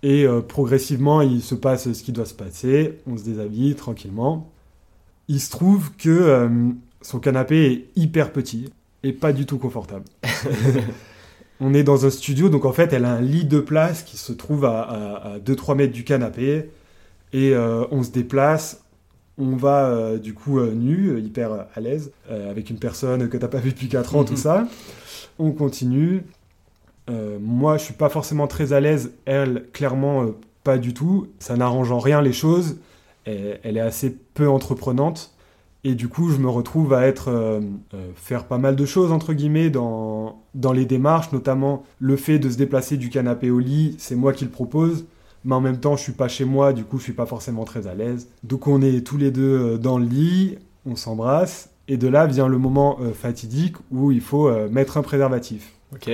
Et 0.03 0.25
euh, 0.25 0.41
progressivement, 0.41 1.21
il 1.21 1.43
se 1.43 1.55
passe 1.55 1.93
ce 1.93 2.03
qui 2.03 2.13
doit 2.13 2.25
se 2.25 2.35
passer. 2.35 2.99
On 3.07 3.17
se 3.17 3.25
déshabille 3.25 3.75
tranquillement. 3.75 4.51
Il 5.29 5.41
se 5.41 5.51
trouve 5.51 5.91
que 5.97 6.09
euh, 6.09 6.49
son 7.03 7.21
canapé 7.21 7.67
est 7.67 8.01
hyper 8.01 8.33
petit 8.33 8.73
et 9.03 9.13
pas 9.13 9.33
du 9.33 9.47
tout 9.47 9.59
confortable. 9.59 10.05
on 11.61 11.75
est 11.75 11.83
dans 11.83 12.07
un 12.07 12.11
studio, 12.11 12.49
donc 12.49 12.65
en 12.65 12.73
fait, 12.73 12.93
elle 12.93 13.05
a 13.05 13.13
un 13.13 13.21
lit 13.21 13.45
de 13.45 13.61
place 13.61 14.03
qui 14.03 14.17
se 14.17 14.33
trouve 14.33 14.65
à, 14.65 15.39
2-3 15.45 15.77
mètres 15.77 15.93
du 15.93 16.05
canapé. 16.05 16.71
Et 17.33 17.55
euh, 17.55 17.85
on 17.91 18.03
se 18.03 18.11
déplace. 18.11 18.83
On 19.39 19.57
va 19.57 20.19
du 20.19 20.35
coup 20.35 20.61
nu, 20.61 21.19
hyper 21.19 21.67
à 21.75 21.81
l'aise, 21.81 22.13
avec 22.29 22.69
une 22.69 22.79
personne 22.79 23.27
que 23.31 23.39
t'as 23.39 23.49
pas 23.49 23.57
vue 23.57 23.71
depuis 23.71 23.89
4 23.89 24.17
ans, 24.17 24.25
tout 24.25 24.37
ça. 24.37 24.69
On 25.39 25.53
continue. 25.53 26.25
Euh, 27.11 27.39
moi, 27.41 27.77
je 27.77 27.85
suis 27.85 27.95
pas 27.95 28.09
forcément 28.09 28.47
très 28.47 28.73
à 28.73 28.81
l'aise. 28.81 29.13
Elle, 29.25 29.67
clairement, 29.73 30.23
euh, 30.23 30.37
pas 30.65 30.79
du 30.79 30.95
tout. 30.95 31.29
Ça 31.39 31.57
n'arrange 31.57 31.93
en 31.93 31.99
rien 31.99 32.23
les 32.23 32.33
choses. 32.33 32.79
elle 33.27 33.77
est 33.77 33.81
assez 33.81 34.17
peu 34.35 34.49
entreprenante. 34.49 35.35
Et 35.83 35.95
du 35.95 36.09
coup, 36.09 36.31
je 36.31 36.37
me 36.39 36.49
retrouve 36.49 36.93
à 36.93 37.07
être 37.07 37.29
euh, 37.29 37.61
faire 38.15 38.45
pas 38.45 38.59
mal 38.59 38.77
de 38.77 38.85
choses 38.85 39.13
entre 39.13 39.33
guillemets 39.33 39.71
dans 39.71 40.43
dans 40.55 40.73
les 40.73 40.85
démarches, 40.85 41.33
notamment 41.33 41.85
le 42.01 42.17
fait 42.17 42.39
de 42.39 42.51
se 42.51 42.59
déplacer 42.59 42.97
du 42.97 43.09
canapé 43.09 43.51
au 43.51 43.61
lit. 43.61 43.95
C'est 43.99 44.17
moi 44.17 44.33
qui 44.33 44.45
le 44.45 44.51
propose, 44.51 45.07
mais 45.45 45.55
en 45.55 45.61
même 45.61 45.79
temps, 45.79 45.97
je 45.97 46.03
suis 46.03 46.13
pas 46.13 46.29
chez 46.29 46.45
moi. 46.45 46.73
Du 46.73 46.85
coup, 46.85 46.99
je 46.99 47.05
suis 47.05 47.13
pas 47.13 47.25
forcément 47.27 47.65
très 47.65 47.87
à 47.87 47.95
l'aise. 47.95 48.29
Donc, 48.43 48.67
on 48.67 48.83
est 48.83 49.07
tous 49.07 49.17
les 49.17 49.31
deux 49.31 49.79
dans 49.79 49.97
le 49.97 50.05
lit, 50.05 50.59
on 50.85 50.97
s'embrasse, 50.97 51.71
et 51.89 51.97
de 51.97 52.09
là 52.09 52.27
vient 52.27 52.49
le 52.49 52.59
moment 52.59 52.99
fatidique 53.15 53.77
où 53.91 54.13
il 54.13 54.21
faut 54.21 54.51
mettre 54.69 54.99
un 54.99 55.03
préservatif. 55.03 55.73
Ok 55.95 56.11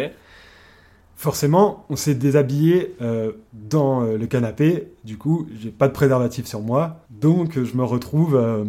forcément, 1.16 1.84
on 1.88 1.96
s'est 1.96 2.14
déshabillé 2.14 2.94
euh, 3.00 3.32
dans 3.52 4.02
euh, 4.02 4.16
le 4.18 4.26
canapé. 4.26 4.92
Du 5.04 5.16
coup, 5.16 5.46
j'ai 5.60 5.70
pas 5.70 5.88
de 5.88 5.92
préservatif 5.92 6.46
sur 6.46 6.60
moi. 6.60 7.00
Donc, 7.10 7.58
je 7.60 7.76
me 7.76 7.82
retrouve 7.82 8.36
euh, 8.36 8.64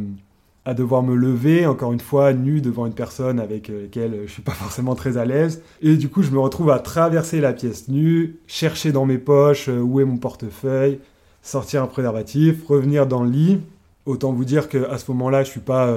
à 0.66 0.74
devoir 0.74 1.04
me 1.04 1.14
lever, 1.14 1.68
encore 1.68 1.92
une 1.94 2.00
fois, 2.00 2.34
nu 2.34 2.62
devant 2.62 2.86
une 2.86 2.94
personne 2.94 3.40
avec 3.40 3.68
laquelle 3.68 4.22
je 4.26 4.32
suis 4.32 4.42
pas 4.42 4.52
forcément 4.54 4.96
très 4.96 5.18
à 5.18 5.26
l'aise. 5.26 5.62
Et 5.82 5.98
du 5.98 6.10
coup, 6.10 6.24
je 6.24 6.32
me 6.32 6.40
retrouve 6.40 6.72
à 6.72 6.80
traverser 6.80 7.42
la 7.42 7.54
pièce 7.54 7.90
nue, 7.90 8.38
chercher 8.48 8.92
dans 8.92 9.06
mes 9.06 9.18
poches 9.18 9.68
où 9.68 10.00
est 10.00 10.06
mon 10.06 10.18
portefeuille, 10.18 11.00
sortir 11.42 11.84
un 11.84 11.88
préservatif, 11.88 12.66
revenir 12.66 13.06
dans 13.06 13.24
le 13.24 13.30
lit. 13.30 13.62
Autant 14.06 14.32
vous 14.32 14.46
dire 14.46 14.70
qu'à 14.70 14.98
ce 14.98 15.12
moment-là, 15.12 15.44
je 15.44 15.50
suis 15.50 15.60
pas 15.60 15.94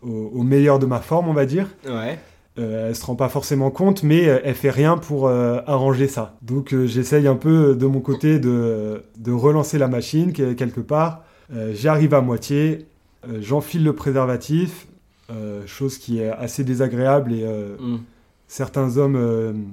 au, 0.00 0.08
au, 0.08 0.42
meilleur 0.42 0.78
de 0.78 0.86
ma 0.86 1.00
forme, 1.00 1.28
on 1.28 1.34
va 1.34 1.44
dire. 1.44 1.68
Ouais. 1.86 2.18
Euh, 2.56 2.88
elle 2.88 2.94
se 2.94 3.04
rend 3.04 3.16
pas 3.16 3.28
forcément 3.28 3.72
compte, 3.72 4.04
mais 4.04 4.28
euh, 4.28 4.38
elle 4.44 4.54
fait 4.54 4.70
rien 4.70 4.96
pour 4.96 5.26
euh, 5.26 5.58
arranger 5.66 6.06
ça. 6.06 6.36
Donc 6.40 6.74
j'essaye 6.86 7.26
un 7.26 7.34
peu 7.34 7.74
de 7.74 7.86
mon 7.86 8.00
côté 8.00 8.38
de, 8.38 9.02
relancer 9.28 9.78
la 9.78 9.88
machine 9.88 10.32
quelque 10.32 10.80
part. 10.80 11.24
J'arrive 11.72 12.14
à 12.14 12.20
moitié, 12.20 12.86
j'enfile 13.40 13.84
le 13.84 13.92
préservatif, 13.92 14.86
chose 15.66 15.98
qui 15.98 16.20
est 16.20 16.30
assez 16.30 16.64
désagréable 16.64 17.32
et 17.32 17.44
mm. 17.44 17.98
certains 18.48 18.96
hommes 18.96 19.66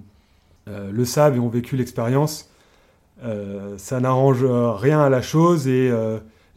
le 0.68 1.06
savent 1.06 1.38
et 1.38 1.40
ont 1.40 1.50
vécu 1.50 1.78
l'expérience. 1.78 2.50
ça 3.78 4.00
n'arrange 4.00 4.44
rien 4.44 5.00
à 5.00 5.10
la 5.10 5.22
chose 5.22 5.68
et 5.68 5.92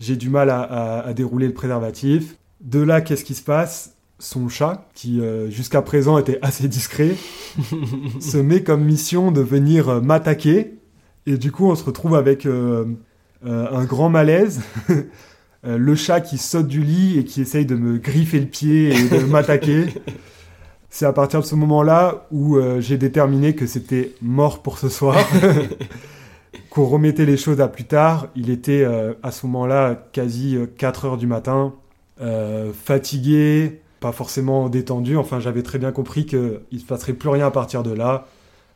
j'ai 0.01 0.17
du 0.17 0.31
mal 0.31 0.51
à 0.51 1.13
dérouler 1.15 1.47
le 1.47 1.55
préservatif. 1.55 2.37
De 2.61 2.81
là, 2.81 3.01
qu'est-ce 3.01 3.25
qui 3.25 3.35
se 3.35 3.45
passe? 3.45 3.94
Son 4.19 4.49
chat, 4.49 4.89
qui 4.95 5.21
euh, 5.21 5.51
jusqu'à 5.51 5.83
présent 5.83 6.19
était 6.19 6.39
assez 6.43 6.69
discret, 6.69 7.17
se 8.21 8.39
met 8.39 8.63
comme 8.63 8.85
mission 8.85 9.33
de 9.33 9.41
venir 9.41 9.89
euh, 9.89 10.01
m'attaquer. 10.01 10.79
Et 11.27 11.37
du 11.37 11.53
coup, 11.53 11.71
on 11.71 11.75
se 11.75 11.85
retrouve 11.85 12.15
avec 12.15 12.47
euh, 12.47 12.85
un 13.45 13.85
grand 13.85 14.11
malaise. 14.11 14.61
le 15.67 15.95
chat 15.95 16.21
qui 16.21 16.37
saute 16.37 16.67
du 16.67 16.83
lit 16.83 17.19
et 17.19 17.25
qui 17.25 17.41
essaye 17.41 17.65
de 17.65 17.75
me 17.75 17.97
griffer 17.97 18.39
le 18.39 18.47
pied 18.47 18.91
et 18.91 19.09
de 19.09 19.25
m'attaquer. 19.31 19.87
C'est 20.91 21.07
à 21.07 21.13
partir 21.15 21.41
de 21.41 21.47
ce 21.47 21.55
moment-là 21.55 22.27
où 22.31 22.59
j'ai 22.81 22.99
déterminé 22.99 23.55
que 23.55 23.67
c'était 23.67 24.13
mort 24.21 24.63
pour 24.63 24.79
ce 24.79 24.91
soir. 24.91 25.17
Qu'on 26.69 26.85
remettait 26.85 27.25
les 27.25 27.39
choses 27.39 27.63
à 27.63 27.69
plus 27.69 27.85
tard. 27.85 28.29
Il 28.37 28.51
était 28.51 28.85
à 29.23 29.31
ce 29.31 29.47
moment-là 29.47 30.07
quasi 30.13 30.59
4 30.77 31.07
heures 31.07 31.17
du 31.17 31.27
matin. 31.27 31.73
fatigué, 32.85 33.81
pas 34.05 34.13
forcément 34.13 34.69
détendu. 34.69 35.17
Enfin, 35.17 35.41
j'avais 35.41 35.63
très 35.63 35.79
bien 35.79 35.91
compris 35.91 36.27
qu'il 36.27 36.61
ne 36.71 36.79
se 36.79 36.85
passerait 36.85 37.15
plus 37.15 37.31
rien 37.31 37.47
à 37.47 37.51
partir 37.51 37.83
de 37.83 37.91
là. 37.91 38.27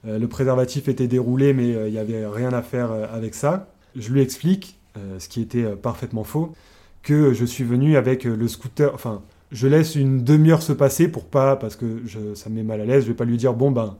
Euh, 0.07 0.19
le 0.19 0.27
préservatif 0.27 0.88
était 0.88 1.07
déroulé, 1.07 1.53
mais 1.53 1.75
euh, 1.75 1.87
il 1.87 1.93
n'y 1.93 1.99
avait 1.99 2.27
rien 2.27 2.55
à 2.55 2.62
faire 2.62 2.93
euh, 2.93 3.05
avec 3.12 3.35
ça. 3.35 3.69
Je 3.95 4.11
lui 4.11 4.23
explique, 4.23 4.79
ce 5.19 5.29
qui 5.29 5.43
était 5.43 5.64
parfaitement 5.77 6.25
faux, 6.25 6.55
que 7.03 7.35
je 7.35 7.45
suis 7.45 7.62
venu 7.62 7.97
avec 7.97 8.25
le 8.25 8.49
scooter. 8.49 8.93
Enfin, 8.95 9.23
je 9.53 9.69
laisse 9.69 9.95
une 9.97 10.25
demi-heure 10.25 10.62
se 10.62 10.73
passer 10.73 11.09
pour 11.09 11.27
pas, 11.27 11.57
parce 11.57 11.77
que 11.77 12.03
je, 12.07 12.35
ça 12.35 12.49
me 12.49 12.57
met 12.57 12.62
mal 12.62 12.81
à 12.81 12.85
l'aise. 12.85 13.05
Je 13.05 13.09
vais 13.09 13.14
pas 13.14 13.25
lui 13.25 13.37
dire 13.37 13.55
bon 13.55 13.71
ben 13.71 13.97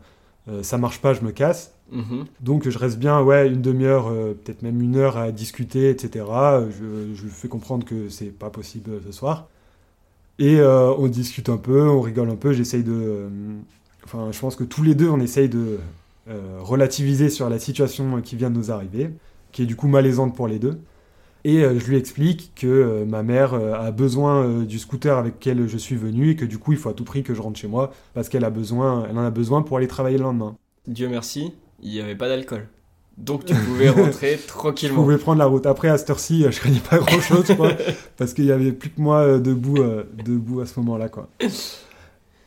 ça 0.63 0.77
marche 0.77 1.01
pas, 1.01 1.15
je 1.15 1.21
me 1.21 1.31
casse. 1.31 1.73
Mhm. 1.93 2.25
Donc 2.41 2.69
je 2.69 2.77
reste 2.77 2.99
bien, 2.99 3.23
ouais, 3.23 3.47
une 3.47 3.63
demi-heure, 3.63 4.13
peut-être 4.45 4.63
même 4.63 4.83
une 4.83 4.97
heure 4.97 5.17
à 5.17 5.31
discuter, 5.31 5.91
etc. 5.91 6.25
Je, 6.71 7.15
je 7.15 7.23
lui 7.23 7.31
fais 7.31 7.49
comprendre 7.49 7.87
que 7.87 8.09
c'est 8.09 8.37
pas 8.37 8.51
possible 8.51 9.01
ce 9.07 9.13
soir. 9.13 9.49
Et 10.39 10.61
euh, 10.61 10.95
on 10.95 11.09
discute 11.09 11.49
un 11.49 11.57
peu, 11.57 11.89
on 11.89 12.01
rigole 12.01 12.31
un 12.31 12.37
peu. 12.37 12.53
J'essaye 12.53 12.85
de. 12.85 12.93
Euh, 12.93 13.29
enfin, 14.05 14.31
je 14.31 14.39
pense 14.39 14.57
que 14.57 14.65
tous 14.65 14.83
les 14.83 14.95
deux, 14.95 15.09
on 15.09 15.21
essaye 15.21 15.49
de 15.49 15.79
euh, 16.29 16.59
relativiser 16.61 17.29
sur 17.29 17.49
la 17.51 17.59
situation 17.59 18.21
qui 18.21 18.37
vient 18.37 18.51
de 18.51 18.57
nous 18.57 18.71
arriver, 18.71 19.11
qui 19.51 19.63
est 19.63 19.67
du 19.67 19.77
coup 19.77 19.89
malaisante 19.89 20.37
pour 20.37 20.49
les 20.49 20.59
deux. 20.59 20.79
Et 21.45 21.61
je 21.61 21.87
lui 21.87 21.97
explique 21.97 22.53
que 22.57 23.05
ma 23.05 23.23
mère 23.23 23.55
a 23.55 23.93
besoin 23.93 24.65
du 24.65 24.79
scooter 24.79 25.17
avec 25.17 25.35
lequel 25.35 25.69
je 25.69 25.79
suis 25.79 25.95
venu 25.95 26.31
et 26.31 26.37
que 26.37 26.45
du 26.45 26.59
coup, 26.59 26.73
il 26.73 26.79
faut 26.79 26.89
à 26.89 26.95
tout 26.95 27.05
prix 27.05 27.23
que 27.23 27.33
je 27.33 27.41
rentre 27.41 27.59
chez 27.59 27.69
moi 27.69 27.93
parce 28.13 28.29
qu'elle 28.29 28.45
a 28.45 28.51
besoin, 28.51 29.07
elle 29.09 29.17
en 29.17 29.25
a 29.25 29.31
besoin 29.31 29.63
pour 29.63 29.77
aller 29.77 29.87
travailler 29.87 30.19
le 30.19 30.25
lendemain. 30.25 30.57
Dieu 30.89 31.09
merci, 31.09 31.55
il 31.81 31.91
n'y 31.91 32.01
avait 32.01 32.17
pas 32.17 32.29
d'alcool. 32.29 32.67
Donc 33.19 33.45
tu 33.45 33.55
pouvais 33.55 33.91
rentrer 33.91 34.39
tranquillement. 34.47 34.97
Je 34.97 35.03
pouvais 35.03 35.19
prendre 35.19 35.39
la 35.39 35.47
route. 35.47 35.67
Après, 35.67 35.89
à 35.89 35.99
cette 35.99 36.11
heure-ci, 36.11 36.45
je 36.49 36.59
craignais 36.59 36.81
pas 36.81 36.99
grand-chose, 36.99 37.47
quoi. 37.57 37.73
parce 38.17 38.33
qu'il 38.33 38.45
y 38.45 38.53
avait 38.53 38.73
plus 38.73 38.91
que 38.91 39.01
moi 39.01 39.19
euh, 39.19 39.39
debout, 39.39 39.79
euh, 39.79 40.05
debout 40.25 40.61
à 40.61 40.67
ce 40.67 40.79
moment-là, 40.81 41.09
quoi. 41.09 41.29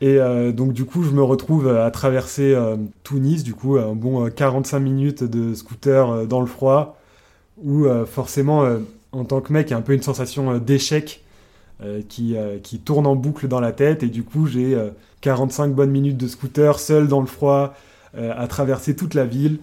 Et 0.00 0.18
donc 0.52 0.72
du 0.72 0.84
coup, 0.84 1.04
je 1.04 1.10
me 1.10 1.22
retrouve 1.22 1.68
à 1.68 1.88
traverser 1.92 2.56
Tunis, 3.04 3.44
du 3.44 3.54
coup, 3.54 3.76
un 3.76 3.94
bon 3.94 4.28
45 4.28 4.80
minutes 4.80 5.22
de 5.22 5.54
scooter 5.54 6.26
dans 6.26 6.40
le 6.40 6.48
froid, 6.48 6.98
où 7.62 7.86
forcément, 8.06 8.66
en 9.12 9.24
tant 9.24 9.40
que 9.40 9.52
mec, 9.52 9.68
il 9.68 9.70
y 9.70 9.74
a 9.74 9.76
un 9.76 9.82
peu 9.82 9.92
une 9.92 10.02
sensation 10.02 10.58
d'échec 10.58 11.22
qui, 12.08 12.34
qui 12.64 12.80
tourne 12.80 13.06
en 13.06 13.14
boucle 13.14 13.46
dans 13.46 13.60
la 13.60 13.70
tête, 13.70 14.02
et 14.02 14.08
du 14.08 14.24
coup, 14.24 14.48
j'ai 14.48 14.76
45 15.20 15.72
bonnes 15.72 15.92
minutes 15.92 16.16
de 16.16 16.26
scooter 16.26 16.80
seul 16.80 17.06
dans 17.06 17.20
le 17.20 17.28
froid, 17.28 17.72
à 18.16 18.48
traverser 18.48 18.96
toute 18.96 19.14
la 19.14 19.24
ville 19.24 19.60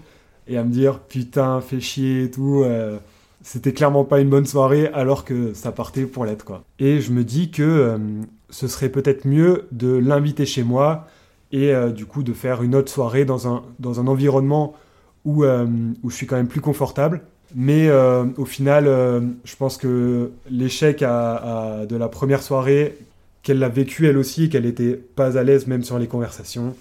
et 0.50 0.58
à 0.58 0.64
me 0.64 0.72
dire 0.72 1.00
putain, 1.00 1.62
fais 1.62 1.80
chier 1.80 2.24
et 2.24 2.32
tout. 2.32 2.64
Euh, 2.66 2.98
c'était 3.42 3.72
clairement 3.72 4.04
pas 4.04 4.20
une 4.20 4.30
bonne 4.30 4.46
soirée 4.46 4.90
alors 4.94 5.24
que 5.24 5.54
ça 5.54 5.72
partait 5.72 6.04
pour 6.04 6.26
l'être 6.26 6.44
quoi. 6.44 6.64
Et 6.80 7.00
je 7.00 7.12
me 7.12 7.24
dis 7.24 7.52
que 7.52 7.64
euh, 7.64 7.98
ce 8.50 8.68
serait 8.68 8.90
peut-être 8.90 9.26
mieux 9.26 9.68
de 9.72 9.96
l'inviter 9.96 10.46
chez 10.46 10.64
moi 10.64 11.08
et 11.52 11.74
euh, 11.74 11.92
du 11.92 12.06
coup 12.06 12.24
de 12.24 12.34
faire 12.34 12.64
une 12.64 12.76
autre 12.76 12.92
soirée 12.92 13.24
dans 13.24 13.48
un, 13.48 14.08
environnement 14.08 14.76
où, 15.24 15.46
où 15.46 16.10
je 16.10 16.16
suis 16.16 16.26
quand 16.26 16.36
même 16.36 16.48
plus 16.48 16.62
confortable. 16.62 17.22
Mais 17.56 17.90
au 18.38 18.46
final, 18.46 18.86
je 19.44 19.56
pense 19.56 19.78
que 19.78 20.32
l'échec 20.50 21.00
de 21.00 21.96
la 21.96 22.08
première 22.08 22.44
soirée, 22.44 22.96
qu'elle 23.42 23.58
l'a 23.58 23.70
vécu 23.70 24.08
elle 24.08 24.18
aussi, 24.18 24.50
qu'elle 24.50 24.68
était 24.68 24.94
pas 24.94 25.38
à 25.38 25.44
l'aise 25.44 25.66
même 25.66 25.84
sur 25.84 25.98
les 25.98 26.08
conversations, 26.08 26.76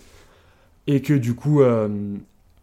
et 0.87 1.01
que 1.01 1.15
du 1.15 1.35
coup, 1.35 1.63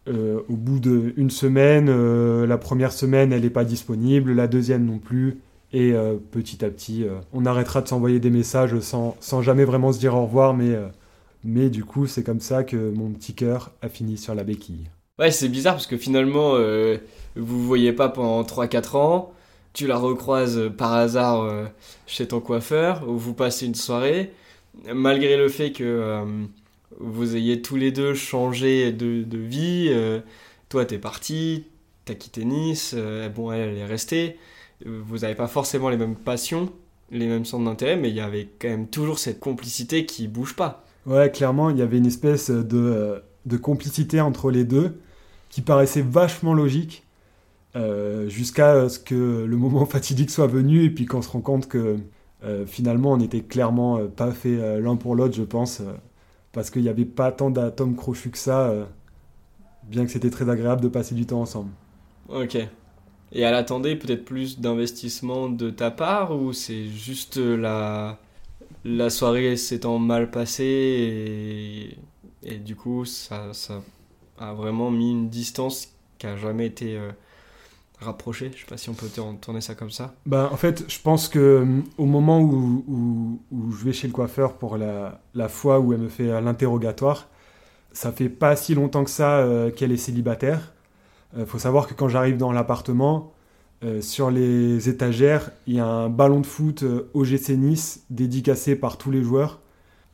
euh, 0.07 0.41
au 0.49 0.55
bout 0.55 0.79
d'une 0.79 1.31
semaine, 1.31 1.87
euh, 1.89 2.45
la 2.45 2.59
première 2.59 2.91
semaine, 2.91 3.33
elle 3.33 3.41
n'est 3.41 3.49
pas 3.49 3.63
disponible, 3.63 4.33
la 4.33 4.47
deuxième 4.47 4.85
non 4.85 4.99
plus. 4.99 5.39
Et 5.73 5.93
euh, 5.93 6.15
petit 6.31 6.63
à 6.63 6.69
petit, 6.69 7.05
on 7.33 7.45
arrêtera 7.45 7.81
de 7.81 7.87
s'envoyer 7.87 8.19
des 8.19 8.29
messages 8.29 8.79
sans, 8.79 9.17
sans, 9.19 9.41
jamais 9.41 9.65
vraiment 9.65 9.91
se 9.91 9.99
dire 9.99 10.15
au 10.15 10.25
revoir. 10.25 10.53
Mais, 10.53 10.77
mais 11.43 11.69
du 11.69 11.83
coup, 11.83 12.05
c'est 12.05 12.23
comme 12.23 12.39
ça 12.39 12.63
que 12.63 12.91
mon 12.91 13.09
petit 13.09 13.33
cœur 13.33 13.71
a 13.81 13.89
fini 13.89 14.17
sur 14.17 14.35
la 14.35 14.43
béquille. 14.43 14.89
Ouais, 15.17 15.31
c'est 15.31 15.49
bizarre 15.49 15.75
parce 15.75 15.87
que 15.87 15.97
finalement, 15.97 16.53
vous 16.53 17.59
ne 17.59 17.65
voyez 17.65 17.93
pas 17.93 18.09
pendant 18.09 18.43
3-4 18.43 18.97
ans. 18.97 19.31
Tu 19.73 19.87
la 19.87 19.97
recroises 19.97 20.71
par 20.77 20.93
hasard 20.93 21.49
chez 22.07 22.27
ton 22.27 22.39
coiffeur, 22.39 23.09
où 23.09 23.17
vous 23.17 23.33
passez 23.33 23.65
une 23.65 23.75
soirée. 23.75 24.31
Malgré 24.93 25.35
le 25.35 25.49
fait 25.49 25.71
que 25.71 26.23
vous 26.99 27.35
ayez 27.35 27.61
tous 27.61 27.75
les 27.75 27.91
deux 27.91 28.13
changé 28.13 28.91
de, 28.91 29.37
vie. 29.37 29.87
Euh, 29.89 30.19
toi, 30.69 30.85
t'es 30.85 30.97
parti, 30.97 31.65
t'as 32.05 32.13
quitté 32.13 32.45
Nice, 32.45 32.93
euh, 32.95 33.29
bon, 33.29 33.51
elle, 33.51 33.77
est 33.77 33.85
restée. 33.85 34.37
Euh, 34.85 35.01
vous 35.05 35.19
n'avez 35.19 35.35
pas 35.35 35.47
forcément 35.47 35.89
les 35.89 35.97
mêmes 35.97 36.15
passions, 36.15 36.71
les 37.11 37.27
mêmes 37.27 37.45
centres 37.45 37.65
d'intérêt, 37.65 37.95
mais 37.95 38.09
il 38.09 38.15
y 38.15 38.21
avait 38.21 38.49
quand 38.59 38.69
même 38.69 38.87
toujours 38.87 39.19
cette 39.19 39.39
complicité 39.39 40.05
qui 40.05 40.27
bouge 40.27 40.55
pas. 40.55 40.85
Ouais, 41.05 41.31
clairement, 41.31 41.69
il 41.69 41.77
y 41.77 41.81
avait 41.81 41.97
une 41.97 42.07
espèce 42.07 42.49
de, 42.49 43.21
de 43.45 43.57
complicité 43.57 44.21
entre 44.21 44.49
les 44.49 44.63
deux 44.63 44.99
qui 45.49 45.61
paraissait 45.61 46.01
vachement 46.01 46.53
logique. 46.53 47.03
jusqu'à 48.27 48.89
ce 48.89 48.99
que 48.99 49.45
le 49.45 49.57
moment 49.57 49.85
fatidique 49.95 50.31
soit 50.31 50.47
venu 50.47 50.83
et 50.83 50.89
puis 50.89 51.05
qu'on 51.05 51.21
se 51.21 51.29
rend 51.29 51.41
compte 51.41 51.67
que 51.67 51.97
finalement 52.67 53.13
on 53.13 53.17
n'était 53.17 53.41
clairement 53.41 54.07
pas 54.07 54.31
fait 54.31 54.79
l'un 54.79 54.95
pour 54.95 55.15
l'autre, 55.15 55.35
je 55.35 55.43
pense 55.43 55.81
parce 56.55 56.69
qu'il 56.69 56.83
n'y 56.83 56.89
avait 56.89 57.03
pas 57.03 57.33
tant 57.33 57.49
d'atomes 57.49 57.97
crochus 57.97 58.31
que 58.31 58.37
ça, 58.37 58.69
euh, 58.69 58.85
bien 59.83 60.05
que 60.05 60.11
c'était 60.11 60.29
très 60.29 60.49
agréable 60.49 60.79
de 60.79 60.87
passer 60.87 61.13
du 61.13 61.25
temps 61.25 61.41
ensemble. 61.41 61.69
Ok. 62.29 62.55
Et 62.55 63.41
elle 63.41 63.53
attendait 63.53 63.97
peut-être 63.97 64.23
plus 64.23 64.61
d'investissement 64.61 65.49
de 65.49 65.69
ta 65.69 65.91
part 65.91 66.33
ou 66.33 66.53
c'est 66.53 66.85
juste 66.85 67.35
la, 67.35 68.19
la 68.85 69.09
soirée 69.09 69.57
s'étant 69.57 69.99
mal 69.99 70.31
passée 70.31 71.97
et, 72.41 72.57
du 72.57 72.77
coup 72.77 73.03
ça, 73.03 73.51
ça, 73.51 73.81
a 74.37 74.53
vraiment 74.53 74.91
mis 74.91 75.11
une 75.11 75.27
distance 75.27 75.89
qui 76.17 76.27
a 76.27 76.37
jamais 76.37 76.67
été 76.67 76.95
euh, 76.95 77.11
rapproché 77.99 78.51
Je 78.55 78.61
sais 78.61 78.65
pas 78.67 78.77
si 78.77 78.89
on 78.89 78.93
peut 78.93 79.07
tourner 79.41 79.61
ça 79.61 79.75
comme 79.75 79.91
ça. 79.91 80.13
Bah, 80.25 80.49
en 80.51 80.57
fait, 80.57 80.85
je 80.87 80.99
pense 80.99 81.27
que 81.27 81.39
euh, 81.39 81.81
au 81.97 82.05
moment 82.05 82.41
où, 82.41 83.39
je 83.51 83.85
vais 83.85 83.93
chez 83.93 84.07
le 84.07 84.13
coiffeur 84.13 84.53
pour 84.53 84.77
la, 84.77 85.21
la 85.33 85.49
fois 85.49 85.79
où 85.79 85.93
elle 85.93 85.99
me 85.99 86.09
fait 86.09 86.41
l'interrogatoire, 86.41 87.27
ça 87.93 88.11
fait 88.11 88.29
pas 88.29 88.55
si 88.55 88.75
longtemps 88.75 89.03
que 89.03 89.09
ça 89.09 89.37
euh, 89.37 89.71
qu'elle 89.71 89.91
est 89.91 89.97
célibataire. 89.97 90.73
Il 91.35 91.43
euh, 91.43 91.45
faut 91.45 91.59
savoir 91.59 91.87
que 91.87 91.93
quand 91.93 92.09
j'arrive 92.09 92.37
dans 92.37 92.51
l'appartement, 92.51 93.31
sur 94.01 94.31
les 94.31 94.89
étagères, 94.89 95.51
il 95.67 95.75
y 95.75 95.79
a 95.79 95.85
un 95.85 96.09
ballon 96.09 96.39
de 96.39 96.45
foot 96.47 96.83
OGC 97.13 97.49
Nice 97.49 98.03
dédicacé 98.09 98.75
par 98.75 98.97
tous 98.97 99.11
les 99.11 99.21
joueurs. 99.21 99.59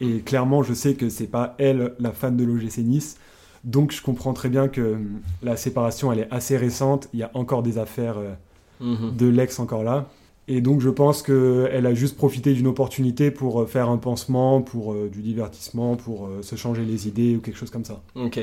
Et 0.01 0.19
clairement, 0.19 0.61
je 0.61 0.73
sais 0.73 0.95
que 0.95 1.07
c'est 1.07 1.27
pas 1.27 1.55
elle 1.57 1.93
la 1.97 2.11
fan 2.11 2.36
de 2.36 2.43
l'OGC 2.43 2.79
Nice. 2.79 3.17
Donc 3.64 3.91
je 3.91 4.01
comprends 4.01 4.34
très 4.34 4.49
bien 4.49 4.68
que 4.68 4.93
hum, 4.93 5.22
la 5.43 5.55
séparation, 5.55 6.12
elle 6.12 6.20
est 6.20 6.32
assez 6.32 6.57
récente. 6.57 7.07
Il 7.14 7.20
y 7.20 7.24
a 7.24 7.32
encore 7.34 7.64
des 7.64 7.78
affaires 7.78 8.18
euh, 8.18 8.34
mhm. 8.80 9.16
de 9.16 9.28
l'ex 9.28 9.59
encore 9.59 9.84
là. 9.84 10.09
Et 10.47 10.59
donc 10.59 10.82
je 10.82 10.89
pense 10.89 11.22
qu'elle 11.22 11.86
a 11.86 11.93
juste 11.93 12.18
profité 12.18 12.53
d'une 12.53 12.68
opportunité 12.68 13.32
pour 13.32 13.62
euh, 13.62 13.66
faire 13.66 13.89
un 13.89 13.97
pansement, 13.97 14.62
pour 14.62 14.93
euh, 14.93 15.09
du 15.09 15.22
divertissement, 15.22 15.95
pour 15.95 16.30
se 16.41 16.55
changer 16.55 16.84
les 16.84 17.07
idées 17.07 17.36
ou 17.36 17.41
quelque 17.41 17.57
chose 17.57 17.72
comme 17.72 17.86
ça. 17.86 18.01
Ok. 18.16 18.39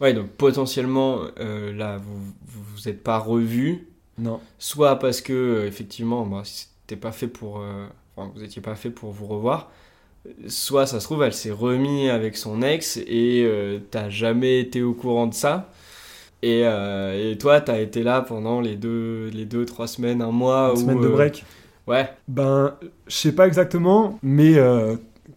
Ouais, 0.00 0.12
donc 0.12 0.28
potentiellement, 0.28 1.22
là, 1.38 1.96
vous 1.96 2.18
vous 2.50 2.88
êtes 2.88 3.02
pas 3.02 3.18
revu. 3.18 3.88
Non. 4.18 4.40
Soit 4.58 4.98
parce 4.98 5.22
que, 5.22 5.64
effectivement, 5.66 6.26
bah, 6.26 6.42
c'était 6.44 7.00
pas 7.00 7.12
fait 7.12 7.28
pour. 7.28 7.62
Enfin, 8.14 8.30
vous 8.34 8.42
n'étiez 8.42 8.60
pas 8.60 8.74
fait 8.74 8.90
pour 8.90 9.12
vous 9.12 9.24
revoir 9.24 9.70
soit 10.48 10.86
ça 10.86 11.00
se 11.00 11.04
trouve, 11.04 11.22
elle 11.22 11.32
s'est 11.32 11.50
remis 11.50 12.08
avec 12.08 12.36
son 12.36 12.62
ex 12.62 12.96
et 12.96 13.44
euh, 13.44 13.78
t'as 13.90 14.08
jamais 14.08 14.60
été 14.60 14.82
au 14.82 14.94
courant 14.94 15.26
de 15.26 15.34
ça. 15.34 15.70
Et, 16.42 16.62
euh, 16.64 17.32
et 17.32 17.38
toi, 17.38 17.60
t'as 17.60 17.80
été 17.80 18.02
là 18.02 18.20
pendant 18.20 18.60
les 18.60 18.76
deux, 18.76 19.30
les 19.32 19.46
deux, 19.46 19.64
trois 19.64 19.86
semaines, 19.86 20.22
un 20.22 20.30
mois. 20.30 20.70
Une 20.70 20.80
semaine 20.80 21.00
de 21.00 21.06
euh, 21.06 21.12
break. 21.12 21.44
Ouais. 21.86 22.08
Ben, 22.28 22.74
je 23.06 23.14
sais 23.14 23.32
pas 23.32 23.46
exactement, 23.46 24.18
mais 24.22 24.56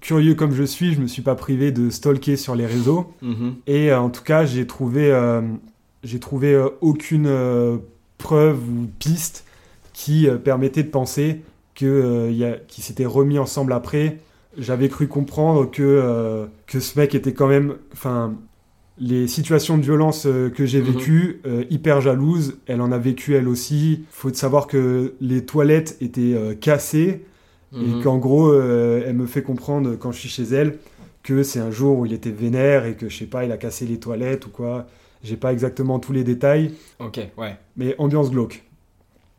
curieux 0.02 0.36
comme 0.36 0.54
je 0.54 0.64
suis, 0.64 0.94
je 0.94 1.02
me 1.02 1.08
suis 1.08 1.22
pas 1.22 1.36
privé 1.36 1.72
de 1.72 1.90
stalker 1.90 2.38
sur 2.38 2.56
les 2.56 2.66
réseaux. 2.66 3.14
Mhm. 3.22 3.56
Et 3.68 3.94
en 3.94 4.10
tout 4.10 4.24
cas, 4.24 4.46
j'ai 4.46 4.66
trouvé, 4.66 5.14
j'ai 6.04 6.20
trouvé 6.20 6.62
aucune 6.82 7.80
preuve 8.18 8.58
ou 8.58 8.88
piste 8.98 9.46
qui 9.94 10.28
permettait 10.44 10.84
de 10.84 10.90
penser 10.90 11.42
que, 11.76 12.58
qu'ils 12.68 12.84
s'étaient 12.84 13.06
remis 13.06 13.38
ensemble 13.38 13.74
après 13.74 14.18
j'avais 14.58 14.90
cru 14.90 15.08
comprendre 15.08 15.70
que, 15.70 15.84
euh, 15.84 16.48
que 16.68 16.80
ce 16.80 16.98
mec 17.00 17.16
était 17.16 17.34
quand 17.34 17.48
même. 17.48 17.76
Enfin, 17.94 18.36
les 18.98 19.28
situations 19.28 19.78
de 19.78 19.84
violence 19.84 20.26
euh, 20.26 20.50
que 20.50 20.66
j'ai 20.66 20.82
mhm. 20.82 20.92
vécues, 20.92 21.42
euh, 21.46 21.64
hyper 21.70 22.02
jalouse, 22.02 22.58
elle 22.68 22.82
en 22.82 22.92
a 22.92 22.98
vécu 22.98 23.36
elle 23.36 23.48
aussi. 23.48 24.06
Faut 24.12 24.34
savoir 24.34 24.68
que 24.68 25.14
les 25.22 25.46
toilettes 25.46 25.98
étaient 26.02 26.58
cassées 26.60 27.26
et 27.74 27.78
mhm. 27.78 28.02
qu'en 28.04 28.18
gros, 28.18 28.54
elle 28.54 29.16
me 29.16 29.28
fait 29.28 29.44
comprendre 29.44 29.96
quand 29.96 30.12
je 30.12 30.20
suis 30.20 30.30
chez 30.30 30.44
elle 30.44 30.80
que 31.22 31.44
c'est 31.44 31.60
un 31.60 31.70
jour 31.70 32.00
où 32.00 32.06
il 32.06 32.14
était 32.14 32.32
vénère 32.32 32.86
et 32.86 32.96
que 32.96 33.10
je 33.10 33.18
sais 33.18 33.26
pas, 33.26 33.46
il 33.46 33.52
a 33.52 33.58
cassé 33.58 33.86
les 33.86 34.00
toilettes 34.00 34.48
ou 34.48 34.50
quoi. 34.50 34.88
J'ai 35.22 35.38
pas 35.38 35.52
exactement 35.52 36.00
tous 36.00 36.14
les 36.14 36.24
détails. 36.24 36.74
Ok, 37.00 37.20
ouais. 37.38 37.58
Mais 37.76 37.94
ambiance 37.98 38.32
glauque. 38.32 38.64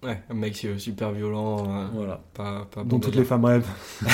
Ouais, 0.03 0.22
un 0.30 0.34
mec 0.34 0.66
super 0.78 1.12
violent. 1.12 1.64
Euh, 1.68 1.86
voilà. 1.92 2.20
Pas, 2.32 2.66
pas 2.70 2.84
dont 2.84 2.98
toutes 2.98 3.16
les 3.16 3.24
femmes 3.24 3.44
rêvent. 3.44 3.68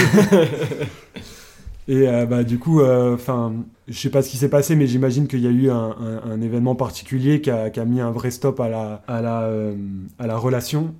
Et 1.88 2.08
euh, 2.08 2.26
bah, 2.26 2.42
du 2.42 2.58
coup, 2.58 2.80
euh, 2.80 3.14
enfin, 3.14 3.54
je 3.86 3.96
sais 3.96 4.10
pas 4.10 4.20
ce 4.22 4.30
qui 4.30 4.36
s'est 4.36 4.48
passé, 4.48 4.74
mais 4.74 4.88
j'imagine 4.88 5.28
qu'il 5.28 5.38
y 5.38 5.46
a 5.46 5.50
eu 5.50 5.70
un, 5.70 5.96
un, 6.24 6.40
événement 6.40 6.74
particulier 6.74 7.40
qui 7.40 7.48
a, 7.50 7.70
qui 7.70 7.78
a, 7.78 7.84
mis 7.84 8.00
un 8.00 8.10
vrai 8.10 8.32
stop 8.32 8.58
à 8.58 8.68
la, 8.68 9.04
à 9.06 9.22
la, 9.22 9.48
à 10.18 10.26
la 10.26 10.36
relation. 10.36 10.96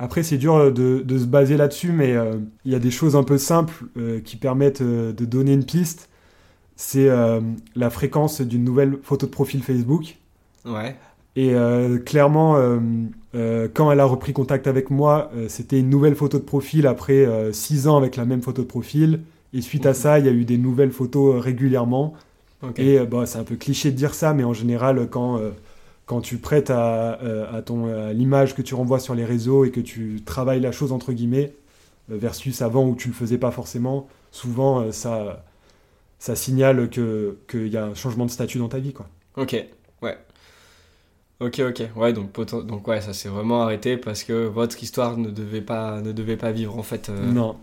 Après, 0.00 0.24
c'est 0.24 0.36
dur 0.36 0.72
de, 0.72 1.02
de, 1.04 1.18
se 1.18 1.24
baser 1.24 1.56
là-dessus, 1.56 1.92
mais 1.92 2.16
il 2.64 2.72
y 2.72 2.74
a 2.74 2.80
des 2.80 2.90
choses 2.90 3.14
un 3.14 3.22
peu 3.22 3.38
simples 3.38 3.84
qui 4.24 4.36
permettent 4.36 4.82
de 4.82 5.24
donner 5.24 5.52
une 5.52 5.64
piste. 5.64 6.08
C'est 6.74 7.08
la 7.76 7.90
fréquence 7.90 8.40
d'une 8.40 8.64
nouvelle 8.64 8.98
photo 9.02 9.26
de 9.26 9.30
profil 9.30 9.62
Facebook. 9.62 10.16
Ouais. 10.64 10.96
Et 11.36 11.54
clairement, 12.04 12.56
euh, 13.34 13.68
quand 13.72 13.92
elle 13.92 14.00
a 14.00 14.04
repris 14.04 14.32
contact 14.32 14.66
avec 14.66 14.90
moi, 14.90 15.30
euh, 15.34 15.46
c'était 15.48 15.78
une 15.78 15.90
nouvelle 15.90 16.14
photo 16.14 16.38
de 16.38 16.44
profil 16.44 16.86
après 16.86 17.26
6 17.52 17.86
euh, 17.86 17.90
ans 17.90 17.96
avec 17.96 18.16
la 18.16 18.24
même 18.24 18.42
photo 18.42 18.62
de 18.62 18.66
profil. 18.66 19.20
Et 19.52 19.60
suite 19.60 19.86
à 19.86 19.94
ça, 19.94 20.18
il 20.18 20.26
y 20.26 20.28
a 20.28 20.32
eu 20.32 20.44
des 20.44 20.58
nouvelles 20.58 20.90
photos 20.90 21.42
régulièrement. 21.42 22.14
Et 22.76 22.98
bah, 22.98 23.24
c'est 23.24 23.38
un 23.38 23.44
peu 23.44 23.54
cliché 23.54 23.92
de 23.92 23.96
dire 23.96 24.14
ça, 24.14 24.34
mais 24.34 24.42
en 24.42 24.52
général, 24.52 25.08
quand, 25.08 25.40
quand 26.06 26.20
tu 26.20 26.38
prêtes 26.38 26.70
à, 26.70 27.12
à 27.12 27.62
ton 27.62 28.10
l'image 28.10 28.54
que 28.56 28.62
tu 28.62 28.74
renvoies 28.74 28.98
sur 28.98 29.14
les 29.14 29.24
réseaux 29.24 29.64
et 29.64 29.70
que 29.70 29.80
tu 29.80 30.22
travailles 30.26 30.60
la 30.60 30.72
chose 30.72 30.90
entre 30.90 31.12
guillemets, 31.12 31.54
versus 32.08 32.60
avant 32.60 32.84
où 32.84 32.96
tu 32.96 33.08
le 33.08 33.14
faisais 33.14 33.38
pas 33.38 33.52
forcément, 33.52 34.08
souvent 34.32 34.90
ça, 34.90 35.46
ça 36.18 36.34
signale 36.34 36.90
qu'il 36.90 37.68
y 37.68 37.76
a 37.76 37.86
un 37.86 37.94
changement 37.94 38.26
de 38.26 38.32
statut 38.32 38.58
dans 38.58 38.68
ta 38.68 38.80
vie. 38.80 38.92
Quoi. 38.92 39.06
Ok. 39.36 39.56
Ok, 41.40 41.60
ok. 41.60 41.82
Ouais, 41.94 42.12
donc, 42.12 42.32
donc 42.66 42.88
ouais, 42.88 43.00
ça 43.00 43.12
s'est 43.12 43.28
vraiment 43.28 43.62
arrêté 43.62 43.96
parce 43.96 44.24
que 44.24 44.46
votre 44.46 44.82
histoire 44.82 45.16
ne 45.16 45.30
devait 45.30 45.60
pas, 45.60 46.00
ne 46.00 46.10
devait 46.10 46.36
pas 46.36 46.50
vivre 46.50 46.76
en 46.76 46.82
fait. 46.82 47.08
Euh. 47.08 47.30
Non. 47.30 47.56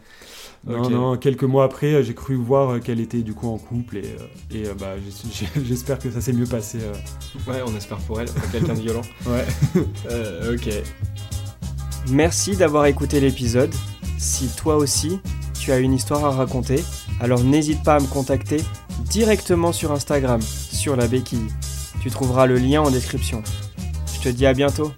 Non, 0.68 0.90
non, 0.90 1.18
quelques 1.18 1.44
mois 1.44 1.64
après, 1.66 2.04
j'ai 2.04 2.16
cru 2.16 2.34
voir 2.34 2.80
qu'elle 2.80 3.00
était 3.00 3.22
du 3.22 3.36
coup 3.36 3.50
en 3.50 3.60
couple 3.60 3.98
et, 3.98 4.16
et 4.50 4.64
bah, 4.80 4.96
j'espère 5.64 6.00
que 6.00 6.10
ça 6.10 6.22
s'est 6.22 6.34
mieux 6.34 6.48
passé. 6.48 6.80
Ouais, 7.48 7.62
on 7.68 7.76
espère 7.76 7.98
pour 7.98 8.20
elle, 8.20 8.30
quelqu'un 8.52 8.74
de 8.74 8.80
violent. 8.80 9.04
Ouais. 9.28 9.46
ok. 10.54 10.70
Merci 12.10 12.56
d'avoir 12.56 12.88
écouté 12.88 13.20
l'épisode. 13.20 13.74
Si 14.18 14.48
toi 14.56 14.78
aussi, 14.78 15.20
tu 15.60 15.72
as 15.72 15.78
une 15.78 15.94
histoire 15.94 16.26
à 16.26 16.32
raconter, 16.32 16.84
alors 17.20 17.44
n'hésite 17.44 17.84
pas 17.84 17.96
à 17.96 18.00
me 18.00 18.08
contacter 18.08 18.58
directement 19.04 19.72
sur 19.72 19.92
Instagram, 19.92 20.42
sur 20.42 20.96
la 20.96 21.08
béquille. 21.08 21.48
Tu 22.02 22.10
trouveras 22.10 22.48
le 22.48 22.58
lien 22.58 22.82
en 22.82 22.90
description. 22.90 23.44
Je 24.26 24.32
te 24.32 24.36
dis 24.38 24.48
à 24.48 24.54
bientôt. 24.54 24.92